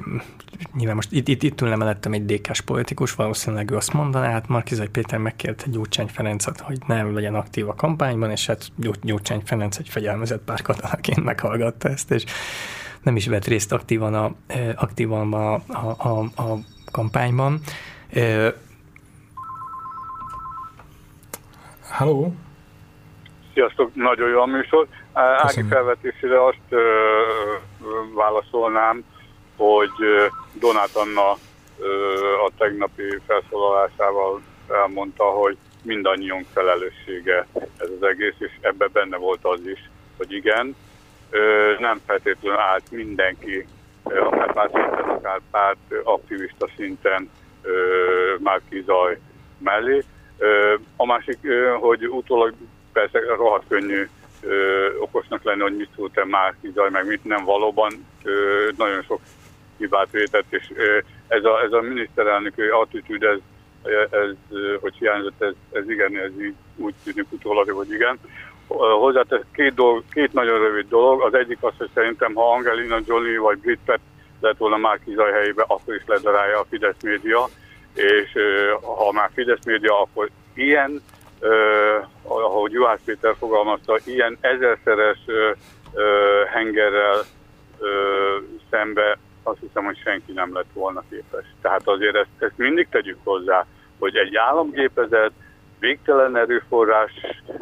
nyilván 0.74 0.94
most 0.94 1.12
itt, 1.12 1.28
itt, 1.28 1.42
itt 1.42 1.60
ülne 1.60 1.76
mellettem 1.76 2.12
egy 2.12 2.24
dk 2.24 2.60
politikus, 2.64 3.14
valószínűleg 3.14 3.70
ő 3.70 3.76
azt 3.76 3.92
mondaná, 3.92 4.30
hát 4.30 4.48
Markizai 4.48 4.88
Péter 4.88 5.18
megkérte 5.18 5.64
Gyurcsány 5.70 6.08
Ferencet, 6.08 6.60
hogy 6.60 6.78
nem 6.86 7.14
legyen 7.14 7.34
aktív 7.34 7.68
a 7.68 7.74
kampányban, 7.74 8.30
és 8.30 8.46
hát 8.46 8.70
Gyurcsány 9.02 9.42
Ferenc 9.44 9.78
egy 9.78 9.88
fegyelmezett 9.88 10.44
párkatonaként 10.44 11.24
meghallgatta 11.24 11.88
ezt, 11.88 12.10
és 12.10 12.24
nem 13.02 13.16
is 13.16 13.26
vett 13.26 13.44
részt 13.44 13.72
aktívan 13.72 14.14
a, 14.14 14.34
aktívan 14.74 15.32
a, 15.32 15.54
a, 15.54 15.94
a, 15.98 16.18
a 16.18 16.58
kampányban. 16.92 17.60
Halló? 21.88 22.34
Sziasztok, 23.54 23.94
nagyon 23.94 24.28
jó 24.28 24.40
a 24.40 24.46
műsor. 24.46 24.88
Ági 25.14 25.62
felvetésére 25.62 26.44
azt 26.44 26.58
ö, 26.68 26.76
ö, 26.76 28.14
válaszolnám, 28.14 29.04
hogy 29.56 29.90
Donát 30.52 30.94
Anna 30.94 31.30
a 32.46 32.50
tegnapi 32.58 33.18
felszólalásával 33.26 34.40
elmondta, 34.68 35.24
hogy 35.24 35.56
mindannyiunk 35.82 36.46
felelőssége 36.52 37.46
ez 37.54 37.88
az 38.00 38.06
egész, 38.06 38.34
és 38.38 38.50
ebben 38.60 38.90
benne 38.92 39.16
volt 39.16 39.44
az 39.44 39.60
is, 39.66 39.90
hogy 40.16 40.32
igen, 40.32 40.76
nem 41.78 42.00
feltétlenül 42.06 42.58
állt 42.58 42.90
mindenki, 42.90 43.66
akár 44.02 44.52
párt 44.52 44.72
szinten, 44.72 45.08
akár 45.08 45.40
párt 45.50 45.78
aktivista 46.04 46.68
szinten 46.76 47.30
Márki 48.38 48.82
Zaj 48.86 49.18
mellé. 49.58 50.02
A 50.96 51.06
másik, 51.06 51.38
hogy 51.80 52.06
utólag 52.06 52.54
persze 52.92 53.18
rohadt 53.36 53.64
könnyű 53.68 54.08
okosnak 55.00 55.42
lenni, 55.42 55.60
hogy 55.60 55.76
mit 55.76 55.88
szólt-e 55.96 56.24
Márki 56.24 56.70
Zaj, 56.74 56.90
meg 56.90 57.06
mit 57.06 57.24
nem 57.24 57.44
valóban. 57.44 58.06
Nagyon 58.76 59.02
sok 59.02 59.20
hibát 59.78 60.10
vétett, 60.10 60.44
és 60.48 60.72
ez 61.28 61.44
a, 61.44 61.62
ez 61.62 61.72
a 61.72 61.80
miniszterelnök 61.80 62.54
attitűd, 62.70 63.22
ez, 63.22 63.38
ez, 64.10 64.30
hogy 64.80 64.94
hiányzott, 64.98 65.42
ez, 65.42 65.52
ez 65.72 65.90
igen, 65.90 66.18
ez 66.18 66.40
így 66.40 66.54
úgy 66.76 66.94
tűnik 67.04 67.32
utólag, 67.32 67.70
hogy 67.70 67.92
igen. 67.92 68.18
Hozzátesz 68.98 69.44
két, 69.52 69.74
dolog, 69.74 70.02
két 70.10 70.32
nagyon 70.32 70.58
rövid 70.58 70.88
dolog. 70.88 71.22
Az 71.22 71.34
egyik 71.34 71.58
az, 71.60 71.72
hogy 71.78 71.90
szerintem, 71.94 72.34
ha 72.34 72.52
Angelina 72.52 72.98
Jolie 73.06 73.40
vagy 73.40 73.58
Brit 73.58 73.78
Pitt 73.84 74.00
lett 74.40 74.56
volna 74.56 74.76
már 74.76 74.98
Kizaj 75.04 75.32
helyébe, 75.32 75.64
akkor 75.66 75.94
is 75.94 76.02
ledarálja 76.06 76.58
a 76.58 76.66
Fidesz 76.68 77.02
média, 77.02 77.48
és 77.94 78.38
ha 78.80 79.12
már 79.12 79.30
Fidesz 79.34 79.64
média, 79.64 80.00
akkor 80.00 80.30
ilyen, 80.54 81.02
ahogy 82.22 82.72
Juhász 82.72 83.00
Péter 83.04 83.34
fogalmazta, 83.38 83.98
ilyen 84.04 84.38
ezerszeres 84.40 85.18
hengerrel 86.52 87.22
szembe 88.70 89.18
azt 89.42 89.58
hiszem, 89.60 89.84
hogy 89.84 89.98
senki 90.04 90.32
nem 90.32 90.54
lett 90.54 90.72
volna 90.72 91.02
képes. 91.10 91.44
Tehát 91.62 91.82
azért 91.84 92.16
ezt, 92.16 92.28
ezt 92.38 92.56
mindig 92.56 92.88
tegyük 92.90 93.18
hozzá, 93.24 93.66
hogy 93.98 94.16
egy 94.16 94.36
államgépezet 94.36 95.32
végtelen 95.78 96.36
erőforrás 96.36 97.12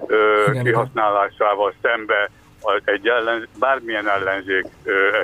ö, 0.07 0.45
igen, 0.51 0.65
kihasználásával 0.65 1.75
szembe 1.83 2.31
egy 2.85 3.07
ellen, 3.07 3.49
bármilyen 3.59 4.09
ellenzék 4.09 4.67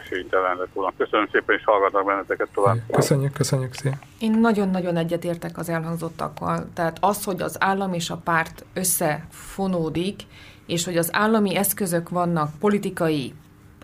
esélytelen 0.01 0.57
lett 0.57 0.73
volna. 0.73 0.93
Köszönöm 0.97 1.29
szépen, 1.33 1.57
és 1.57 1.65
hallgatok 1.65 2.07
benneteket 2.07 2.49
tovább. 2.55 2.77
Köszönjük, 2.93 3.33
köszönjük 3.33 3.75
szépen. 3.75 3.99
Én 4.19 4.39
nagyon-nagyon 4.41 4.97
egyetértek 4.97 5.59
az 5.59 5.69
elhangzottakkal. 5.69 6.69
Tehát 6.75 6.97
az, 7.01 7.25
hogy 7.25 7.43
az 7.43 7.57
állam 7.61 7.93
és 7.93 8.11
a 8.11 8.17
párt 8.17 8.65
összefonódik, 8.75 10.21
és 10.67 10.85
hogy 10.85 10.97
az 10.97 11.11
állami 11.13 11.57
eszközök 11.57 12.09
vannak 12.09 12.51
politikai, 12.59 13.35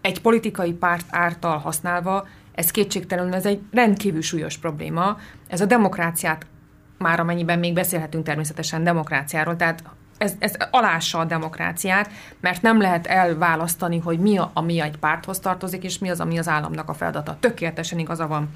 egy 0.00 0.20
politikai 0.20 0.72
párt 0.72 1.06
által 1.10 1.58
használva, 1.58 2.26
ez 2.54 2.70
kétségtelenül 2.70 3.34
ez 3.34 3.46
egy 3.46 3.60
rendkívül 3.72 4.22
súlyos 4.22 4.58
probléma. 4.58 5.18
Ez 5.48 5.60
a 5.60 5.66
demokráciát, 5.66 6.46
már 6.98 7.20
amennyiben 7.20 7.58
még 7.58 7.74
beszélhetünk 7.74 8.24
természetesen 8.24 8.84
demokráciáról, 8.84 9.56
tehát 9.56 9.82
ez, 10.18 10.32
ez 10.38 10.54
alássa 10.70 11.18
a 11.18 11.24
demokráciát, 11.24 12.10
mert 12.40 12.62
nem 12.62 12.80
lehet 12.80 13.06
elválasztani, 13.06 13.98
hogy 13.98 14.18
mi, 14.18 14.38
a, 14.38 14.50
ami 14.54 14.80
egy 14.80 14.96
párthoz 14.96 15.38
tartozik, 15.38 15.82
és 15.84 15.98
mi 15.98 16.10
az, 16.10 16.20
ami 16.20 16.38
az 16.38 16.48
államnak 16.48 16.88
a 16.88 16.94
feladata. 16.94 17.36
Tökéletesen 17.40 17.98
igaza 17.98 18.26
van 18.26 18.50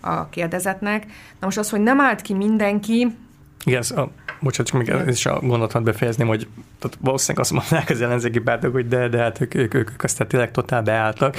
a 0.00 0.28
kérdezetnek. 0.28 1.06
Na 1.38 1.46
most 1.46 1.58
az, 1.58 1.70
hogy 1.70 1.80
nem 1.80 2.00
állt 2.00 2.22
ki 2.22 2.34
mindenki, 2.34 3.16
igen, 3.64 3.82
a, 3.96 4.08
bocsánat, 4.40 4.72
csak 4.72 4.78
még 4.78 4.88
ez 4.88 5.16
is 5.16 5.26
a 5.26 5.40
gondolatot 5.40 5.82
befejezném, 5.82 6.26
hogy 6.26 6.46
tehát 6.82 6.98
valószínűleg 7.00 7.44
azt 7.44 7.52
mondják 7.52 7.90
az 7.90 8.00
ellenzéki 8.00 8.38
pártok, 8.38 8.72
hogy 8.72 8.88
de, 8.88 9.08
de 9.08 9.18
hát 9.18 9.40
ők, 9.40 9.54
ők, 9.54 9.74
ők, 9.74 9.90
ők 9.90 10.02
aztán 10.02 10.28
tényleg 10.28 10.50
totál 10.50 10.82
beálltak, 10.82 11.36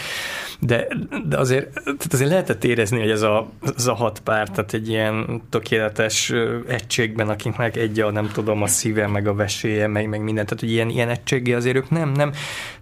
de, 0.59 0.87
de 1.27 1.37
azért, 1.37 1.73
tehát 1.73 2.13
azért 2.13 2.29
lehetett 2.29 2.63
érezni, 2.63 2.99
hogy 2.99 3.09
ez 3.09 3.21
a, 3.21 3.49
ez 3.77 3.87
a 3.87 3.93
hat 3.93 4.19
párt, 4.19 4.51
tehát 4.51 4.73
egy 4.73 4.89
ilyen 4.89 5.41
tökéletes 5.49 6.33
egységben, 6.67 7.29
akinek 7.29 7.75
egy 7.75 7.99
a 7.99 8.11
nem 8.11 8.29
tudom, 8.33 8.61
a 8.61 8.67
szíve, 8.67 9.07
meg 9.07 9.27
a 9.27 9.33
veséje, 9.33 9.87
meg, 9.87 10.09
meg 10.09 10.21
mindent, 10.21 10.47
tehát 10.47 10.63
hogy 10.63 10.71
ilyen, 10.71 10.89
ilyen 10.89 11.09
egységgé 11.09 11.53
azért 11.53 11.75
ők 11.75 11.89
nem, 11.89 12.11
nem, 12.11 12.31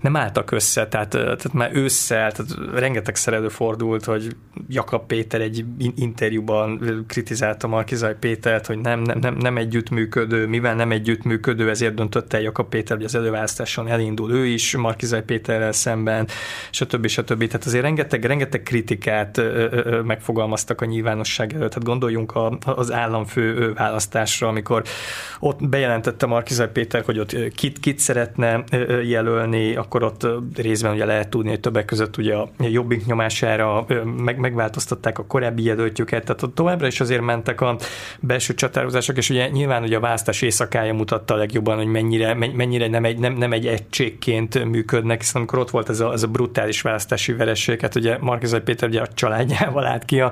nem 0.02 0.16
álltak 0.16 0.52
össze, 0.52 0.88
tehát, 0.88 1.10
tehát 1.10 1.54
már 1.54 1.70
ősszel, 1.74 2.32
tehát 2.32 2.80
rengetegszer 2.80 3.34
előfordult, 3.34 4.06
hogy 4.06 4.36
Jakab 4.70 5.06
Péter 5.06 5.42
egy 5.42 5.66
interjúban 5.96 7.04
kritizálta 7.08 7.68
Markizaj 7.68 8.16
Pétert, 8.20 8.66
hogy 8.66 8.80
nem, 8.80 9.02
nem, 9.02 9.20
nem, 9.20 9.36
nem 9.36 9.58
együttműködő, 9.58 10.48
mivel 10.48 10.76
nem 10.76 10.92
együttműködő, 10.92 11.70
ezért 11.70 11.94
döntött 11.94 12.34
el 12.34 12.42
Jakab 12.52 12.70
Péter, 12.70 12.98
hogy 12.98 13.06
az 13.06 13.16
előválasztáson 13.16 13.88
elindul 13.88 14.32
ő 14.32 14.46
is, 14.46 14.76
Markizaj 14.76 15.24
Péterrel 15.24 15.72
szemben, 15.72 16.28
stb. 16.70 17.08
stb. 17.08 17.46
Tehát 17.46 17.66
azért 17.66 17.84
rengeteg, 17.84 18.26
rengeteg 18.26 18.64
kritikát 18.64 19.42
megfogalmaztak 20.04 20.82
a 20.82 20.86
nyilvánosság 20.86 21.54
előtt. 21.54 21.70
Tehát 21.70 21.84
gondoljunk 21.84 22.36
a, 22.36 22.58
az 22.66 22.92
államfő 22.92 23.74
választásra, 23.74 24.48
amikor 24.48 24.84
ott 25.40 25.68
bejelentette 25.68 26.26
Markizaj 26.26 26.72
Péter, 26.72 27.04
hogy 27.06 27.20
ott 27.20 27.36
kit, 27.56 27.80
kit 27.80 28.00
szeretne 28.00 28.64
jelölni, 29.04 29.76
akkor 29.76 30.04
ott 30.04 30.28
részben 30.56 30.94
ugye 30.94 31.06
lehet 31.06 31.30
tudni, 31.30 31.50
hogy 31.50 31.60
többek 31.60 31.86
között 31.86 32.18
ugye 32.18 32.36
a 32.36 32.50
jobbik 32.58 33.06
nyomására 33.06 33.86
meg, 34.18 34.38
megváltoztatták 34.38 35.20
a 35.20 35.26
korábbi 35.26 35.64
jelöltjüket, 35.64 36.26
tehát 36.26 36.44
ott 36.44 36.56
továbbra 36.56 36.88
is 36.88 37.00
azért 37.00 37.22
mentek 37.22 37.62
a 37.62 37.78
belső 38.20 38.54
csatározások, 38.54 39.18
és 39.18 39.30
ugye 39.30 39.50
nyilván 39.50 39.84
ugye 39.84 39.98
a 39.98 40.00
választás 40.00 40.42
éjszakája 40.42 40.94
mutatta 40.94 41.36
legjobban, 41.36 41.78
hogy 41.78 41.86
mennyire, 41.86 42.34
mennyire 42.56 42.88
nem, 42.88 43.06
egy, 43.06 43.20
nem, 43.20 43.34
nem 43.34 43.54
egy 43.54 43.68
egységként 43.68 44.66
működnek, 44.66 45.20
hiszen 45.20 45.36
amikor 45.36 45.60
ott 45.60 45.70
volt 45.70 45.90
ez 45.90 46.00
a, 46.00 46.12
ez 46.12 46.24
a 46.24 46.28
brutális 46.28 46.82
választási 46.82 47.34
vereség, 47.34 47.82
hát 47.82 47.96
ugye 47.96 48.18
Markizai 48.20 48.60
Péter 48.60 48.90
ugye 48.90 49.02
a 49.02 49.08
családjával 49.08 49.86
állt 49.86 50.06
ki 50.06 50.20
a 50.20 50.32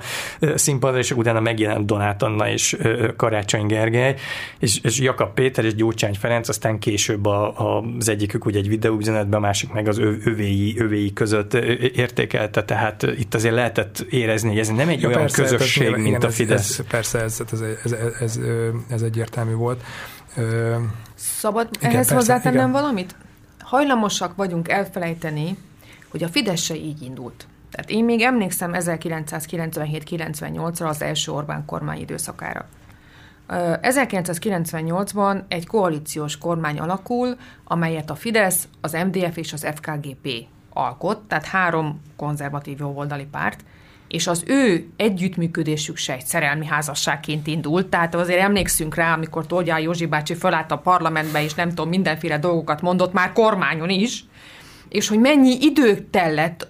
színpadra, 0.55 0.97
és 0.97 1.12
utána 1.12 1.39
megjelent 1.39 1.86
Donát 1.86 2.24
Anna 2.24 2.49
és 2.49 2.78
Karácsony 3.16 3.66
Gergely, 3.66 4.16
és, 4.60 4.80
és 4.84 4.99
Jakab 4.99 5.34
Péter 5.34 5.66
és 5.66 5.76
Gyurcsány 5.76 6.14
Ferenc, 6.14 6.49
aztán 6.49 6.80
később 6.80 7.26
a, 7.26 7.47
a, 7.57 7.84
az 7.99 8.10
egyikük 8.10 8.45
ugye 8.45 8.60
egy 8.60 8.68
videóüzenetben, 8.68 9.39
a 9.39 9.41
másik 9.41 9.72
meg 9.72 9.88
az 9.88 9.97
övéi, 10.26 10.76
övéi 10.78 11.14
között 11.14 11.53
értékelte, 11.93 12.64
tehát 12.64 13.03
itt 13.03 13.34
azért 13.34 13.53
lehetett 13.53 14.05
érezni, 14.10 14.49
hogy 14.49 14.60
ez 14.60 14.68
nem 14.68 14.89
egy 14.89 15.01
ja, 15.01 15.07
olyan 15.07 15.20
persze, 15.20 15.41
közösség, 15.41 15.88
ez, 15.88 15.93
mint 15.93 16.07
igen, 16.07 16.22
a 16.22 16.30
Fidesz. 16.30 16.80
Ez, 16.80 16.88
persze, 16.88 17.20
ez, 17.20 17.41
ez, 17.51 17.62
ez, 17.62 17.91
ez, 17.91 18.16
ez, 18.20 18.39
ez 18.89 19.01
egyértelmű 19.01 19.53
volt. 19.53 19.84
Szabad 21.16 21.70
igen, 21.80 21.92
ehhez 21.92 22.12
hozzátennem 22.12 22.72
valamit? 22.72 23.16
Hajlamosak 23.60 24.36
vagyunk 24.36 24.70
elfelejteni, 24.70 25.58
hogy 26.10 26.24
a 26.24 26.28
Fidesz 26.28 26.62
se 26.62 26.76
így 26.76 27.02
indult. 27.02 27.48
Tehát 27.72 27.90
én 27.90 28.04
még 28.04 28.22
emlékszem 28.22 28.72
1997-98-ra 28.74 30.88
az 30.88 31.02
első 31.02 31.32
Orbán 31.32 31.66
kormány 31.66 32.00
időszakára. 32.00 32.66
1998-ban 33.50 35.42
egy 35.48 35.68
koalíciós 35.68 36.38
kormány 36.38 36.80
alakul, 36.80 37.38
amelyet 37.64 38.10
a 38.10 38.16
Fidesz, 38.16 38.68
az 38.82 38.92
MDF 38.92 39.38
és 39.38 39.54
az 39.54 39.68
FKGP 39.76 40.28
alkot, 40.74 41.20
tehát 41.20 41.46
három 41.46 42.02
konzervatív 42.16 42.80
jobboldali 42.80 43.26
párt, 43.26 43.64
és 44.10 44.28
az 44.28 44.43
ő 44.47 44.88
együttműködésük 44.95 45.97
se 45.97 46.14
egy 46.14 46.26
szerelmi 46.26 46.66
házasságként 46.66 47.47
indult, 47.47 47.88
tehát 47.88 48.16
azért 48.16 48.39
emlékszünk 48.39 48.95
rá, 48.95 49.14
amikor 49.14 49.47
Tolgyár 49.47 49.82
Józsi 49.82 50.05
bácsi 50.05 50.34
fölállt 50.34 50.72
a 50.72 50.78
parlamentbe, 50.78 51.43
és 51.43 51.53
nem 51.53 51.70
tudom, 51.70 51.89
mindenféle 51.89 52.38
dolgokat 52.38 52.82
mondott, 52.82 53.14
már 53.14 53.34
kormányon 53.34 53.89
is, 53.89 54.26
és 54.89 55.07
hogy 55.07 55.20
mennyi 55.20 55.57
idő 55.62 56.07
tellett 56.12 56.68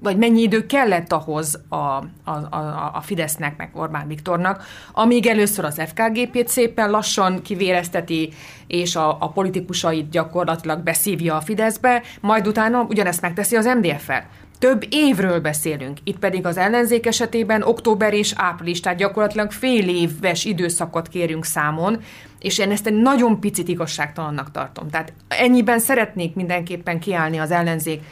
vagy 0.00 0.16
mennyi 0.16 0.42
idő 0.42 0.66
kellett 0.66 1.12
ahhoz 1.12 1.60
a, 1.68 1.76
a, 1.76 2.04
a, 2.24 2.90
a 2.94 3.00
Fidesznek, 3.00 3.56
meg 3.56 3.70
Orbán 3.72 4.06
Viktornak, 4.06 4.62
amíg 4.92 5.26
először 5.26 5.64
az 5.64 5.82
FKGP-t 5.86 6.48
szépen 6.48 6.90
lassan 6.90 7.42
kivérezteti, 7.42 8.32
és 8.66 8.96
a, 8.96 9.16
a 9.20 9.28
politikusait 9.28 10.10
gyakorlatilag 10.10 10.82
beszívja 10.82 11.36
a 11.36 11.40
Fideszbe, 11.40 12.02
majd 12.20 12.46
utána 12.46 12.82
ugyanezt 12.82 13.20
megteszi 13.20 13.56
az 13.56 13.64
MDF-fel. 13.64 14.26
Több 14.58 14.84
évről 14.88 15.40
beszélünk, 15.40 15.98
itt 16.04 16.18
pedig 16.18 16.46
az 16.46 16.56
ellenzék 16.56 17.06
esetében 17.06 17.62
október 17.62 18.14
és 18.14 18.32
április, 18.36 18.80
tehát 18.80 18.98
gyakorlatilag 18.98 19.50
fél 19.50 19.88
éves 19.88 20.44
időszakot 20.44 21.08
kérünk 21.08 21.44
számon, 21.44 22.02
és 22.40 22.58
én 22.58 22.70
ezt 22.70 22.86
egy 22.86 22.94
nagyon 22.94 23.40
picit 23.40 23.68
igazságtalannak 23.68 24.50
tartom. 24.50 24.90
Tehát 24.90 25.12
ennyiben 25.28 25.78
szeretnék 25.78 26.34
mindenképpen 26.34 27.00
kiállni 27.00 27.38
az 27.38 27.50
ellenzék 27.50 28.02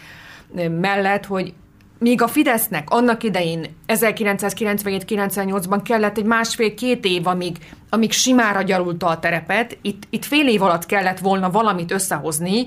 mellett, 0.80 1.26
hogy 1.26 1.54
míg 1.98 2.22
a 2.22 2.28
Fidesznek 2.28 2.90
annak 2.90 3.22
idején 3.22 3.66
1997-98-ban 3.86 5.80
kellett 5.84 6.18
egy 6.18 6.24
másfél-két 6.24 7.04
év, 7.04 7.26
amíg, 7.26 7.56
amíg 7.90 8.12
simára 8.12 8.62
gyarulta 8.62 9.06
a 9.06 9.18
terepet, 9.18 9.78
itt, 9.82 10.02
itt 10.10 10.24
fél 10.24 10.48
év 10.48 10.62
alatt 10.62 10.86
kellett 10.86 11.18
volna 11.18 11.50
valamit 11.50 11.92
összehozni, 11.92 12.66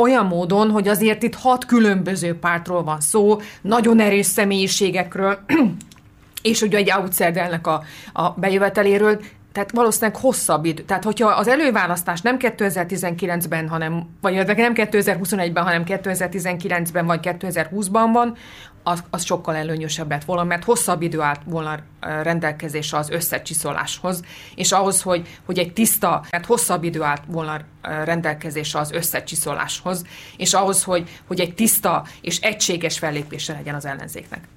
olyan 0.00 0.26
módon, 0.26 0.70
hogy 0.70 0.88
azért 0.88 1.22
itt 1.22 1.34
hat 1.34 1.64
különböző 1.64 2.38
pártról 2.38 2.82
van 2.82 3.00
szó, 3.00 3.40
nagyon 3.60 4.00
erős 4.00 4.26
személyiségekről, 4.26 5.38
és 6.42 6.62
ugye 6.62 6.76
egy 6.76 6.92
outsidernek 6.98 7.66
a, 7.66 7.82
a 8.12 8.30
bejöveteléről, 8.30 9.20
tehát 9.52 9.70
valószínűleg 9.70 10.16
hosszabb 10.16 10.64
idő. 10.64 10.82
Tehát, 10.82 11.04
hogyha 11.04 11.28
az 11.28 11.48
előválasztás 11.48 12.20
nem 12.20 12.36
2019-ben, 12.38 13.68
hanem, 13.68 14.06
vagy 14.20 14.34
nem 14.34 14.72
2021-ben, 14.74 15.64
hanem 15.64 15.82
2019-ben 15.86 17.06
vagy 17.06 17.20
2020-ban 17.22 18.08
van, 18.12 18.36
az, 18.82 19.04
az 19.10 19.24
sokkal 19.24 19.56
előnyösebb 19.56 20.10
lett 20.10 20.24
volna, 20.24 20.44
mert 20.44 20.64
hosszabb 20.64 21.02
idő 21.02 21.20
állt 21.20 21.40
volna 21.44 21.78
rendelkezésre 22.00 22.98
az 22.98 23.10
összecsiszoláshoz, 23.10 24.22
és 24.54 24.72
ahhoz, 24.72 25.02
hogy, 25.02 25.38
hogy 25.44 25.58
egy 25.58 25.72
tiszta, 25.72 26.24
mert 26.30 26.46
hosszabb 26.46 26.84
idő 26.84 27.02
állt 27.02 27.22
volna 27.26 27.60
rendelkezésre 27.82 28.78
az 28.78 28.92
összecsiszoláshoz, 28.92 30.04
és 30.36 30.54
ahhoz, 30.54 30.84
hogy, 30.84 31.20
hogy 31.26 31.40
egy 31.40 31.54
tiszta 31.54 32.04
és 32.20 32.40
egységes 32.40 32.98
fellépése 32.98 33.52
legyen 33.52 33.74
az 33.74 33.84
ellenzéknek. 33.84 34.48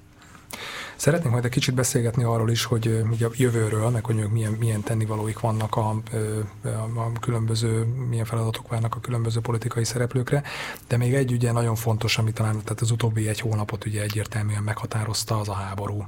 Szeretnénk 1.04 1.32
majd 1.32 1.46
egy 1.46 1.52
kicsit 1.52 1.74
beszélgetni 1.74 2.24
arról 2.24 2.50
is, 2.50 2.64
hogy 2.64 3.06
a 3.22 3.30
jövőről, 3.34 3.90
meg 3.90 4.06
hogy 4.06 4.30
milyen, 4.32 4.52
milyen 4.52 4.82
tennivalóik 4.82 5.40
vannak 5.40 5.76
a, 5.76 5.90
a 6.96 7.20
különböző, 7.20 7.84
milyen 8.10 8.26
feladatok 8.26 8.68
várnak 8.68 8.96
a 8.96 9.00
különböző 9.00 9.40
politikai 9.40 9.84
szereplőkre, 9.84 10.44
de 10.88 10.98
még 10.98 11.14
egy 11.14 11.32
ugye 11.32 11.52
nagyon 11.52 11.76
fontos, 11.76 12.18
ami 12.18 12.32
talán 12.32 12.62
tehát 12.64 12.82
az 12.82 12.92
utóbbi 12.92 13.28
egy 13.28 13.40
hónapot 13.40 13.86
ugye 13.86 14.02
egyértelműen 14.02 14.64
meghatározta, 14.64 15.40
az 15.40 15.50
a 15.50 15.54
háború 15.54 16.06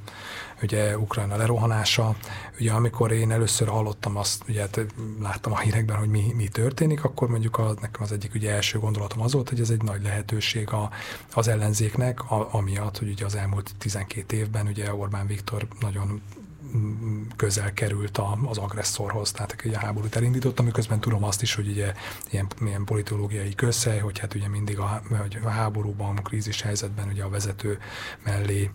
ugye 0.62 0.98
Ukrajna 0.98 1.36
lerohanása. 1.36 2.16
Ugye 2.60 2.72
amikor 2.72 3.12
én 3.12 3.32
először 3.32 3.68
hallottam 3.68 4.18
azt, 4.18 4.44
ugye 4.50 4.62
hát 4.62 4.86
láttam 5.22 5.52
a 5.52 5.60
hírekben, 5.60 5.98
hogy 5.98 6.10
mi, 6.10 6.34
mi 6.36 6.48
történik, 6.48 7.04
akkor 7.04 7.30
mondjuk 7.30 7.60
az, 7.60 7.76
nekem 7.82 8.04
az 8.04 8.12
egyik 8.12 8.34
ugye 8.34 8.52
első 8.52 8.80
gondolatom 8.80 9.22
az 9.22 9.34
volt, 9.34 9.50
hogy 9.50 9.60
ez 9.60 9.70
egy 9.70 9.82
nagy 9.82 10.04
lehetőség 10.04 10.70
a, 10.70 10.90
az 11.34 11.48
ellenzéknek, 11.48 12.32
a, 12.32 12.48
amiatt, 12.52 12.98
hogy 12.98 13.10
ugye 13.10 13.26
az 13.26 13.36
elmúlt 13.36 13.72
12 13.78 14.36
évben 14.36 14.68
ugye 14.68 14.94
Orbán 14.94 15.28
Viktor 15.28 15.68
nagyon 15.80 16.22
közel 17.36 17.74
került 17.74 18.18
a, 18.18 18.38
az 18.46 18.58
agresszorhoz, 18.58 19.32
tehát 19.32 19.56
egy 19.64 19.76
háborút 19.76 20.16
elindított, 20.16 20.62
miközben 20.62 21.00
tudom 21.00 21.24
azt 21.24 21.42
is, 21.42 21.56
hogy 21.56 21.68
ugye 21.68 21.94
ilyen, 22.30 22.48
ilyen 22.62 22.84
politológiai 22.84 23.56
közhely, 23.56 24.00
hogy 24.00 24.20
hát 24.20 24.34
ugye 24.34 24.48
mindig 24.48 24.80
a, 24.80 25.02
hogy 25.20 25.40
a 25.44 25.50
háborúban, 25.50 26.18
a 26.18 26.22
krízis 26.22 26.62
helyzetben 26.62 27.08
ugye 27.08 27.24
a 27.24 27.30
vezető 27.30 27.80
mellé 28.24 28.70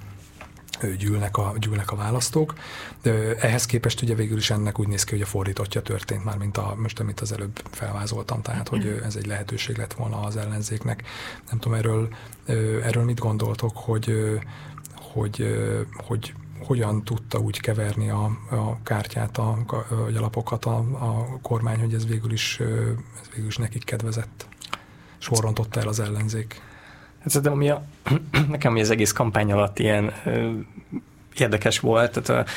gyűlnek 0.98 1.36
a, 1.36 1.54
gyűlnek 1.58 1.90
a 1.90 1.96
választók. 1.96 2.54
De 3.02 3.34
ehhez 3.34 3.66
képest 3.66 4.02
ugye 4.02 4.14
végül 4.14 4.36
is 4.36 4.50
ennek 4.50 4.78
úgy 4.78 4.88
néz 4.88 5.04
ki, 5.04 5.10
hogy 5.10 5.22
a 5.22 5.26
fordítottja 5.26 5.82
történt 5.82 6.24
már, 6.24 6.36
mint 6.36 6.56
a, 6.56 6.74
most 6.76 7.00
amit 7.00 7.20
az 7.20 7.32
előbb 7.32 7.62
felvázoltam, 7.70 8.42
tehát 8.42 8.68
hogy 8.68 9.00
ez 9.04 9.16
egy 9.16 9.26
lehetőség 9.26 9.76
lett 9.76 9.92
volna 9.92 10.20
az 10.20 10.36
ellenzéknek. 10.36 11.02
Nem 11.50 11.58
tudom, 11.58 11.78
erről, 11.78 12.08
erről 12.82 13.04
mit 13.04 13.18
gondoltok, 13.18 13.76
hogy, 13.76 14.38
hogy, 15.12 15.56
hogy 15.96 16.34
hogyan 16.66 17.04
tudta 17.04 17.38
úgy 17.38 17.60
keverni 17.60 18.10
a, 18.10 18.24
a 18.50 18.82
kártyát, 18.82 19.38
a, 19.38 19.58
a 19.68 19.86
lapokat 20.12 20.64
a, 20.64 20.76
a 20.78 21.38
kormány, 21.42 21.80
hogy 21.80 21.94
ez 21.94 22.06
végül 22.06 22.32
is, 22.32 22.60
ez 23.20 23.28
végül 23.32 23.46
is 23.46 23.56
nekik 23.56 23.84
kedvezett. 23.84 24.46
Sorrontotta 25.18 25.80
el 25.80 25.88
az 25.88 26.00
ellenzék. 26.00 26.62
Hát 27.20 27.28
szerintem 27.28 27.52
ami 27.52 27.70
a, 27.70 27.82
nekem 28.48 28.70
ami 28.70 28.80
az 28.80 28.90
egész 28.90 29.12
kampány 29.12 29.52
alatt 29.52 29.78
ilyen 29.78 30.12
ö, 30.24 30.50
érdekes 31.38 31.80
volt, 31.80 32.20
tehát 32.20 32.46
a, 32.46 32.50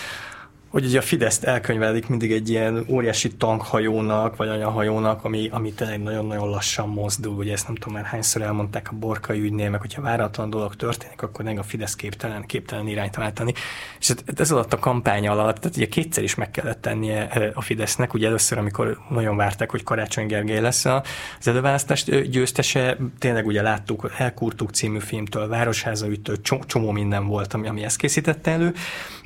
hogy 0.73 0.85
ugye 0.85 0.97
a 0.97 1.01
Fideszt 1.01 1.43
elkönyvelik 1.43 2.07
mindig 2.07 2.31
egy 2.31 2.49
ilyen 2.49 2.85
óriási 2.89 3.31
tankhajónak, 3.35 4.35
vagy 4.35 4.47
anyahajónak, 4.47 5.23
ami, 5.23 5.49
ami 5.51 5.71
tényleg 5.71 6.03
nagyon-nagyon 6.03 6.49
lassan 6.49 6.89
mozdul. 6.89 7.35
Ugye 7.35 7.51
ezt 7.51 7.67
nem 7.67 7.75
tudom 7.75 7.93
már 7.93 8.03
hányszor 8.03 8.41
elmondták 8.41 8.91
a 8.91 8.95
borkai 8.95 9.39
ügynél, 9.39 9.69
meg 9.69 9.79
hogyha 9.79 10.01
váratlan 10.01 10.49
dolog 10.49 10.75
történik, 10.75 11.21
akkor 11.21 11.45
meg 11.45 11.59
a 11.59 11.63
Fidesz 11.63 11.95
képtelen, 11.95 12.45
képtelen 12.45 12.87
irányt 12.87 13.15
váltani. 13.15 13.53
És 13.99 14.09
ez, 14.09 14.17
ez 14.35 14.51
alatt 14.51 14.73
a 14.73 14.79
kampány 14.79 15.27
alatt, 15.27 15.57
tehát 15.57 15.77
ugye 15.77 15.87
kétszer 15.87 16.23
is 16.23 16.35
meg 16.35 16.51
kellett 16.51 16.81
tennie 16.81 17.51
a 17.53 17.61
Fidesznek, 17.61 18.13
ugye 18.13 18.27
először, 18.27 18.57
amikor 18.57 18.97
nagyon 19.09 19.35
várták, 19.35 19.71
hogy 19.71 19.83
Karácsony 19.83 20.27
Gergely 20.27 20.61
lesz 20.61 20.85
az 20.85 21.47
előválasztás 21.47 22.03
győztese, 22.03 22.97
tényleg 23.19 23.45
ugye 23.45 23.61
láttuk, 23.61 24.11
Elkurtuk 24.17 24.69
című 24.69 24.99
filmtől, 24.99 25.47
Városháza 25.47 26.07
ügytől, 26.07 26.41
csomó 26.65 26.91
minden 26.91 27.27
volt, 27.27 27.53
ami, 27.53 27.67
ami 27.67 27.83
ezt 27.83 27.97
készítette 27.97 28.51
elő, 28.51 28.73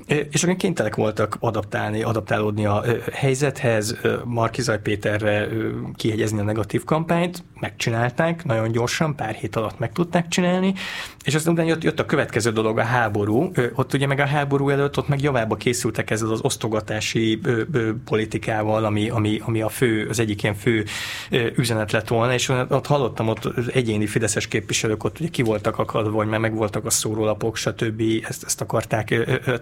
és 0.07 0.43
akkor 0.43 0.55
kénytelenek 0.55 0.97
voltak 0.97 1.36
adaptálni, 1.39 2.03
adaptálódni 2.03 2.65
a 2.65 2.83
helyzethez, 3.13 3.97
Markizaj 4.25 4.81
Péterre 4.81 5.47
kihegyezni 5.95 6.39
a 6.39 6.43
negatív 6.43 6.83
kampányt, 6.83 7.43
megcsinálták, 7.59 8.45
nagyon 8.45 8.71
gyorsan, 8.71 9.15
pár 9.15 9.33
hét 9.33 9.55
alatt 9.55 9.79
meg 9.79 9.91
tudták 9.91 10.27
csinálni, 10.27 10.73
és 11.23 11.35
aztán 11.35 11.53
utána 11.53 11.67
jött, 11.67 11.83
jött 11.83 11.99
a 11.99 12.05
következő 12.05 12.51
dolog, 12.51 12.77
a 12.77 12.83
háború. 12.83 13.51
Ott 13.75 13.93
ugye 13.93 14.07
meg 14.07 14.19
a 14.19 14.25
háború 14.25 14.69
előtt 14.69 14.97
ott 14.97 15.07
meg 15.07 15.21
javába 15.21 15.55
készültek 15.55 16.09
ezzel 16.09 16.31
az 16.31 16.39
osztogatási 16.41 17.39
politikával, 18.05 18.85
ami, 18.85 19.09
ami, 19.09 19.41
ami 19.45 19.61
a 19.61 19.69
fő, 19.69 20.07
az 20.09 20.19
egyik 20.19 20.43
ilyen 20.43 20.55
fő 20.55 20.85
üzenet 21.55 21.91
lett 21.91 22.07
volna, 22.07 22.33
és 22.33 22.49
ott 22.49 22.88
hallottam 22.88 23.27
ott 23.27 23.49
egyéni 23.73 24.05
fideszes 24.05 24.47
képviselők 24.47 25.03
ott 25.03 25.19
ugye 25.19 25.29
ki 25.29 25.41
voltak 25.41 25.77
akadva, 25.79 26.11
vagy 26.11 26.27
már 26.27 26.39
meg 26.39 26.55
voltak 26.55 26.85
a 26.85 26.89
szórólapok, 26.89 27.55
stb. 27.55 28.01
Ezt, 28.27 28.43
ezt 28.43 28.61
akarták 28.61 29.15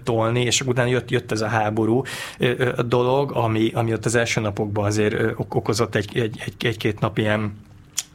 tolni, 0.04 0.42
és 0.42 0.62
utána 0.62 0.90
jött, 0.90 1.12
jött 1.12 1.32
ez 1.32 1.42
a 1.42 1.48
háború 1.48 1.65
dolog, 2.88 3.32
ami, 3.32 3.72
ami 3.74 3.94
ott 3.94 4.06
az 4.06 4.16
első 4.16 4.42
napokban 4.42 4.86
azért 4.86 5.16
okozott 5.38 5.96
egy, 5.96 6.18
egy, 6.18 6.42
egy, 6.46 6.66
egy-két 6.66 7.00
nap 7.00 7.18
ilyen 7.18 7.54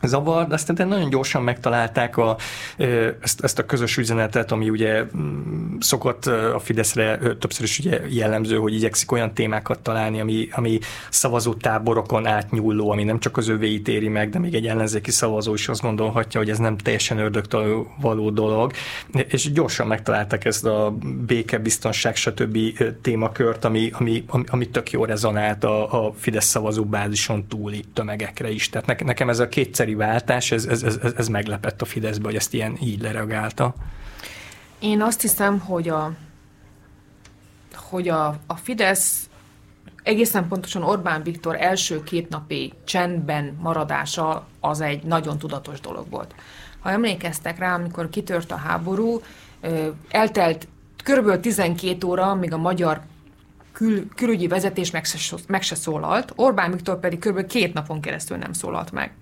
zavar, 0.02 0.46
de 0.46 0.54
aztán 0.54 0.88
nagyon 0.88 1.10
gyorsan 1.10 1.42
megtalálták 1.42 2.16
a, 2.16 2.36
ezt, 3.20 3.40
ezt 3.40 3.58
a 3.58 3.66
közös 3.66 3.96
üzenetet, 3.96 4.52
ami 4.52 4.70
ugye 4.70 5.04
mm, 5.16 5.76
szokott 5.80 6.26
a 6.26 6.58
Fideszre 6.58 7.18
többször 7.18 7.64
is 7.64 7.78
ugye 7.78 8.00
jellemző, 8.08 8.56
hogy 8.56 8.74
igyekszik 8.74 9.12
olyan 9.12 9.34
témákat 9.34 9.78
találni, 9.78 10.20
ami, 10.20 10.48
ami 10.52 10.78
szavazó 11.10 11.54
táborokon 11.54 12.26
átnyúló, 12.26 12.90
ami 12.90 13.04
nem 13.04 13.18
csak 13.18 13.36
az 13.36 13.48
övéit 13.48 13.88
éri 13.88 14.08
meg, 14.08 14.30
de 14.30 14.38
még 14.38 14.54
egy 14.54 14.66
ellenzéki 14.66 15.10
szavazó 15.10 15.54
is 15.54 15.68
azt 15.68 15.82
gondolhatja, 15.82 16.40
hogy 16.40 16.50
ez 16.50 16.58
nem 16.58 16.76
teljesen 16.76 17.18
ördögtől 17.18 17.86
való 18.00 18.30
dolog, 18.30 18.72
és 19.28 19.52
gyorsan 19.52 19.86
megtalálták 19.86 20.44
ezt 20.44 20.64
a 20.64 20.94
béke, 21.26 21.58
biztonság, 21.58 22.16
stb. 22.16 22.58
témakört, 23.02 23.64
ami, 23.64 23.90
ami, 23.98 24.24
ami, 24.26 24.44
ami 24.48 24.68
tök 24.68 24.90
jó 24.90 25.04
rezonált 25.04 25.64
a, 25.64 26.06
a 26.06 26.12
Fidesz 26.16 26.44
szavazó 26.46 26.84
bázison 26.84 27.46
túli 27.46 27.84
tömegekre 27.92 28.50
is. 28.50 28.68
Tehát 28.68 29.04
nekem 29.04 29.28
ez 29.28 29.38
a 29.38 29.48
kétszer 29.48 29.88
rendszeri 29.90 29.94
váltás, 29.94 30.50
ez, 30.50 30.64
ez, 30.64 30.82
ez, 30.82 31.12
ez 31.16 31.28
meglepett 31.28 31.82
a 31.82 31.84
Fideszbe, 31.84 32.24
hogy 32.26 32.36
ezt 32.36 32.54
ilyen 32.54 32.76
így 32.82 33.00
lereagálta. 33.00 33.74
Én 34.78 35.02
azt 35.02 35.20
hiszem, 35.20 35.58
hogy 35.58 35.88
a, 35.88 36.12
hogy 37.74 38.08
a, 38.08 38.26
a 38.46 38.54
Fidesz 38.54 39.28
egészen 40.02 40.48
pontosan 40.48 40.82
Orbán 40.82 41.22
Viktor 41.22 41.56
első 41.60 42.02
két 42.02 42.28
napi 42.28 42.72
csendben 42.84 43.56
maradása 43.60 44.46
az 44.60 44.80
egy 44.80 45.02
nagyon 45.02 45.38
tudatos 45.38 45.80
dolog 45.80 46.10
volt. 46.10 46.34
Ha 46.80 46.90
emlékeztek 46.90 47.58
rá, 47.58 47.74
amikor 47.74 48.08
kitört 48.08 48.50
a 48.50 48.56
háború, 48.56 49.20
eltelt 50.08 50.68
kb. 51.04 51.40
12 51.40 52.06
óra, 52.06 52.34
míg 52.34 52.52
a 52.52 52.56
magyar 52.56 53.00
kül, 53.72 54.08
külügyi 54.14 54.46
vezetés 54.46 54.90
meg 54.90 55.04
se, 55.04 55.36
meg 55.48 55.62
se 55.62 55.74
szólalt, 55.74 56.32
Orbán 56.36 56.70
Viktor 56.70 57.00
pedig 57.00 57.18
kb. 57.18 57.46
két 57.46 57.74
napon 57.74 58.00
keresztül 58.00 58.36
nem 58.36 58.52
szólalt 58.52 58.92
meg. 58.92 59.12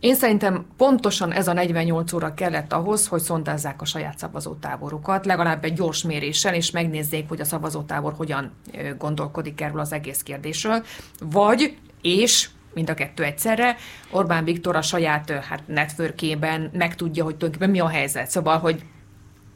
Én 0.00 0.14
szerintem 0.14 0.66
pontosan 0.76 1.32
ez 1.32 1.48
a 1.48 1.52
48 1.52 2.12
óra 2.12 2.34
kellett 2.34 2.72
ahhoz, 2.72 3.06
hogy 3.06 3.20
szondázzák 3.20 3.80
a 3.80 3.84
saját 3.84 4.18
szavazótáborokat, 4.18 5.26
legalább 5.26 5.64
egy 5.64 5.72
gyors 5.72 6.02
méréssel, 6.02 6.54
és 6.54 6.70
megnézzék, 6.70 7.28
hogy 7.28 7.40
a 7.40 7.44
szavazótábor 7.44 8.12
hogyan 8.16 8.52
gondolkodik 8.98 9.60
erről 9.60 9.80
az 9.80 9.92
egész 9.92 10.22
kérdésről. 10.22 10.84
Vagy, 11.20 11.78
és 12.02 12.48
mind 12.74 12.90
a 12.90 12.94
kettő 12.94 13.22
egyszerre. 13.22 13.76
Orbán 14.10 14.44
Viktor 14.44 14.76
a 14.76 14.82
saját 14.82 15.30
hát 15.30 15.62
networkében 15.66 16.70
megtudja, 16.72 17.24
hogy 17.24 17.36
tulajdonképpen 17.36 17.70
mi 17.70 17.80
a 17.80 17.88
helyzet. 17.88 18.30
Szóval, 18.30 18.58
hogy 18.58 18.84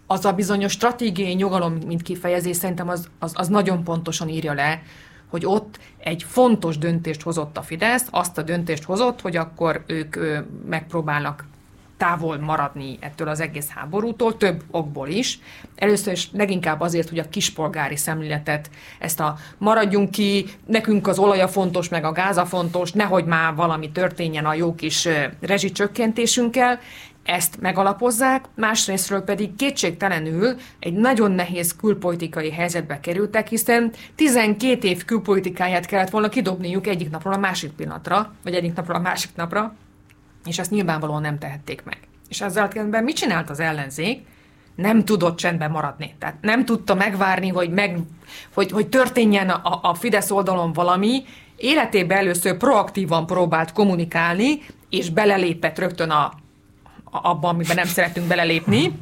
az 0.07 0.24
a 0.24 0.32
bizonyos 0.32 0.72
stratégiai 0.72 1.34
nyugalom, 1.34 1.78
mint 1.86 2.03
kifejezés, 2.03 2.57
szerintem 2.57 2.88
az, 2.88 3.09
az, 3.18 3.32
az 3.34 3.49
nagyon 3.49 3.84
pontosan 3.84 4.28
írja 4.28 4.53
le, 4.53 4.82
hogy 5.32 5.46
ott 5.46 5.78
egy 5.98 6.22
fontos 6.28 6.78
döntést 6.78 7.22
hozott 7.22 7.56
a 7.56 7.62
Fidesz, 7.62 8.06
azt 8.10 8.38
a 8.38 8.42
döntést 8.42 8.82
hozott, 8.82 9.20
hogy 9.20 9.36
akkor 9.36 9.82
ők 9.86 10.16
megpróbálnak 10.68 11.44
távol 11.96 12.38
maradni 12.38 12.96
ettől 13.00 13.28
az 13.28 13.40
egész 13.40 13.68
háborútól, 13.68 14.36
több 14.36 14.62
okból 14.70 15.08
is. 15.08 15.38
Először 15.74 16.12
is 16.12 16.28
leginkább 16.32 16.80
azért, 16.80 17.08
hogy 17.08 17.18
a 17.18 17.28
kispolgári 17.28 17.96
szemléletet, 17.96 18.70
ezt 18.98 19.20
a 19.20 19.36
maradjunk 19.58 20.10
ki, 20.10 20.44
nekünk 20.66 21.06
az 21.06 21.18
olaja 21.18 21.48
fontos, 21.48 21.88
meg 21.88 22.04
a 22.04 22.12
gáza 22.12 22.46
fontos, 22.46 22.92
nehogy 22.92 23.24
már 23.24 23.54
valami 23.54 23.90
történjen 23.90 24.44
a 24.44 24.54
jó 24.54 24.74
kis 24.74 25.08
rezsicsökkentésünkkel, 25.40 26.80
ezt 27.24 27.60
megalapozzák, 27.60 28.44
másrésztről 28.54 29.22
pedig 29.22 29.56
kétségtelenül 29.56 30.56
egy 30.78 30.92
nagyon 30.92 31.30
nehéz 31.30 31.76
külpolitikai 31.76 32.50
helyzetbe 32.50 33.00
kerültek, 33.00 33.48
hiszen 33.48 33.92
12 34.14 34.88
év 34.88 35.04
külpolitikáját 35.04 35.86
kellett 35.86 36.10
volna 36.10 36.28
kidobniuk 36.28 36.86
egyik 36.86 37.10
napról 37.10 37.32
a 37.32 37.38
másik 37.38 37.70
pillanatra, 37.70 38.32
vagy 38.42 38.54
egyik 38.54 38.74
napról 38.74 38.96
a 38.96 39.00
másik 39.00 39.30
napra, 39.34 39.74
és 40.44 40.58
ezt 40.58 40.70
nyilvánvalóan 40.70 41.20
nem 41.20 41.38
tehették 41.38 41.82
meg. 41.84 41.98
És 42.28 42.40
ezzel 42.40 42.68
kezdve 42.68 43.00
mit 43.00 43.16
csinált 43.16 43.50
az 43.50 43.60
ellenzék? 43.60 44.26
Nem 44.74 45.04
tudott 45.04 45.36
csendben 45.36 45.70
maradni. 45.70 46.14
Tehát 46.18 46.36
nem 46.40 46.64
tudta 46.64 46.94
megvárni, 46.94 47.48
hogy, 47.48 47.70
meg, 47.70 47.98
hogy, 48.54 48.70
hogy 48.70 48.88
történjen 48.88 49.50
a, 49.50 49.80
a 49.82 49.94
Fidesz 49.94 50.30
oldalon 50.30 50.72
valami, 50.72 51.24
életében 51.56 52.18
először 52.18 52.56
proaktívan 52.56 53.26
próbált 53.26 53.72
kommunikálni, 53.72 54.62
és 54.88 55.10
belelépett 55.10 55.78
rögtön 55.78 56.10
a, 56.10 56.32
abban, 57.12 57.54
amiben 57.54 57.76
nem 57.76 57.86
szeretünk 57.86 58.26
belelépni, 58.26 58.98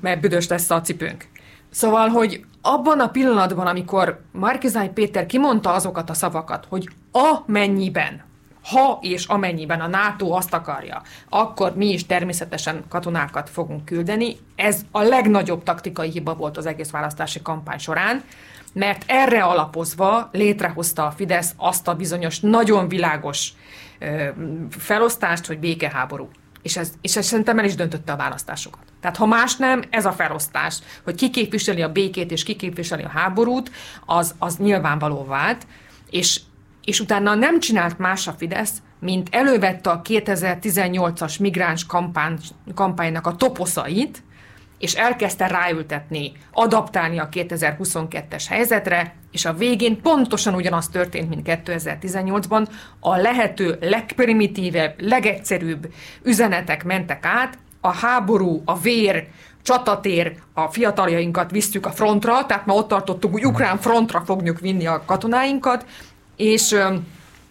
mert 0.00 0.20
büdös 0.20 0.48
lesz 0.48 0.70
a 0.70 0.80
cipőnk. 0.80 1.28
Szóval, 1.70 2.08
hogy 2.08 2.44
abban 2.62 3.00
a 3.00 3.08
pillanatban, 3.08 3.66
amikor 3.66 4.20
Márkizány 4.32 4.92
Péter 4.92 5.26
kimondta 5.26 5.72
azokat 5.72 6.10
a 6.10 6.14
szavakat, 6.14 6.66
hogy 6.68 6.88
amennyiben, 7.12 8.24
ha 8.70 8.98
és 9.02 9.26
amennyiben 9.26 9.80
a 9.80 9.86
NATO 9.86 10.30
azt 10.30 10.54
akarja, 10.54 11.02
akkor 11.28 11.76
mi 11.76 11.92
is 11.92 12.06
természetesen 12.06 12.84
katonákat 12.88 13.50
fogunk 13.50 13.84
küldeni. 13.84 14.36
Ez 14.56 14.80
a 14.90 15.02
legnagyobb 15.02 15.62
taktikai 15.62 16.10
hiba 16.10 16.34
volt 16.34 16.56
az 16.56 16.66
egész 16.66 16.90
választási 16.90 17.42
kampány 17.42 17.78
során, 17.78 18.22
mert 18.72 19.04
erre 19.06 19.42
alapozva 19.42 20.28
létrehozta 20.32 21.06
a 21.06 21.10
Fidesz 21.10 21.54
azt 21.56 21.88
a 21.88 21.94
bizonyos, 21.94 22.40
nagyon 22.40 22.88
világos 22.88 23.52
felosztást, 24.70 25.46
hogy 25.46 25.58
békeháború. 25.58 26.28
És 26.66 26.76
ez, 26.76 26.92
és 27.00 27.16
ez 27.16 27.26
szerintem 27.26 27.58
el 27.58 27.64
is 27.64 27.74
döntötte 27.74 28.12
a 28.12 28.16
választásokat. 28.16 28.82
Tehát 29.00 29.16
ha 29.16 29.26
más 29.26 29.56
nem, 29.56 29.82
ez 29.90 30.06
a 30.06 30.12
felosztás, 30.12 30.78
hogy 31.04 31.14
ki 31.14 31.30
képviseli 31.30 31.82
a 31.82 31.92
békét 31.92 32.30
és 32.30 32.42
ki 32.42 32.56
képviseli 32.56 33.02
a 33.02 33.08
háborút, 33.08 33.70
az, 34.06 34.34
az 34.38 34.56
nyilvánvaló 34.56 35.24
vált, 35.24 35.66
és, 36.10 36.40
és 36.84 37.00
utána 37.00 37.34
nem 37.34 37.60
csinált 37.60 37.98
más 37.98 38.26
a 38.26 38.32
Fidesz, 38.32 38.72
mint 39.00 39.28
elővette 39.30 39.90
a 39.90 40.02
2018-as 40.02 41.40
migráns 41.40 41.86
kampány, 41.86 42.38
kampánynak 42.74 43.26
a 43.26 43.36
toposzait, 43.36 44.22
és 44.78 44.94
elkezdte 44.94 45.46
ráültetni, 45.46 46.32
adaptálni 46.52 47.18
a 47.18 47.28
2022-es 47.32 48.44
helyzetre, 48.48 49.14
és 49.32 49.44
a 49.44 49.52
végén 49.52 50.00
pontosan 50.00 50.54
ugyanaz 50.54 50.88
történt, 50.88 51.28
mint 51.28 51.48
2018-ban, 51.64 52.66
a 53.00 53.16
lehető 53.16 53.76
legprimitívebb, 53.80 54.94
legegyszerűbb 54.98 55.92
üzenetek 56.22 56.84
mentek 56.84 57.24
át, 57.24 57.58
a 57.80 57.92
háború, 57.92 58.62
a 58.64 58.78
vér, 58.78 59.26
csatatér, 59.62 60.36
a 60.54 60.68
fiataljainkat 60.68 61.50
visszük 61.50 61.86
a 61.86 61.90
frontra, 61.90 62.46
tehát 62.46 62.66
ma 62.66 62.74
ott 62.74 62.88
tartottuk, 62.88 63.32
hogy 63.32 63.46
ukrán 63.46 63.78
frontra 63.78 64.20
fogjuk 64.20 64.60
vinni 64.60 64.86
a 64.86 65.02
katonáinkat, 65.06 65.86
és 66.36 66.76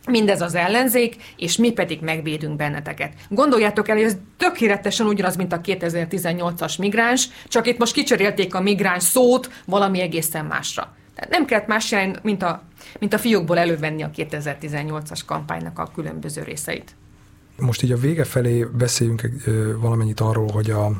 mindez 0.08 0.42
az 0.42 0.56
ellenzék, 0.56 1.16
és 1.38 1.58
mi 1.58 1.72
pedig 1.72 2.02
megvédünk 2.02 2.56
benneteket. 2.56 3.14
Gondoljátok 3.30 3.90
el, 3.90 3.96
hogy 3.96 4.06
ez 4.06 4.18
tökéletesen 4.38 5.08
ugyanaz, 5.08 5.36
mint 5.36 5.54
a 5.54 5.62
2018-as 5.62 6.80
migráns, 6.80 7.30
csak 7.48 7.68
itt 7.68 7.78
most 7.78 7.94
kicserélték 7.94 8.56
a 8.56 8.62
migráns 8.62 9.04
szót 9.04 9.50
valami 9.66 10.02
egészen 10.02 10.46
másra. 10.46 10.96
Tehát 11.16 11.32
nem 11.32 11.46
kellett 11.46 11.68
más 11.68 11.92
jelent, 11.92 12.24
mint 12.24 12.44
a, 12.44 12.64
mint 13.00 13.14
a 13.14 13.18
fiókból 13.18 13.58
elővenni 13.58 14.04
a 14.04 14.10
2018-as 14.16 15.20
kampánynak 15.26 15.80
a 15.80 15.92
különböző 15.96 16.44
részeit. 16.44 16.96
Most 17.58 17.84
így 17.84 17.92
a 17.92 17.98
vége 17.98 18.24
felé 18.24 18.68
beszéljünk 18.78 19.30
valamennyit 19.80 20.20
arról, 20.20 20.52
hogy, 20.52 20.70
a, 20.70 20.92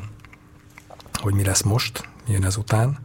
hogy 1.12 1.34
mi 1.34 1.44
lesz 1.44 1.62
most, 1.62 2.08
milyen 2.26 2.44
ezután 2.44 2.98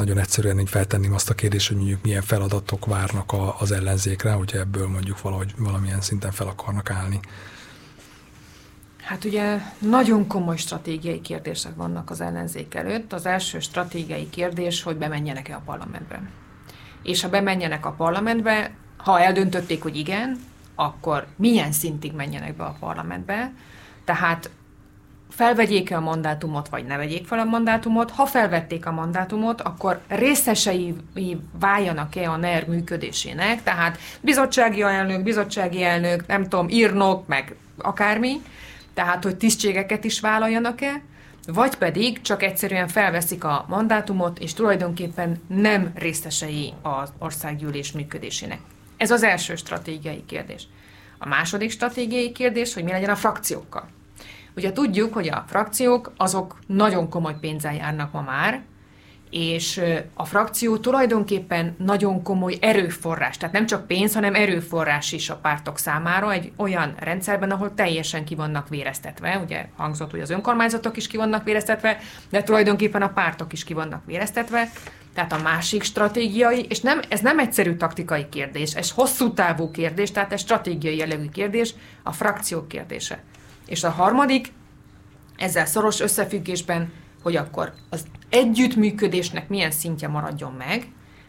nagyon 0.00 0.18
egyszerűen 0.18 0.58
így 0.58 0.68
feltenném 0.68 1.14
azt 1.14 1.30
a 1.30 1.34
kérdést, 1.34 1.68
hogy 1.68 1.76
mondjuk 1.76 2.02
milyen 2.02 2.22
feladatok 2.22 2.86
várnak 2.86 3.32
a, 3.32 3.60
az 3.60 3.72
ellenzékre, 3.72 4.32
hogyha 4.32 4.58
ebből 4.58 4.88
mondjuk 4.88 5.20
valahogy 5.20 5.54
valamilyen 5.58 6.00
szinten 6.00 6.30
fel 6.30 6.46
akarnak 6.46 6.90
állni. 6.90 7.20
Hát 9.02 9.24
ugye 9.24 9.58
nagyon 9.78 10.26
komoly 10.26 10.56
stratégiai 10.56 11.20
kérdések 11.20 11.74
vannak 11.74 12.10
az 12.10 12.20
ellenzék 12.20 12.74
előtt. 12.74 13.12
Az 13.12 13.26
első 13.26 13.58
stratégiai 13.58 14.30
kérdés, 14.30 14.82
hogy 14.82 14.96
bemenjenek-e 14.96 15.54
a 15.54 15.62
parlamentbe. 15.64 16.22
És 17.02 17.22
ha 17.22 17.28
bemenjenek 17.28 17.86
a 17.86 17.92
parlamentbe, 17.92 18.74
ha 18.96 19.20
eldöntötték, 19.20 19.82
hogy 19.82 19.96
igen, 19.96 20.38
akkor 20.74 21.26
milyen 21.36 21.72
szintig 21.72 22.12
menjenek 22.12 22.56
be 22.56 22.64
a 22.64 22.76
parlamentbe. 22.80 23.52
Tehát 24.04 24.50
felvegyék-e 25.40 25.96
a 25.96 26.00
mandátumot, 26.00 26.68
vagy 26.68 26.84
ne 26.84 26.96
vegyék 26.96 27.26
fel 27.26 27.38
a 27.38 27.44
mandátumot. 27.44 28.10
Ha 28.10 28.26
felvették 28.26 28.86
a 28.86 28.92
mandátumot, 28.92 29.60
akkor 29.60 30.00
részesei 30.08 30.96
váljanak-e 31.60 32.30
a 32.30 32.36
NER 32.36 32.66
működésének, 32.66 33.62
tehát 33.62 33.98
bizottsági 34.20 34.82
elnök, 34.82 35.22
bizottsági 35.22 35.82
elnök, 35.82 36.26
nem 36.26 36.42
tudom, 36.42 36.68
írnok, 36.68 37.26
meg 37.26 37.56
akármi, 37.78 38.42
tehát 38.94 39.24
hogy 39.24 39.36
tisztségeket 39.36 40.04
is 40.04 40.20
vállaljanak-e, 40.20 41.02
vagy 41.46 41.74
pedig 41.74 42.20
csak 42.20 42.42
egyszerűen 42.42 42.88
felveszik 42.88 43.44
a 43.44 43.64
mandátumot, 43.68 44.38
és 44.38 44.54
tulajdonképpen 44.54 45.40
nem 45.46 45.90
részesei 45.94 46.72
az 46.82 47.12
országgyűlés 47.18 47.92
működésének. 47.92 48.58
Ez 48.96 49.10
az 49.10 49.22
első 49.22 49.56
stratégiai 49.56 50.24
kérdés. 50.26 50.66
A 51.18 51.28
második 51.28 51.70
stratégiai 51.70 52.32
kérdés, 52.32 52.74
hogy 52.74 52.84
mi 52.84 52.90
legyen 52.90 53.10
a 53.10 53.16
frakciókkal. 53.16 53.88
Ugye 54.56 54.72
tudjuk, 54.72 55.14
hogy 55.14 55.28
a 55.28 55.44
frakciók 55.46 56.12
azok 56.16 56.58
nagyon 56.66 57.08
komoly 57.08 57.36
pénzzel 57.40 57.74
járnak 57.74 58.12
ma 58.12 58.20
már, 58.20 58.62
és 59.30 59.80
a 60.14 60.24
frakció 60.24 60.76
tulajdonképpen 60.76 61.74
nagyon 61.78 62.22
komoly 62.22 62.56
erőforrás, 62.60 63.36
tehát 63.36 63.54
nem 63.54 63.66
csak 63.66 63.86
pénz, 63.86 64.14
hanem 64.14 64.34
erőforrás 64.34 65.12
is 65.12 65.30
a 65.30 65.36
pártok 65.36 65.78
számára 65.78 66.32
egy 66.32 66.52
olyan 66.56 66.94
rendszerben, 66.98 67.50
ahol 67.50 67.74
teljesen 67.74 68.24
ki 68.24 68.34
vannak 68.34 68.68
véreztetve, 68.68 69.40
ugye 69.44 69.66
hangzott, 69.76 70.10
hogy 70.10 70.20
az 70.20 70.30
önkormányzatok 70.30 70.96
is 70.96 71.06
ki 71.06 71.16
vannak 71.16 71.44
véreztetve, 71.44 71.98
de 72.30 72.42
tulajdonképpen 72.42 73.02
a 73.02 73.12
pártok 73.12 73.52
is 73.52 73.64
ki 73.64 73.74
vannak 73.74 74.04
véreztetve, 74.06 74.70
tehát 75.14 75.32
a 75.32 75.42
másik 75.42 75.82
stratégiai, 75.82 76.66
és 76.68 76.80
nem, 76.80 77.00
ez 77.08 77.20
nem 77.20 77.38
egyszerű 77.38 77.74
taktikai 77.74 78.28
kérdés, 78.28 78.74
ez 78.74 78.90
hosszú 78.90 79.32
távú 79.32 79.70
kérdés, 79.70 80.10
tehát 80.10 80.32
ez 80.32 80.40
stratégiai 80.40 80.96
jellegű 80.96 81.28
kérdés, 81.28 81.74
a 82.02 82.12
frakciók 82.12 82.68
kérdése. 82.68 83.22
És 83.70 83.84
a 83.84 83.90
harmadik, 83.90 84.52
ezzel 85.36 85.66
szoros 85.66 86.00
összefüggésben, 86.00 86.92
hogy 87.22 87.36
akkor 87.36 87.72
az 87.90 88.04
együttműködésnek 88.28 89.48
milyen 89.48 89.70
szintje 89.70 90.08
maradjon 90.08 90.52
meg, 90.52 90.86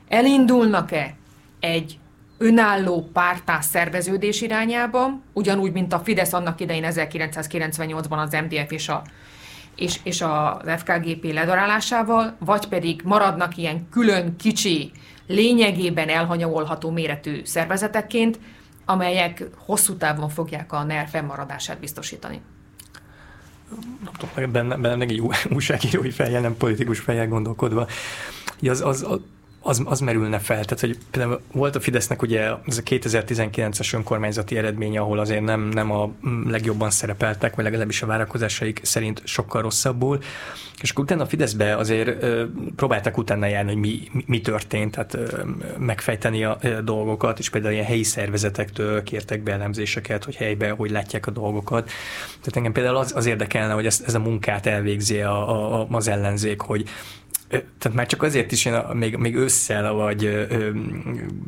elindulnak-e 0.08 1.16
egy 1.60 2.00
önálló 2.38 3.10
pártás 3.14 3.66
szerveződés 3.66 4.42
irányába, 4.42 5.20
ugyanúgy, 5.34 5.72
mint 5.72 5.94
a 5.94 6.00
Fidesz 6.00 6.34
annak 6.34 6.60
idején 6.62 6.86
1998-ban 6.88 8.18
az 8.18 8.32
MDF 8.32 8.72
és 8.72 8.90
a 8.90 9.02
és, 9.76 10.00
és 10.04 10.22
az 10.22 10.56
FKGP 10.78 11.34
ledarálásával, 11.34 12.36
vagy 12.40 12.68
pedig 12.68 13.02
maradnak 13.04 13.58
ilyen 13.58 13.88
külön 13.90 14.36
kicsi, 14.36 14.92
lényegében 15.28 16.10
elhanyagolható 16.10 16.90
méretű 16.90 17.42
szervezetekként, 17.44 18.40
amelyek 18.92 19.44
hosszú 19.58 19.96
távon 19.96 20.30
fogják 20.30 20.74
a 20.74 20.84
NER 20.84 21.08
fennmaradását 21.08 21.80
biztosítani. 21.80 22.42
Nem 24.04 24.14
tudom, 24.18 24.52
benne, 24.52 24.76
benne 24.76 25.04
egy 25.04 25.22
újságírói 25.50 26.12
fejjel, 26.12 26.42
nem 26.42 26.58
politikus 26.58 27.00
fejjel 27.00 27.28
gondolkodva. 27.28 27.88
Az, 28.62 28.82
az, 28.82 29.04
az, 29.04 29.20
az, 29.64 29.82
az 29.86 30.00
merülne 30.00 30.40
fel. 30.40 30.64
Tehát, 30.66 30.80
hogy 30.80 30.98
például 31.12 31.42
volt 31.52 31.76
a 31.76 31.80
Fidesznek 31.80 32.22
ugye 32.22 32.40
ez 32.68 32.78
a 32.78 32.82
2019-es 32.82 33.94
önkormányzati 33.94 34.58
eredménye, 34.58 35.00
ahol 35.00 35.20
azért 35.20 35.44
nem, 35.44 35.62
nem 35.62 35.92
a 35.92 36.12
legjobban 36.48 36.90
szerepeltek, 36.90 37.56
vagy 37.56 37.64
legalábbis 37.64 38.02
a 38.02 38.06
várakozásaik 38.06 38.80
szerint 38.84 39.22
sokkal 39.26 39.62
rosszabbul. 39.62 40.20
És 40.82 40.92
akkor 40.92 41.04
utána 41.04 41.24
a 41.24 41.26
Fideszbe 41.26 41.76
azért 41.76 42.24
ö, 42.24 42.46
próbáltak 42.76 43.18
utána 43.18 43.46
járni, 43.46 43.72
hogy 43.72 43.80
mi, 43.80 44.00
mi, 44.12 44.24
mi 44.28 44.42
történt, 44.42 44.92
tehát 44.92 45.14
ö, 45.14 45.44
megfejteni 45.78 46.44
a 46.44 46.58
ö, 46.62 46.82
dolgokat, 46.82 47.40
és 47.40 47.50
például 47.50 47.74
ilyen 47.74 47.86
helyi 47.86 48.04
szervezetektől 48.04 49.04
kértek 49.04 49.44
be 49.44 49.70
hogy 50.24 50.36
helyben 50.36 50.76
hogy 50.76 50.92
látják 50.92 51.28
a 51.28 51.32
dolgokat. 51.32 51.86
Tehát 52.28 52.56
engem 52.56 52.72
például 52.72 52.96
az, 52.96 53.16
az 53.16 53.26
érdekelne, 53.26 53.74
hogy 53.74 53.86
ez, 53.86 54.04
ez 54.06 54.16
a 54.16 54.20
munkát 54.20 54.66
elvégzi 54.66 55.20
a, 55.22 55.80
a, 55.80 55.88
az 55.92 56.08
ellenzék, 56.08 56.62
hogy 56.62 56.90
tehát 57.52 57.94
már 57.98 58.06
csak 58.06 58.24
azért 58.24 58.52
is 58.52 58.66
én 58.66 58.74
a, 58.74 58.94
még, 58.94 59.16
még 59.16 59.36
ősszel 59.36 59.94
vagy 59.94 60.26
ö, 60.26 60.70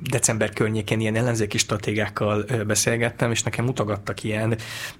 december 0.03 0.53
környékén 0.53 0.99
ilyen 0.99 1.15
ellenzéki 1.15 1.57
stratégákkal 1.57 2.43
ö, 2.47 2.63
beszélgettem, 2.63 3.31
és 3.31 3.43
nekem 3.43 3.65
mutogattak 3.65 4.23
ilyen, 4.23 4.55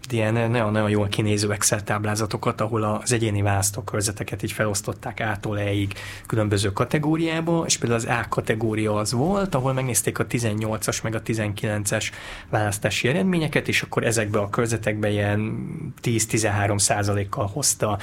ilyen 0.09 0.33
nagyon-nagyon 0.33 0.89
jól 0.89 1.07
kinéző 1.07 1.51
Excel 1.51 1.83
táblázatokat, 1.83 2.61
ahol 2.61 2.83
az 2.83 3.11
egyéni 3.11 3.41
választókörzeteket 3.41 4.43
így 4.43 4.51
felosztották 4.51 5.19
ától 5.19 5.59
eig 5.59 5.93
különböző 6.27 6.71
kategóriába, 6.71 7.63
és 7.67 7.77
például 7.77 7.99
az 7.99 8.07
A 8.07 8.25
kategória 8.29 8.95
az 8.95 9.11
volt, 9.11 9.55
ahol 9.55 9.73
megnézték 9.73 10.19
a 10.19 10.25
18-as 10.27 11.03
meg 11.03 11.15
a 11.15 11.21
19-es 11.21 12.11
választási 12.49 13.07
eredményeket, 13.07 13.67
és 13.67 13.81
akkor 13.81 14.03
ezekbe 14.03 14.39
a 14.39 14.49
körzetekbe 14.49 15.09
ilyen 15.09 15.57
10-13 16.03 16.77
százalékkal 16.77 17.49
hozta 17.53 17.97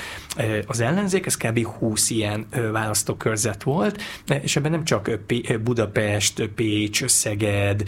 az 0.66 0.80
ellenzék, 0.80 1.26
ez 1.26 1.36
kb. 1.36 1.66
20 1.66 2.10
ilyen 2.10 2.46
választási 2.50 2.88
választókörzet 2.90 3.62
volt, 3.62 4.02
és 4.42 4.56
ebben 4.56 4.70
nem 4.70 4.84
csak 4.84 5.10
Budapest, 5.62 6.46
Pécs, 6.54 7.06
Szeged, 7.06 7.82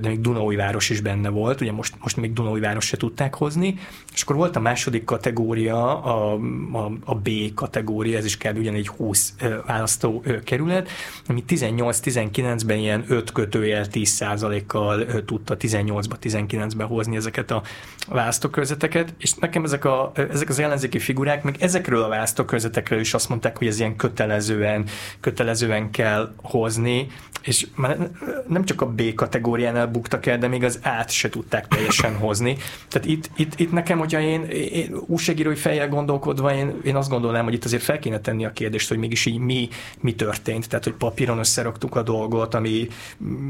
de 0.00 0.08
még 0.08 0.20
Dunaújváros 0.20 0.90
is 0.90 1.00
benne 1.00 1.28
volt, 1.28 1.60
ugye 1.60 1.72
most, 1.72 1.94
most 2.00 2.16
még 2.16 2.32
Dunaújváros 2.32 2.84
se 2.84 2.96
tudták 2.96 3.34
hozni, 3.34 3.78
és 4.14 4.22
akkor 4.22 4.36
volt 4.36 4.56
a 4.56 4.60
második 4.60 5.04
kategória, 5.04 6.02
a, 6.02 6.32
a, 6.72 6.92
a 7.04 7.14
B 7.14 7.28
kategória, 7.54 8.18
ez 8.18 8.24
is 8.24 8.36
kell 8.36 8.54
ugyanígy 8.54 8.88
20 8.88 9.34
választókerület, 9.66 10.88
ami 11.28 11.44
18-19-ben 11.48 12.78
ilyen 12.78 13.04
5 13.08 13.32
kötőjel 13.32 13.86
10% 13.92 14.62
kal 14.66 15.24
tudta 15.24 15.56
18-ba, 15.58 16.14
19-be 16.22 16.84
hozni 16.84 17.16
ezeket 17.16 17.50
a 17.50 17.62
választókörzeteket, 18.08 19.14
és 19.18 19.32
nekem 19.32 19.64
ezek, 19.64 19.84
a, 19.84 20.12
ezek 20.30 20.48
az 20.48 20.58
ellenzéki 20.58 20.98
figurák, 20.98 21.42
meg 21.42 21.56
ezekről 21.60 22.02
a 22.02 22.08
választókörzetekről 22.08 23.00
is 23.00 23.14
azt 23.14 23.28
mondták, 23.28 23.58
hogy 23.58 23.66
ez 23.66 23.78
ilyen 23.78 23.96
kötelező 23.96 24.31
kötelezően, 24.32 24.84
kötelezően 25.20 25.90
kell 25.90 26.34
hozni, 26.42 27.06
és 27.42 27.66
már 27.74 28.10
nem 28.48 28.64
csak 28.64 28.80
a 28.80 28.86
B 28.86 29.14
kategóriánál 29.14 29.86
buktak 29.86 30.26
el, 30.26 30.38
de 30.38 30.48
még 30.48 30.64
az 30.64 30.78
át 30.82 31.10
se 31.10 31.28
tudták 31.28 31.68
teljesen 31.68 32.16
hozni. 32.16 32.56
Tehát 32.88 33.08
itt, 33.08 33.30
itt, 33.36 33.60
itt 33.60 33.72
nekem, 33.72 33.98
hogyha 33.98 34.20
én, 34.20 34.42
én 34.50 34.94
újságírói 35.06 35.54
fejjel 35.54 35.88
gondolkodva, 35.88 36.54
én, 36.54 36.80
én 36.84 36.96
azt 36.96 37.10
gondolnám, 37.10 37.44
hogy 37.44 37.54
itt 37.54 37.64
azért 37.64 37.82
fel 37.82 37.98
kéne 37.98 38.20
tenni 38.20 38.44
a 38.44 38.52
kérdést, 38.52 38.88
hogy 38.88 38.98
mégis 38.98 39.26
így 39.26 39.38
mi, 39.38 39.68
mi 40.00 40.14
történt. 40.14 40.68
Tehát, 40.68 40.84
hogy 40.84 40.92
papíron 40.92 41.38
összeraktuk 41.38 41.96
a 41.96 42.02
dolgot, 42.02 42.54
ami 42.54 42.88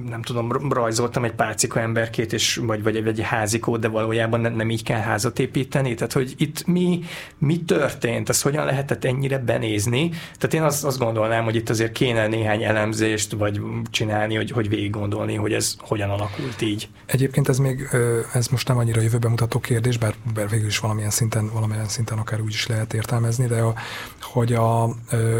nem 0.08 0.22
tudom, 0.22 0.70
rajzoltam 0.70 1.24
egy 1.24 1.32
pálcika 1.32 1.80
emberkét, 1.80 2.32
és, 2.32 2.56
vagy, 2.56 2.82
vagy 2.82 2.96
egy 2.96 3.20
házikót, 3.22 3.80
de 3.80 3.88
valójában 3.88 4.40
nem, 4.40 4.54
nem 4.54 4.70
így 4.70 4.82
kell 4.82 5.00
házat 5.00 5.38
építeni. 5.38 5.94
Tehát, 5.94 6.12
hogy 6.12 6.34
itt 6.36 6.66
mi, 6.66 7.00
mi 7.38 7.60
történt, 7.64 8.28
ez 8.28 8.42
hogyan 8.42 8.64
lehetett 8.64 9.04
ennyire 9.04 9.38
benézni. 9.38 10.08
Tehát 10.08 10.54
én 10.54 10.62
azt, 10.62 10.84
azt 10.84 10.98
gondolnám, 10.98 11.44
hogy 11.44 11.54
itt 11.54 11.70
azért 11.70 11.92
kéne 11.92 12.26
néhány 12.26 12.62
elemzést, 12.62 13.32
vagy 13.32 13.60
csinálni, 13.90 14.36
hogy, 14.36 14.50
hogy 14.50 14.68
végig 14.68 14.90
gondolni, 14.90 15.34
hogy 15.34 15.52
ez 15.52 15.74
hogyan 15.78 16.10
alakult 16.10 16.60
így. 16.60 16.88
Egyébként 17.06 17.48
ez 17.48 17.58
még, 17.58 17.88
ez 18.32 18.48
most 18.48 18.68
nem 18.68 18.78
annyira 18.78 19.00
jövőbe 19.00 19.28
mutató 19.28 19.60
kérdés, 19.60 19.98
bár, 19.98 20.14
bár 20.34 20.48
végül 20.48 20.66
is 20.66 20.78
valamilyen 20.78 21.10
szinten, 21.10 21.50
valamilyen 21.52 21.88
szinten 21.88 22.18
akár 22.18 22.40
úgy 22.40 22.52
is 22.52 22.66
lehet 22.66 22.94
értelmezni, 22.94 23.46
de 23.46 23.60
a, 23.60 23.74
hogy 24.20 24.52
a, 24.52 24.84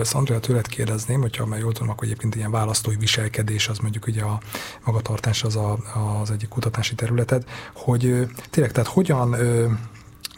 az 0.01 0.15
Andrea 0.15 0.41
tőled 0.41 0.67
kérdezném, 0.67 1.21
hogyha 1.21 1.47
már 1.47 1.59
jól 1.59 1.73
tudom, 1.73 1.89
akkor 1.89 2.05
egyébként 2.05 2.35
ilyen 2.35 2.51
választói 2.51 2.97
viselkedés, 2.97 3.69
az 3.69 3.79
mondjuk 3.79 4.07
ugye 4.07 4.23
a 4.23 4.41
magatartás 4.85 5.43
az 5.45 5.57
a, 5.57 5.79
az 6.21 6.31
egyik 6.31 6.49
kutatási 6.49 6.95
területed, 6.95 7.45
hogy 7.75 8.27
tényleg, 8.51 8.73
tehát 8.73 8.89
hogyan, 8.89 9.37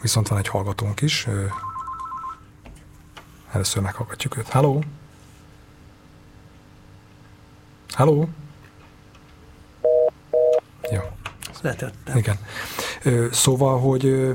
viszont 0.01 0.27
van 0.27 0.37
egy 0.37 0.47
hallgatónk 0.47 1.01
is, 1.01 1.27
Először 3.55 3.81
meghallgatjuk 3.81 4.37
őt. 4.37 4.49
Halló? 4.49 4.83
Halló? 7.95 8.29
Jó. 10.91 11.01
Letettem. 11.61 12.17
Igen. 12.17 12.37
Szóval, 13.31 13.79
hogy 13.79 14.33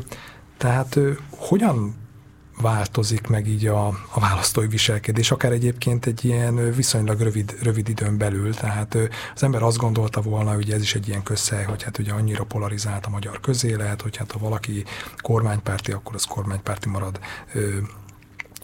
tehát 0.56 0.98
hogyan 1.30 1.94
változik 2.60 3.26
meg 3.26 3.46
így 3.46 3.66
a, 3.66 3.86
a 3.86 4.20
választói 4.20 4.66
viselkedés, 4.66 5.30
akár 5.30 5.52
egyébként 5.52 6.06
egy 6.06 6.24
ilyen 6.24 6.72
viszonylag 6.72 7.20
rövid, 7.20 7.54
rövid 7.62 7.88
időn 7.88 8.18
belül. 8.18 8.54
Tehát 8.54 8.96
az 9.34 9.42
ember 9.42 9.62
azt 9.62 9.76
gondolta 9.76 10.20
volna, 10.20 10.54
hogy 10.54 10.70
ez 10.70 10.82
is 10.82 10.94
egy 10.94 11.08
ilyen 11.08 11.22
közhely, 11.22 11.64
hogy 11.64 11.82
hát 11.82 11.98
ugye 11.98 12.12
annyira 12.12 12.44
polarizált 12.44 13.06
a 13.06 13.10
magyar 13.10 13.40
közélet, 13.40 14.02
hogy 14.02 14.16
hát 14.16 14.32
ha 14.32 14.38
valaki 14.38 14.84
kormánypárti, 15.16 15.92
akkor 15.92 16.14
az 16.14 16.24
kormánypárti 16.24 16.88
marad 16.88 17.20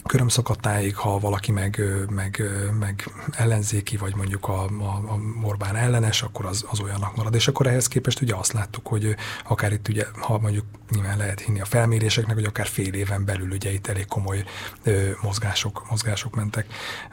körömszakadtáig, 0.07 0.97
ha 0.97 1.19
valaki 1.19 1.53
meg, 1.53 1.83
meg, 2.11 2.43
meg 2.79 3.09
ellenzéki, 3.31 3.97
vagy 3.97 4.17
mondjuk 4.17 4.49
a, 4.49 4.65
a, 4.65 4.85
a 4.85 5.19
Orbán 5.43 5.77
ellenes, 5.77 6.23
akkor 6.23 6.47
az, 6.47 6.65
az 6.71 6.81
olyannak 6.81 7.17
marad. 7.17 7.35
És 7.35 7.49
akkor 7.49 7.67
ehhez 7.67 7.89
képest 7.89 8.21
ugye 8.21 8.35
azt 8.35 8.53
láttuk, 8.53 8.87
hogy 8.87 9.17
akár 9.45 9.73
itt 9.73 9.89
ugye, 9.89 10.07
ha 10.21 10.39
mondjuk 10.39 10.65
nyilván 10.91 11.17
lehet 11.17 11.41
hinni 11.41 11.61
a 11.61 11.65
felméréseknek, 11.65 12.35
hogy 12.35 12.45
akár 12.45 12.67
fél 12.67 12.95
éven 12.95 13.25
belül 13.25 13.51
ugye 13.51 13.73
itt 13.73 13.87
elég 13.87 14.07
komoly 14.07 14.45
ö, 14.83 15.11
mozgások, 15.23 15.91
mozgások 15.91 16.35
mentek, 16.35 16.67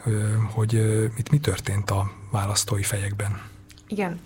ö, 0.05 0.33
hogy 0.51 0.75
ö, 0.75 1.05
itt 1.17 1.29
mi 1.29 1.39
történt 1.39 1.91
a 1.91 2.11
választói 2.31 2.83
fejekben? 2.83 3.41
Igen, 3.87 4.19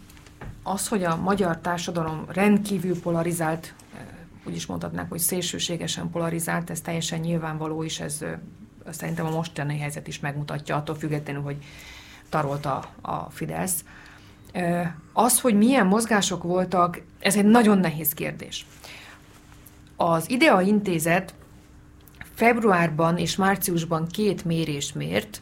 az, 0.64 0.88
hogy 0.88 1.04
a 1.04 1.16
magyar 1.16 1.58
társadalom 1.58 2.26
rendkívül 2.28 3.00
polarizált 3.00 3.74
úgy 4.48 4.56
is 4.56 4.66
mondhatnánk, 4.66 5.10
hogy 5.10 5.20
szélsőségesen 5.20 6.10
polarizált, 6.10 6.70
ez 6.70 6.82
teljesen 6.82 7.20
nyilvánvaló 7.20 7.84
is, 7.84 8.00
ez 8.00 8.26
szerintem 8.90 9.26
a 9.26 9.30
mostani 9.30 9.78
helyzet 9.80 10.08
is 10.08 10.20
megmutatja, 10.20 10.76
attól 10.76 10.96
függetlenül, 10.96 11.42
hogy 11.42 11.58
tarolt 12.30 12.66
a, 12.66 13.28
Fidesz. 13.30 13.84
Az, 15.14 15.40
hogy 15.40 15.58
milyen 15.58 15.88
mozgások 15.88 16.44
voltak, 16.44 17.02
ez 17.20 17.36
egy 17.36 17.46
nagyon 17.46 17.78
nehéz 17.78 18.14
kérdés. 18.14 18.66
Az 19.96 20.30
IDEA 20.30 20.62
intézet 20.62 21.34
februárban 22.34 23.18
és 23.18 23.36
márciusban 23.36 24.08
két 24.08 24.46
mérést 24.46 24.96
mért, 24.96 25.42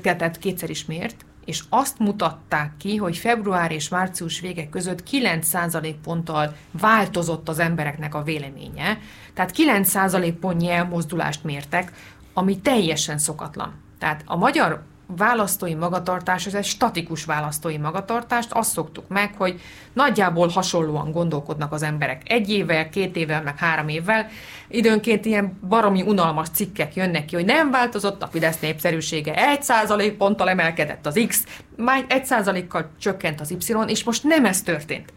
tehát 0.00 0.38
kétszer 0.38 0.70
is 0.70 0.84
mért, 0.84 1.24
és 1.44 1.62
azt 1.68 1.98
mutatták 1.98 2.72
ki, 2.78 2.96
hogy 2.96 3.16
február 3.16 3.72
és 3.72 3.88
március 3.88 4.40
vége 4.40 4.68
között 4.68 5.02
9% 5.10 5.94
ponttal 6.02 6.54
változott 6.70 7.48
az 7.48 7.58
embereknek 7.58 8.14
a 8.14 8.22
véleménye. 8.22 8.98
Tehát 9.34 9.52
9% 9.56 10.34
pontnyi 10.40 10.70
elmozdulást 10.70 11.44
mértek, 11.44 11.92
ami 12.32 12.58
teljesen 12.58 13.18
szokatlan. 13.18 13.72
Tehát 13.98 14.22
a 14.26 14.36
magyar 14.36 14.82
választói 15.16 15.74
magatartás, 15.74 16.46
ez 16.46 16.54
egy 16.54 16.64
statikus 16.64 17.24
választói 17.24 17.78
magatartást, 17.78 18.52
azt 18.52 18.72
szoktuk 18.72 19.08
meg, 19.08 19.34
hogy 19.36 19.60
nagyjából 19.92 20.48
hasonlóan 20.48 21.12
gondolkodnak 21.12 21.72
az 21.72 21.82
emberek 21.82 22.22
egy 22.24 22.50
évvel, 22.50 22.88
két 22.88 23.16
évvel, 23.16 23.42
meg 23.42 23.58
három 23.58 23.88
évvel. 23.88 24.26
Időnként 24.68 25.24
ilyen 25.24 25.58
baromi 25.68 26.02
unalmas 26.02 26.48
cikkek 26.48 26.94
jönnek 26.94 27.24
ki, 27.24 27.34
hogy 27.34 27.44
nem 27.44 27.70
változott 27.70 28.22
a 28.22 28.26
Fidesz 28.26 28.60
népszerűsége, 28.60 29.48
egy 29.48 29.62
százalék 29.62 30.16
ponttal 30.16 30.48
emelkedett 30.48 31.06
az 31.06 31.20
X, 31.28 31.44
már 31.76 32.04
egy 32.08 32.24
százalékkal 32.24 32.90
csökkent 33.00 33.40
az 33.40 33.50
Y, 33.50 33.74
és 33.86 34.04
most 34.04 34.24
nem 34.24 34.44
ez 34.44 34.62
történt. 34.62 35.12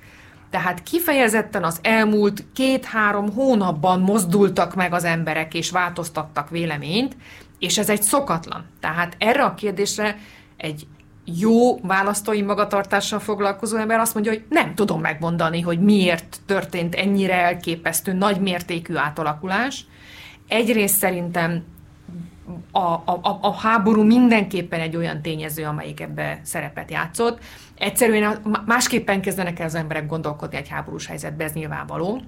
Tehát 0.50 0.84
kifejezetten 0.84 1.64
az 1.64 1.80
elmúlt 1.82 2.43
két-három 2.54 3.34
hónapban 3.34 4.00
mozdultak 4.00 4.76
meg 4.76 4.93
az 4.93 5.04
emberek, 5.04 5.54
és 5.54 5.72
változtattak 5.72 6.50
véleményt, 6.50 7.16
és 7.60 7.78
ez 7.78 7.89
egy 7.89 8.01
szokatlan. 8.01 8.66
Tehát 8.80 9.16
erre 9.20 9.43
a 9.43 9.53
kérdésre 9.53 10.18
egy 10.58 10.88
jó 11.26 11.80
választói 11.80 12.41
magatartással 12.41 13.20
foglalkozó 13.20 13.78
ember 13.78 13.99
azt 13.99 14.14
mondja, 14.14 14.32
hogy 14.32 14.43
nem 14.49 14.76
tudom 14.76 15.01
megmondani, 15.01 15.62
hogy 15.62 15.80
miért 15.80 16.39
történt 16.45 16.95
ennyire 16.95 17.34
elképesztő, 17.34 18.14
nagy 18.14 18.39
mértékű 18.39 18.95
átalakulás. 18.95 19.86
Egyrészt 20.47 20.97
szerintem 20.97 21.64
a, 22.72 22.80
a, 22.80 23.39
a 23.41 23.53
háború 23.53 24.03
mindenképpen 24.03 24.80
egy 24.80 24.95
olyan 24.95 25.22
tényező, 25.22 25.64
amelyik 25.64 25.99
ebbe 25.99 26.39
szerepet 26.43 26.91
játszott. 26.91 27.39
Egyszerűen 27.78 28.41
másképpen 28.66 29.22
kezdenek 29.22 29.60
el 29.60 29.66
az 29.66 29.76
emberek 29.76 30.08
gondolkodni 30.08 30.58
egy 30.58 30.70
háborús 30.70 31.06
helyzetben, 31.08 31.47
ez 31.47 31.53
nyilvánvaló 31.53 32.22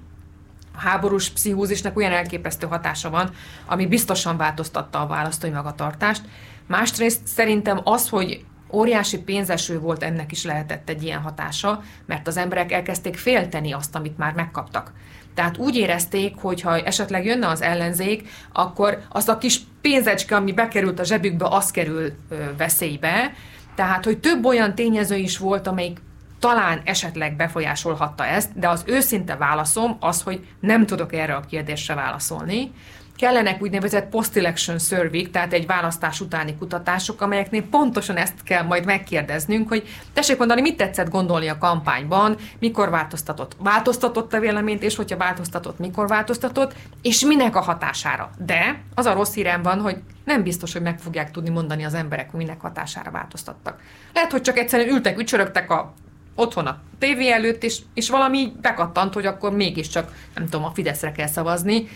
háborús 0.78 1.30
pszichózisnak 1.30 1.96
olyan 1.96 2.12
elképesztő 2.12 2.66
hatása 2.66 3.10
van, 3.10 3.30
ami 3.66 3.86
biztosan 3.86 4.36
változtatta 4.36 5.00
a 5.00 5.06
választói 5.06 5.50
magatartást. 5.50 6.22
Másrészt 6.66 7.26
szerintem 7.26 7.80
az, 7.84 8.08
hogy 8.08 8.44
óriási 8.72 9.18
pénzeső 9.18 9.78
volt, 9.80 10.02
ennek 10.02 10.32
is 10.32 10.44
lehetett 10.44 10.88
egy 10.88 11.02
ilyen 11.02 11.20
hatása, 11.20 11.82
mert 12.06 12.26
az 12.26 12.36
emberek 12.36 12.72
elkezdték 12.72 13.16
félteni 13.16 13.72
azt, 13.72 13.94
amit 13.94 14.18
már 14.18 14.32
megkaptak. 14.32 14.92
Tehát 15.34 15.56
úgy 15.58 15.76
érezték, 15.76 16.34
hogy 16.36 16.60
ha 16.60 16.78
esetleg 16.78 17.24
jönne 17.24 17.48
az 17.48 17.62
ellenzék, 17.62 18.28
akkor 18.52 19.02
az 19.08 19.28
a 19.28 19.38
kis 19.38 19.60
pénzecske, 19.80 20.36
ami 20.36 20.52
bekerült 20.52 21.00
a 21.00 21.04
zsebükbe, 21.04 21.46
az 21.48 21.70
kerül 21.70 22.12
veszélybe. 22.56 23.32
Tehát, 23.74 24.04
hogy 24.04 24.18
több 24.18 24.44
olyan 24.44 24.74
tényező 24.74 25.16
is 25.16 25.38
volt, 25.38 25.66
amelyik 25.66 26.00
talán 26.38 26.80
esetleg 26.84 27.36
befolyásolhatta 27.36 28.26
ezt, 28.26 28.58
de 28.58 28.68
az 28.68 28.82
őszinte 28.86 29.36
válaszom 29.36 29.96
az, 30.00 30.22
hogy 30.22 30.46
nem 30.60 30.86
tudok 30.86 31.12
erre 31.14 31.34
a 31.34 31.40
kérdésre 31.40 31.94
válaszolni 31.94 32.72
kellenek 33.18 33.62
úgynevezett 33.62 34.08
post-election 34.08 34.78
survey 34.78 35.30
tehát 35.30 35.52
egy 35.52 35.66
választás 35.66 36.20
utáni 36.20 36.56
kutatások, 36.56 37.20
amelyeknél 37.20 37.62
pontosan 37.62 38.16
ezt 38.16 38.42
kell 38.44 38.62
majd 38.62 38.84
megkérdeznünk, 38.84 39.68
hogy 39.68 39.88
tessék 40.12 40.38
mondani, 40.38 40.60
mit 40.60 40.76
tetszett 40.76 41.10
gondolni 41.10 41.48
a 41.48 41.58
kampányban, 41.58 42.36
mikor 42.58 42.90
változtatott, 42.90 43.56
változtatott 43.58 44.32
a 44.32 44.40
véleményt, 44.40 44.82
és 44.82 44.96
hogyha 44.96 45.16
változtatott, 45.16 45.78
mikor 45.78 46.08
változtatott, 46.08 46.74
és 47.02 47.24
minek 47.24 47.56
a 47.56 47.60
hatására. 47.60 48.30
De 48.38 48.82
az 48.94 49.06
a 49.06 49.12
rossz 49.12 49.34
hírem 49.34 49.62
van, 49.62 49.80
hogy 49.80 49.96
nem 50.24 50.42
biztos, 50.42 50.72
hogy 50.72 50.82
meg 50.82 50.98
fogják 50.98 51.30
tudni 51.30 51.50
mondani 51.50 51.84
az 51.84 51.94
emberek, 51.94 52.30
hogy 52.30 52.40
minek 52.40 52.60
hatására 52.60 53.10
változtattak. 53.10 53.80
Lehet, 54.14 54.30
hogy 54.30 54.42
csak 54.42 54.58
egyszerűen 54.58 54.88
ültek, 54.88 55.18
ücsörögtek 55.18 55.70
a 55.70 55.94
otthon 56.38 56.66
a 56.66 56.80
tévé 56.98 57.30
előtt, 57.30 57.62
és, 57.62 57.78
és 57.94 58.10
valami 58.10 58.52
bekattant, 58.60 59.14
hogy 59.14 59.26
akkor 59.26 59.52
mégiscsak, 59.52 60.12
nem 60.34 60.44
tudom, 60.44 60.64
a 60.64 60.70
Fideszre 60.74 61.12
kell 61.12 61.26
szavazni, 61.26 61.88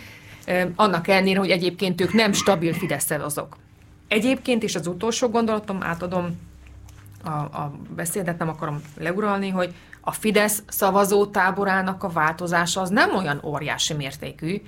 annak 0.77 1.09
ellenére, 1.09 1.39
hogy 1.39 1.51
egyébként 1.51 2.01
ők 2.01 2.13
nem 2.13 2.33
stabil 2.33 2.73
Fidesz 2.73 3.11
azok. 3.11 3.57
Egyébként, 4.09 4.63
és 4.63 4.75
az 4.75 4.87
utolsó 4.87 5.29
gondolatom, 5.29 5.83
átadom 5.83 6.39
a, 7.25 7.29
a 7.31 7.73
beszédet, 7.95 8.39
nem 8.39 8.49
akarom 8.49 8.83
leuralni, 8.99 9.49
hogy 9.49 9.75
a 10.01 10.13
Fidesz 10.13 10.63
szavazótáborának 10.69 12.03
a 12.03 12.09
változása 12.09 12.81
az 12.81 12.89
nem 12.89 13.17
olyan 13.17 13.41
óriási 13.45 13.95
mértékű, 13.95 14.63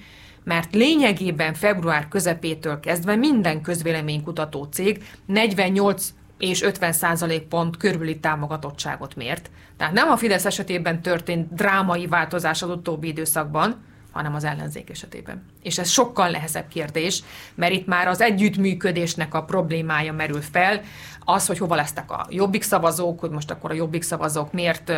mert 0.44 0.74
lényegében 0.74 1.54
február 1.54 2.08
közepétől 2.08 2.80
kezdve 2.80 3.16
minden 3.16 3.62
közvéleménykutató 3.62 4.64
cég 4.64 5.04
48 5.26 6.14
és 6.38 6.62
50 6.62 6.92
százalék 6.92 7.42
pont 7.42 7.76
körüli 7.76 8.20
támogatottságot 8.20 9.16
mért. 9.16 9.50
Tehát 9.76 9.92
nem 9.92 10.10
a 10.10 10.16
Fidesz 10.16 10.44
esetében 10.44 11.02
történt 11.02 11.54
drámai 11.54 12.06
változás 12.06 12.62
az 12.62 12.70
utóbbi 12.70 13.08
időszakban, 13.08 13.84
hanem 14.12 14.34
az 14.34 14.44
ellenzék 14.44 14.90
esetében. 14.90 15.44
És 15.62 15.78
ez 15.78 15.88
sokkal 15.88 16.30
nehezebb 16.30 16.68
kérdés, 16.68 17.22
mert 17.54 17.72
itt 17.72 17.86
már 17.86 18.08
az 18.08 18.20
együttműködésnek 18.20 19.34
a 19.34 19.44
problémája 19.44 20.12
merül 20.12 20.40
fel, 20.40 20.80
az, 21.20 21.46
hogy 21.46 21.58
hova 21.58 21.74
lesznek 21.74 22.10
a 22.10 22.26
jobbik 22.30 22.62
szavazók, 22.62 23.20
hogy 23.20 23.30
most 23.30 23.50
akkor 23.50 23.70
a 23.70 23.74
jobbik 23.74 24.02
szavazók 24.02 24.52
miért 24.52 24.92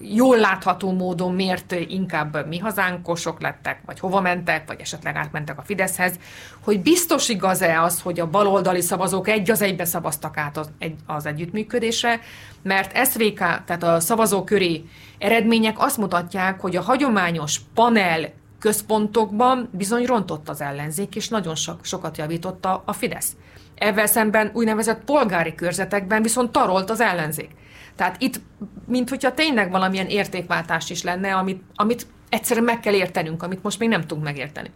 jól 0.00 0.36
látható 0.36 0.92
módon 0.92 1.34
miért 1.34 1.72
inkább 1.88 2.46
mi 2.48 2.58
hazánkosok 2.58 3.40
lettek, 3.40 3.80
vagy 3.86 4.00
hova 4.00 4.20
mentek, 4.20 4.66
vagy 4.66 4.80
esetleg 4.80 5.16
átmentek 5.16 5.58
a 5.58 5.62
Fideszhez, 5.62 6.18
hogy 6.60 6.80
biztos 6.80 7.28
igaz-e 7.28 7.82
az, 7.82 8.00
hogy 8.00 8.20
a 8.20 8.30
baloldali 8.30 8.80
szavazók 8.80 9.28
egy 9.28 9.50
az 9.50 9.62
egybe 9.62 9.84
szavaztak 9.84 10.36
át 10.36 10.56
az, 10.56 10.70
egy, 10.78 10.94
az 11.06 11.26
együttműködésre, 11.26 12.20
mert 12.62 13.06
SVK, 13.06 13.38
tehát 13.38 13.82
a 13.82 14.00
szavazóköri 14.00 14.88
eredmények 15.18 15.78
azt 15.78 15.96
mutatják, 15.96 16.60
hogy 16.60 16.76
a 16.76 16.82
hagyományos 16.82 17.60
panel 17.74 18.32
központokban 18.58 19.68
bizony 19.72 20.04
rontott 20.04 20.48
az 20.48 20.60
ellenzék, 20.60 21.14
és 21.14 21.28
nagyon 21.28 21.54
sok, 21.54 21.84
sokat 21.84 22.18
javította 22.18 22.82
a 22.86 22.92
Fidesz. 22.92 23.36
Ezzel 23.74 24.06
szemben 24.06 24.50
úgynevezett 24.54 25.04
polgári 25.04 25.54
körzetekben 25.54 26.22
viszont 26.22 26.52
tarolt 26.52 26.90
az 26.90 27.00
ellenzék. 27.00 27.50
Tehát 27.96 28.22
itt, 28.22 28.40
mint 28.86 29.08
hogyha 29.08 29.34
tényleg 29.34 29.70
valamilyen 29.70 30.06
értékváltás 30.06 30.90
is 30.90 31.02
lenne, 31.02 31.34
amit, 31.34 31.62
amit 31.74 32.06
egyszerűen 32.28 32.64
meg 32.64 32.80
kell 32.80 32.94
értenünk, 32.94 33.42
amit 33.42 33.62
most 33.62 33.78
még 33.78 33.88
nem 33.88 34.00
tudunk 34.00 34.26
megérteni. 34.26 34.70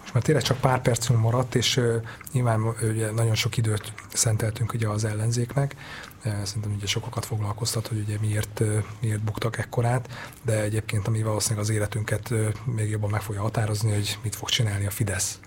Most 0.00 0.14
már 0.14 0.22
tényleg 0.22 0.42
csak 0.42 0.60
pár 0.60 0.80
percünk 0.80 1.20
maradt, 1.20 1.54
és 1.54 1.76
uh, 1.76 1.94
nyilván 2.32 2.60
ugye, 2.82 3.10
nagyon 3.10 3.34
sok 3.34 3.56
időt 3.56 3.92
szenteltünk 4.12 4.72
ugye 4.72 4.88
az 4.88 5.04
ellenzéknek, 5.04 5.76
Szerintem 6.42 6.72
ugye 6.76 6.86
sokakat 6.86 7.24
foglalkoztat, 7.24 7.86
hogy 7.86 7.98
ugye 7.98 8.16
miért, 8.20 8.62
miért 9.00 9.20
buktak 9.20 9.58
ekkorát, 9.58 10.08
de 10.42 10.62
egyébként 10.62 11.06
ami 11.06 11.22
valószínűleg 11.22 11.64
az 11.64 11.70
életünket 11.70 12.32
még 12.64 12.90
jobban 12.90 13.10
meg 13.10 13.20
fogja 13.20 13.40
határozni, 13.40 13.92
hogy 13.92 14.18
mit 14.22 14.36
fog 14.36 14.48
csinálni 14.48 14.86
a 14.86 14.90
Fidesz. 14.90 15.38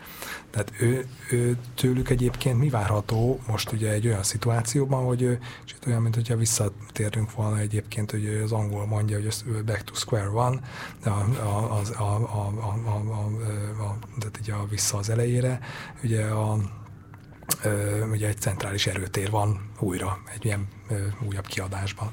Tehát 0.56 0.72
ő, 0.80 1.08
ő 1.32 1.58
tőlük 1.74 2.10
egyébként 2.10 2.60
mi 2.60 2.70
várható 2.70 3.40
most 3.48 3.72
ugye 3.72 3.92
egy 3.92 4.08
olyan 4.08 4.24
szituációban, 4.24 5.06
hogy 5.06 5.22
és 5.66 5.74
itt 5.76 5.88
olyan, 5.88 6.02
mint 6.02 6.16
hogyha 6.16 6.36
visszatérünk 6.36 7.34
volna 7.34 7.58
egyébként, 7.60 8.12
hogy 8.12 8.42
az 8.44 8.52
angol 8.52 8.86
mondja, 8.86 9.20
hogy 9.20 9.64
back 9.66 9.84
to 9.84 9.94
square 9.94 10.30
one, 10.30 10.60
a, 11.04 11.10
a, 11.10 11.20
a, 11.40 11.82
a, 11.98 12.04
a, 12.04 12.54
a, 12.60 12.78
a, 12.86 13.02
a, 13.12 13.84
a, 13.84 13.98
tehát 14.20 14.40
ugye 14.42 14.54
a 14.54 14.66
vissza 14.70 14.98
az 14.98 15.10
elejére, 15.10 15.60
ugye 16.04 16.26
a 16.26 16.58
ugye 18.12 18.28
egy 18.28 18.40
centrális 18.40 18.88
erőtér 18.88 19.30
van 19.30 19.70
újra, 19.80 20.18
egy 20.34 20.46
ilyen 20.46 20.68
újabb 21.28 21.46
kiadásban. 21.46 22.12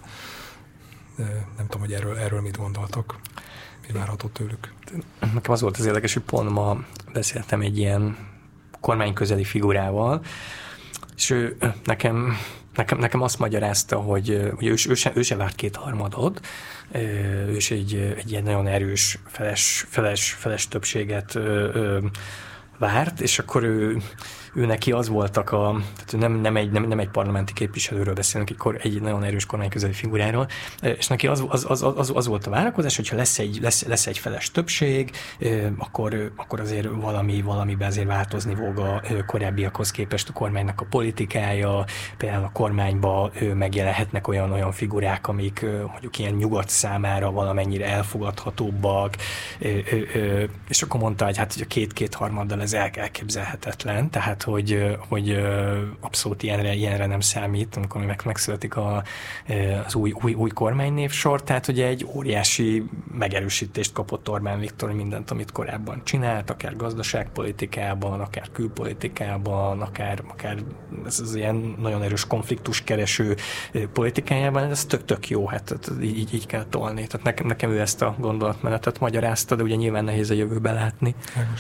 Nem 1.56 1.66
tudom, 1.68 1.80
hogy 1.80 1.92
erről, 1.92 2.18
erről 2.18 2.40
mit 2.40 2.56
gondoltok, 2.56 3.20
mi 3.86 3.92
várható 3.92 4.28
tőlük. 4.28 4.72
Nekem 5.20 5.52
az 5.52 5.60
volt 5.60 5.76
az 5.76 5.84
érdekes, 5.84 6.12
hogy 6.12 6.22
pont 6.22 6.50
ma 6.50 6.84
beszéltem 7.12 7.60
egy 7.60 7.78
ilyen 7.78 8.30
kormányközeli 8.82 9.44
figurával, 9.44 10.20
és 11.16 11.30
ő 11.30 11.56
nekem, 11.84 12.36
nekem, 12.74 12.98
nekem 12.98 13.22
azt 13.22 13.38
magyarázta, 13.38 13.96
hogy, 13.96 14.50
hogy 14.54 14.66
ő, 14.66 14.74
ő, 14.88 14.94
se, 14.94 15.12
ő 15.14 15.22
se 15.22 15.36
várt 15.36 15.54
kétharmadot, 15.54 16.40
ő 16.92 17.56
is 17.56 17.70
egy, 17.70 18.14
egy 18.16 18.30
ilyen 18.30 18.42
nagyon 18.42 18.66
erős 18.66 19.18
feles, 19.26 19.86
feles, 19.88 20.32
feles 20.32 20.68
többséget 20.68 21.38
várt, 22.78 23.20
és 23.20 23.38
akkor 23.38 23.62
ő 23.62 24.02
ő 24.54 24.66
neki 24.66 24.92
az 24.92 25.08
voltak 25.08 25.50
a, 25.50 25.80
tehát 25.94 26.28
nem, 26.28 26.40
nem, 26.40 26.56
egy, 26.56 26.70
nem, 26.70 26.84
nem 26.84 26.98
egy 26.98 27.08
parlamenti 27.08 27.52
képviselőről 27.52 28.14
beszélünk, 28.14 28.50
egy, 28.50 28.78
egy 28.82 29.00
nagyon 29.00 29.24
erős 29.24 29.46
kormányközeli 29.46 29.92
figuráról, 29.92 30.48
és 30.80 31.06
neki 31.06 31.26
az, 31.26 31.44
az, 31.48 31.64
az, 31.68 31.82
az, 31.82 32.12
az 32.14 32.26
volt 32.26 32.46
a 32.46 32.50
várakozás, 32.50 32.96
hogyha 32.96 33.16
lesz 33.16 33.38
egy, 33.38 33.58
lesz, 33.62 33.84
lesz 33.84 34.06
egy 34.06 34.18
feles 34.18 34.50
többség, 34.50 35.10
akkor, 35.76 36.32
akkor 36.36 36.60
azért 36.60 36.88
valami, 36.94 37.42
valamiben 37.42 37.88
azért 37.88 38.06
változni 38.06 38.54
fog 38.54 38.78
a 38.78 39.02
korábbiakhoz 39.26 39.90
képest 39.90 40.28
a 40.28 40.32
kormánynak 40.32 40.80
a 40.80 40.86
politikája, 40.90 41.84
például 42.16 42.44
a 42.44 42.50
kormányba 42.52 43.30
megjelenhetnek 43.54 44.28
olyan 44.28 44.52
olyan 44.52 44.72
figurák, 44.72 45.28
amik 45.28 45.66
mondjuk 45.86 46.18
ilyen 46.18 46.32
nyugat 46.32 46.68
számára 46.68 47.30
valamennyire 47.30 47.86
elfogadhatóbbak, 47.86 49.16
és 50.68 50.82
akkor 50.82 51.00
mondta, 51.00 51.24
hogy 51.24 51.36
hát 51.36 51.52
hogy 51.52 51.62
a 51.62 51.66
két-két 51.66 52.14
harmaddal 52.14 52.60
ez 52.62 52.72
elképzelhetetlen, 52.72 54.10
tehát 54.10 54.41
hogy, 54.42 54.96
hogy 55.08 55.40
abszolút 56.00 56.42
ilyenre, 56.42 56.74
ilyenre 56.74 57.06
nem 57.06 57.20
számít, 57.20 57.76
amikor 57.76 58.04
meg, 58.04 58.20
megszületik 58.24 58.76
a, 58.76 59.02
az 59.86 59.94
új, 59.94 60.14
új, 60.22 60.32
új 60.32 60.50
kormánynévsor, 60.50 61.42
tehát 61.42 61.68
ugye 61.68 61.86
egy 61.86 62.06
óriási 62.14 62.84
megerősítést 63.18 63.92
kapott 63.92 64.28
Orbán 64.28 64.58
Viktor 64.58 64.92
mindent, 64.92 65.30
amit 65.30 65.52
korábban 65.52 66.00
csinált, 66.04 66.50
akár 66.50 66.76
gazdaságpolitikában, 66.76 68.20
akár 68.20 68.48
külpolitikában, 68.52 69.80
akár, 69.80 70.22
akár 70.28 70.58
ez 71.06 71.20
az 71.20 71.34
ilyen 71.34 71.74
nagyon 71.80 72.02
erős 72.02 72.26
konfliktus 72.26 72.84
kereső 72.84 73.36
politikájában, 73.92 74.70
ez 74.70 74.84
tök, 74.84 75.04
tök 75.04 75.28
jó, 75.28 75.46
hát 75.46 75.90
így, 76.02 76.34
így 76.34 76.46
kell 76.46 76.64
tolni. 76.64 77.06
Tehát 77.06 77.26
nekem, 77.26 77.46
nekem 77.46 77.70
ő 77.70 77.80
ezt 77.80 78.02
a 78.02 78.14
gondolatmenetet 78.18 79.00
magyarázta, 79.00 79.54
de 79.54 79.62
ugye 79.62 79.74
nyilván 79.74 80.04
nehéz 80.04 80.30
a 80.30 80.34
jövőbe 80.34 80.72
látni. 80.72 81.14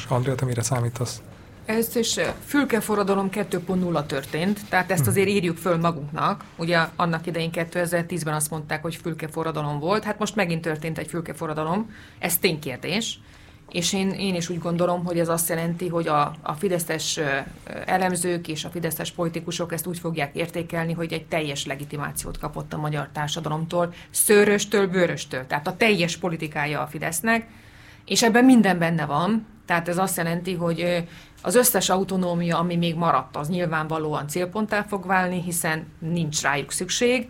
Andrea, 0.08 0.34
te 0.34 0.44
mire 0.44 0.62
számítasz? 0.62 1.22
Először 1.66 2.00
is 2.00 2.18
fülkeforradalom 2.44 3.28
2.0 3.30 4.06
történt, 4.06 4.60
tehát 4.68 4.90
ezt 4.90 5.06
azért 5.06 5.28
írjuk 5.28 5.56
föl 5.56 5.76
magunknak. 5.76 6.44
Ugye 6.56 6.78
annak 6.96 7.26
idején 7.26 7.50
2010-ben 7.52 8.34
azt 8.34 8.50
mondták, 8.50 8.82
hogy 8.82 8.94
fülkeforradalom 8.96 9.78
volt, 9.78 10.04
hát 10.04 10.18
most 10.18 10.36
megint 10.36 10.62
történt 10.62 10.98
egy 10.98 11.06
fülkeforradalom, 11.06 11.94
ez 12.18 12.38
ténykérdés. 12.38 13.20
És 13.70 13.92
én, 13.92 14.10
én 14.10 14.34
is 14.34 14.48
úgy 14.48 14.58
gondolom, 14.58 15.04
hogy 15.04 15.18
ez 15.18 15.28
azt 15.28 15.48
jelenti, 15.48 15.88
hogy 15.88 16.08
a, 16.08 16.34
a 16.42 16.52
fideszes 16.52 17.20
elemzők 17.86 18.48
és 18.48 18.64
a 18.64 18.70
fideszes 18.70 19.10
politikusok 19.10 19.72
ezt 19.72 19.86
úgy 19.86 19.98
fogják 19.98 20.36
értékelni, 20.36 20.92
hogy 20.92 21.12
egy 21.12 21.26
teljes 21.26 21.66
legitimációt 21.66 22.38
kapott 22.38 22.72
a 22.72 22.78
magyar 22.78 23.08
társadalomtól, 23.12 23.94
szőröstől, 24.10 24.86
bőröstől. 24.86 25.46
Tehát 25.46 25.66
a 25.66 25.76
teljes 25.76 26.16
politikája 26.16 26.80
a 26.80 26.86
Fidesznek, 26.86 27.46
és 28.04 28.22
ebben 28.22 28.44
minden 28.44 28.78
benne 28.78 29.06
van. 29.06 29.46
Tehát 29.66 29.88
ez 29.88 29.98
azt 29.98 30.16
jelenti, 30.16 30.54
hogy 30.54 31.04
az 31.42 31.54
összes 31.54 31.88
autonómia, 31.88 32.58
ami 32.58 32.76
még 32.76 32.94
maradt, 32.94 33.36
az 33.36 33.48
nyilvánvalóan 33.48 34.28
célponttá 34.28 34.82
fog 34.82 35.06
válni, 35.06 35.42
hiszen 35.42 35.86
nincs 35.98 36.42
rájuk 36.42 36.72
szükség, 36.72 37.28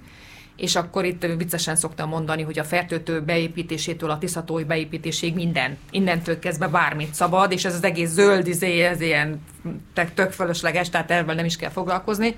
és 0.57 0.77
akkor 0.77 1.05
itt 1.05 1.27
viccesen 1.37 1.77
szoktam 1.77 2.09
mondani, 2.09 2.43
hogy 2.43 2.59
a 2.59 2.65
fertőtő 2.65 3.21
beépítésétől 3.21 4.11
a 4.11 4.19
tiszatói 4.19 4.65
beépítésig 4.65 5.35
minden, 5.35 5.77
innentől 5.91 6.39
kezdve 6.39 6.69
bármit 6.69 7.15
szabad, 7.15 7.53
és 7.53 7.65
ez 7.65 7.75
az 7.75 7.85
egész 7.85 8.11
zöld 8.11 8.47
izé, 8.47 8.83
ez 8.83 9.01
ilyen 9.01 9.43
tök 10.15 10.31
fölösleges, 10.31 10.89
tehát 10.89 11.11
erről 11.11 11.35
nem 11.35 11.45
is 11.45 11.57
kell 11.57 11.71
foglalkozni. 11.71 12.37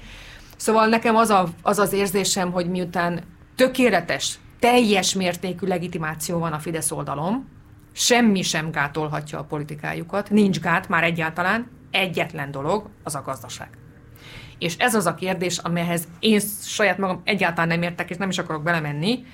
Szóval 0.57 0.87
nekem 0.87 1.17
az, 1.17 1.31
a, 1.31 1.49
az 1.63 1.79
az 1.79 1.93
érzésem, 1.93 2.53
hogy 2.53 2.71
miután 2.71 3.23
tökéletes, 3.57 4.39
teljes 4.59 5.15
mértékű 5.15 5.67
legitimáció 5.67 6.39
van 6.39 6.53
a 6.53 6.59
Fidesz 6.59 6.91
oldalon, 6.91 7.49
semmi 7.95 8.43
sem 8.43 8.71
gátolhatja 8.71 9.39
a 9.39 9.45
politikájukat, 9.45 10.31
nincs 10.31 10.61
gát 10.61 10.89
már 10.89 11.05
egyáltalán, 11.05 11.71
egyetlen 11.91 12.51
dolog, 12.51 12.89
az 13.03 13.15
a 13.15 13.23
gazdaság. 13.23 13.69
És 14.59 14.77
ez 14.79 14.95
az 14.95 15.07
a 15.07 15.15
kérdés, 15.15 15.59
amelyhez 15.59 16.09
én 16.19 16.41
saját 16.62 16.99
magam 16.99 17.21
egyáltalán 17.25 17.69
nem 17.69 17.83
értek, 17.83 18.11
és 18.11 18.16
nem 18.16 18.29
is 18.29 18.39
akarok 18.39 18.62
belemenni, 18.62 19.25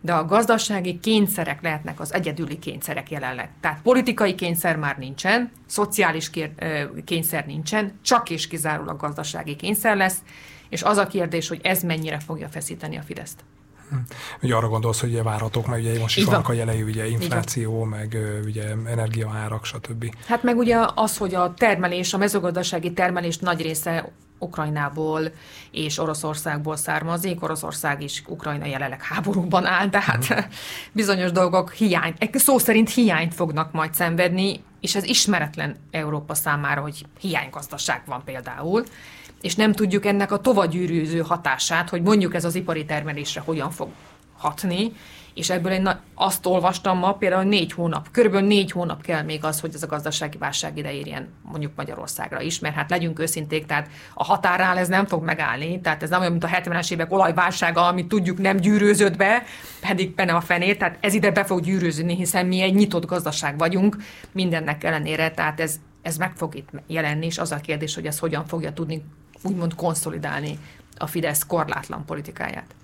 de 0.00 0.12
a 0.12 0.24
gazdasági 0.24 0.98
kényszerek 1.00 1.62
lehetnek 1.62 2.00
az 2.00 2.14
egyedüli 2.14 2.58
kényszerek 2.58 3.10
jelenleg. 3.10 3.50
Tehát 3.60 3.82
politikai 3.82 4.34
kényszer 4.34 4.76
már 4.76 4.98
nincsen, 4.98 5.50
szociális 5.66 6.30
kényszer 7.04 7.46
nincsen, 7.46 7.98
csak 8.02 8.30
és 8.30 8.46
kizárólag 8.46 9.00
gazdasági 9.00 9.56
kényszer 9.56 9.96
lesz, 9.96 10.18
és 10.68 10.82
az 10.82 10.96
a 10.96 11.06
kérdés, 11.06 11.48
hogy 11.48 11.60
ez 11.62 11.82
mennyire 11.82 12.18
fogja 12.18 12.48
feszíteni 12.48 12.96
a 12.96 13.02
Fideszt. 13.02 13.44
Ugye 14.42 14.54
arra 14.54 14.68
gondolsz, 14.68 15.00
hogy 15.00 15.10
ugye 15.10 15.22
várhatók, 15.22 15.66
mert 15.66 15.82
ugye 15.82 15.98
most 15.98 16.16
is 16.16 16.24
vannak 16.24 16.48
a 16.48 16.52
jelei, 16.52 16.82
ugye 16.82 17.08
infláció, 17.08 17.84
meg 17.84 18.18
ugye 18.44 18.64
energiaárak, 18.86 19.64
stb. 19.64 20.14
Hát 20.26 20.42
meg 20.42 20.56
ugye 20.56 20.78
az, 20.94 21.16
hogy 21.16 21.34
a 21.34 21.54
termelés, 21.54 22.14
a 22.14 22.18
mezőgazdasági 22.18 22.92
termelés 22.92 23.38
nagy 23.38 23.62
része 23.62 24.12
Ukrajnából 24.40 25.32
és 25.70 25.98
Oroszországból 25.98 26.76
származik. 26.76 27.42
Oroszország 27.42 28.02
is 28.02 28.22
Ukrajna 28.26 28.66
jelenleg 28.66 29.02
háborúban 29.02 29.66
áll, 29.66 29.88
tehát 29.88 30.34
mm. 30.34 30.38
bizonyos 30.92 31.32
dolgok 31.32 31.72
hiány, 31.72 32.14
szó 32.32 32.58
szerint 32.58 32.90
hiányt 32.90 33.34
fognak 33.34 33.72
majd 33.72 33.94
szenvedni, 33.94 34.62
és 34.80 34.94
ez 34.94 35.04
ismeretlen 35.04 35.76
Európa 35.90 36.34
számára, 36.34 36.80
hogy 36.80 37.06
hiánygazdaság 37.20 38.02
van 38.06 38.22
például, 38.24 38.84
és 39.40 39.54
nem 39.54 39.72
tudjuk 39.72 40.06
ennek 40.06 40.32
a 40.32 40.40
tovagyűrűző 40.40 41.20
hatását, 41.20 41.88
hogy 41.88 42.02
mondjuk 42.02 42.34
ez 42.34 42.44
az 42.44 42.54
ipari 42.54 42.84
termelésre 42.84 43.40
hogyan 43.40 43.70
fog 43.70 43.88
hatni, 44.36 44.92
és 45.34 45.50
ebből 45.50 45.72
én 45.72 46.00
azt 46.14 46.46
olvastam 46.46 46.98
ma, 46.98 47.12
például 47.12 47.42
négy 47.42 47.72
hónap, 47.72 48.10
körülbelül 48.10 48.48
négy 48.48 48.70
hónap 48.70 49.02
kell 49.02 49.22
még 49.22 49.44
az, 49.44 49.60
hogy 49.60 49.74
ez 49.74 49.82
a 49.82 49.86
gazdasági 49.86 50.38
válság 50.38 50.78
ide 50.78 50.92
érjen 50.92 51.28
mondjuk 51.42 51.72
Magyarországra 51.76 52.40
is, 52.40 52.58
mert 52.58 52.74
hát 52.74 52.90
legyünk 52.90 53.18
őszinték, 53.18 53.66
tehát 53.66 53.88
a 54.14 54.24
határál 54.24 54.78
ez 54.78 54.88
nem 54.88 55.06
fog 55.06 55.24
megállni, 55.24 55.80
tehát 55.80 56.02
ez 56.02 56.10
nem 56.10 56.20
olyan, 56.20 56.32
mint 56.32 56.44
a 56.44 56.48
70-es 56.48 56.92
évek 56.92 57.12
olajválsága, 57.12 57.86
amit 57.86 58.08
tudjuk 58.08 58.38
nem 58.38 58.56
gyűrőzött 58.56 59.16
be, 59.16 59.42
pedig 59.80 60.14
benne 60.14 60.34
a 60.34 60.40
fenét, 60.40 60.78
tehát 60.78 60.98
ez 61.00 61.14
ide 61.14 61.30
be 61.30 61.44
fog 61.44 61.60
gyűrűzni, 61.60 62.16
hiszen 62.16 62.46
mi 62.46 62.60
egy 62.60 62.74
nyitott 62.74 63.06
gazdaság 63.06 63.58
vagyunk 63.58 63.96
mindennek 64.32 64.84
ellenére, 64.84 65.30
tehát 65.30 65.60
ez, 65.60 65.76
ez 66.02 66.16
meg 66.16 66.32
fog 66.36 66.54
itt 66.54 66.68
jelenni, 66.86 67.26
és 67.26 67.38
az 67.38 67.52
a 67.52 67.56
kérdés, 67.56 67.94
hogy 67.94 68.06
ez 68.06 68.18
hogyan 68.18 68.46
fogja 68.46 68.72
tudni 68.72 69.02
úgymond 69.42 69.74
konszolidálni 69.74 70.58
a 70.96 71.06
Fidesz 71.06 71.46
korlátlan 71.46 72.04
politikáját. 72.04 72.74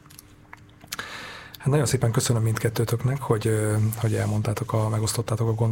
Hát 1.59 1.67
nagyon 1.75 1.87
szépen 1.87 2.11
köszönöm 2.11 2.43
mindkettőtöknek, 2.43 3.21
hogy, 3.21 3.51
hogy 3.97 4.15
elmondtátok, 4.15 4.73
a, 4.73 4.89
megosztottátok 4.89 5.49
a 5.49 5.69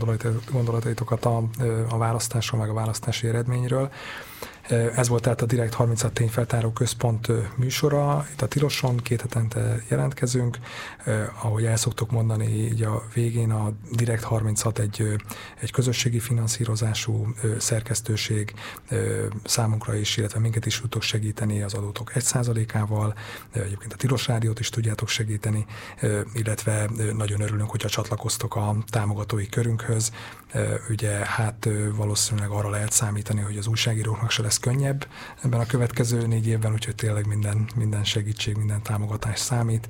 gondolataitokat 0.53 1.25
a, 1.25 1.43
a 1.89 1.99
választásról, 1.99 2.61
meg 2.61 2.71
a 2.71 2.75
választási 2.75 3.27
eredményről. 3.27 3.91
Ez 4.69 5.09
volt 5.09 5.23
tehát 5.23 5.43
a 5.43 5.47
Direkt 5.47 5.75
36 5.75 6.13
tényfeltáró 6.13 6.71
központ 6.71 7.29
műsora. 7.57 8.27
Itt 8.33 8.43
a 8.43 8.47
Tiloson 8.47 8.97
két 8.97 9.21
hetente 9.21 9.83
jelentkezünk. 9.89 10.59
Ahogy 11.43 11.65
el 11.65 11.77
szoktuk 11.77 12.11
mondani, 12.11 12.47
így 12.47 12.83
a 12.83 13.03
végén 13.15 13.51
a 13.51 13.73
Direkt 13.91 14.23
36 14.23 14.79
egy, 14.79 15.17
egy 15.61 15.71
közösségi 15.71 16.19
finanszírozású 16.19 17.35
szerkesztőség 17.59 18.55
számunkra 19.45 19.95
is, 19.95 20.17
illetve 20.17 20.39
minket 20.39 20.67
is 20.67 20.81
tudtok 20.81 21.03
segíteni 21.03 21.63
az 21.63 21.75
adótok 21.75 22.13
1%-ával. 22.15 23.15
Egyébként 23.53 23.93
a 23.93 23.97
Tilos 23.97 24.27
Rádiót 24.27 24.61
is 24.61 24.69
tudjátok 24.69 25.09
segíteni, 25.09 25.67
illetve 26.35 26.91
nagyon 27.17 27.41
örülünk, 27.41 27.71
hogyha 27.71 27.89
csatlakoztok 27.89 28.57
a 28.57 28.77
támogatói 28.87 29.47
körünkhöz. 29.47 30.13
Ugye 30.89 31.11
hát 31.11 31.69
valószínűleg 31.95 32.51
arra 32.51 32.71
lehet 32.71 32.93
számítani, 32.93 33.41
hogy 33.41 33.57
az 33.57 33.67
újságíróknak 33.67 34.31
se 34.31 34.43
lesz 34.43 34.54
lesz 34.55 34.75
könnyebb 34.75 35.07
ebben 35.43 35.61
a 35.61 35.67
következő 35.67 36.27
négy 36.27 36.47
évben, 36.47 36.73
úgyhogy 36.73 36.95
tényleg 36.95 37.27
minden, 37.27 37.69
minden 37.77 38.05
segítség, 38.05 38.57
minden 38.57 38.83
támogatás 38.83 39.39
számít. 39.39 39.89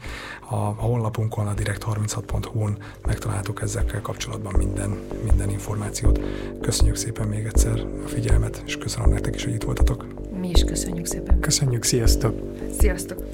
A, 0.49 0.55
a 0.55 0.59
honlapunkon, 0.59 1.47
a 1.47 1.55
direkt36.hu-n 1.55 2.79
megtaláltuk 3.03 3.63
ezekkel 3.63 4.01
kapcsolatban 4.01 4.55
minden, 4.57 4.99
minden 5.25 5.51
információt. 5.51 6.21
Köszönjük 6.61 6.97
szépen 6.97 7.29
még 7.29 7.45
egyszer 7.45 7.87
a 8.05 8.09
figyelmet, 8.09 8.63
és 8.67 8.79
köszönöm 8.79 9.11
nektek 9.11 9.35
is, 9.35 9.45
hogy 9.45 9.55
itt 9.55 9.63
voltatok. 9.63 10.07
Mi 10.39 10.49
is 10.49 10.65
köszönjük 10.65 11.07
szépen. 11.07 11.41
Köszönjük, 11.41 11.83
sziasztok! 11.83 12.41
Sziasztok! 12.79 13.25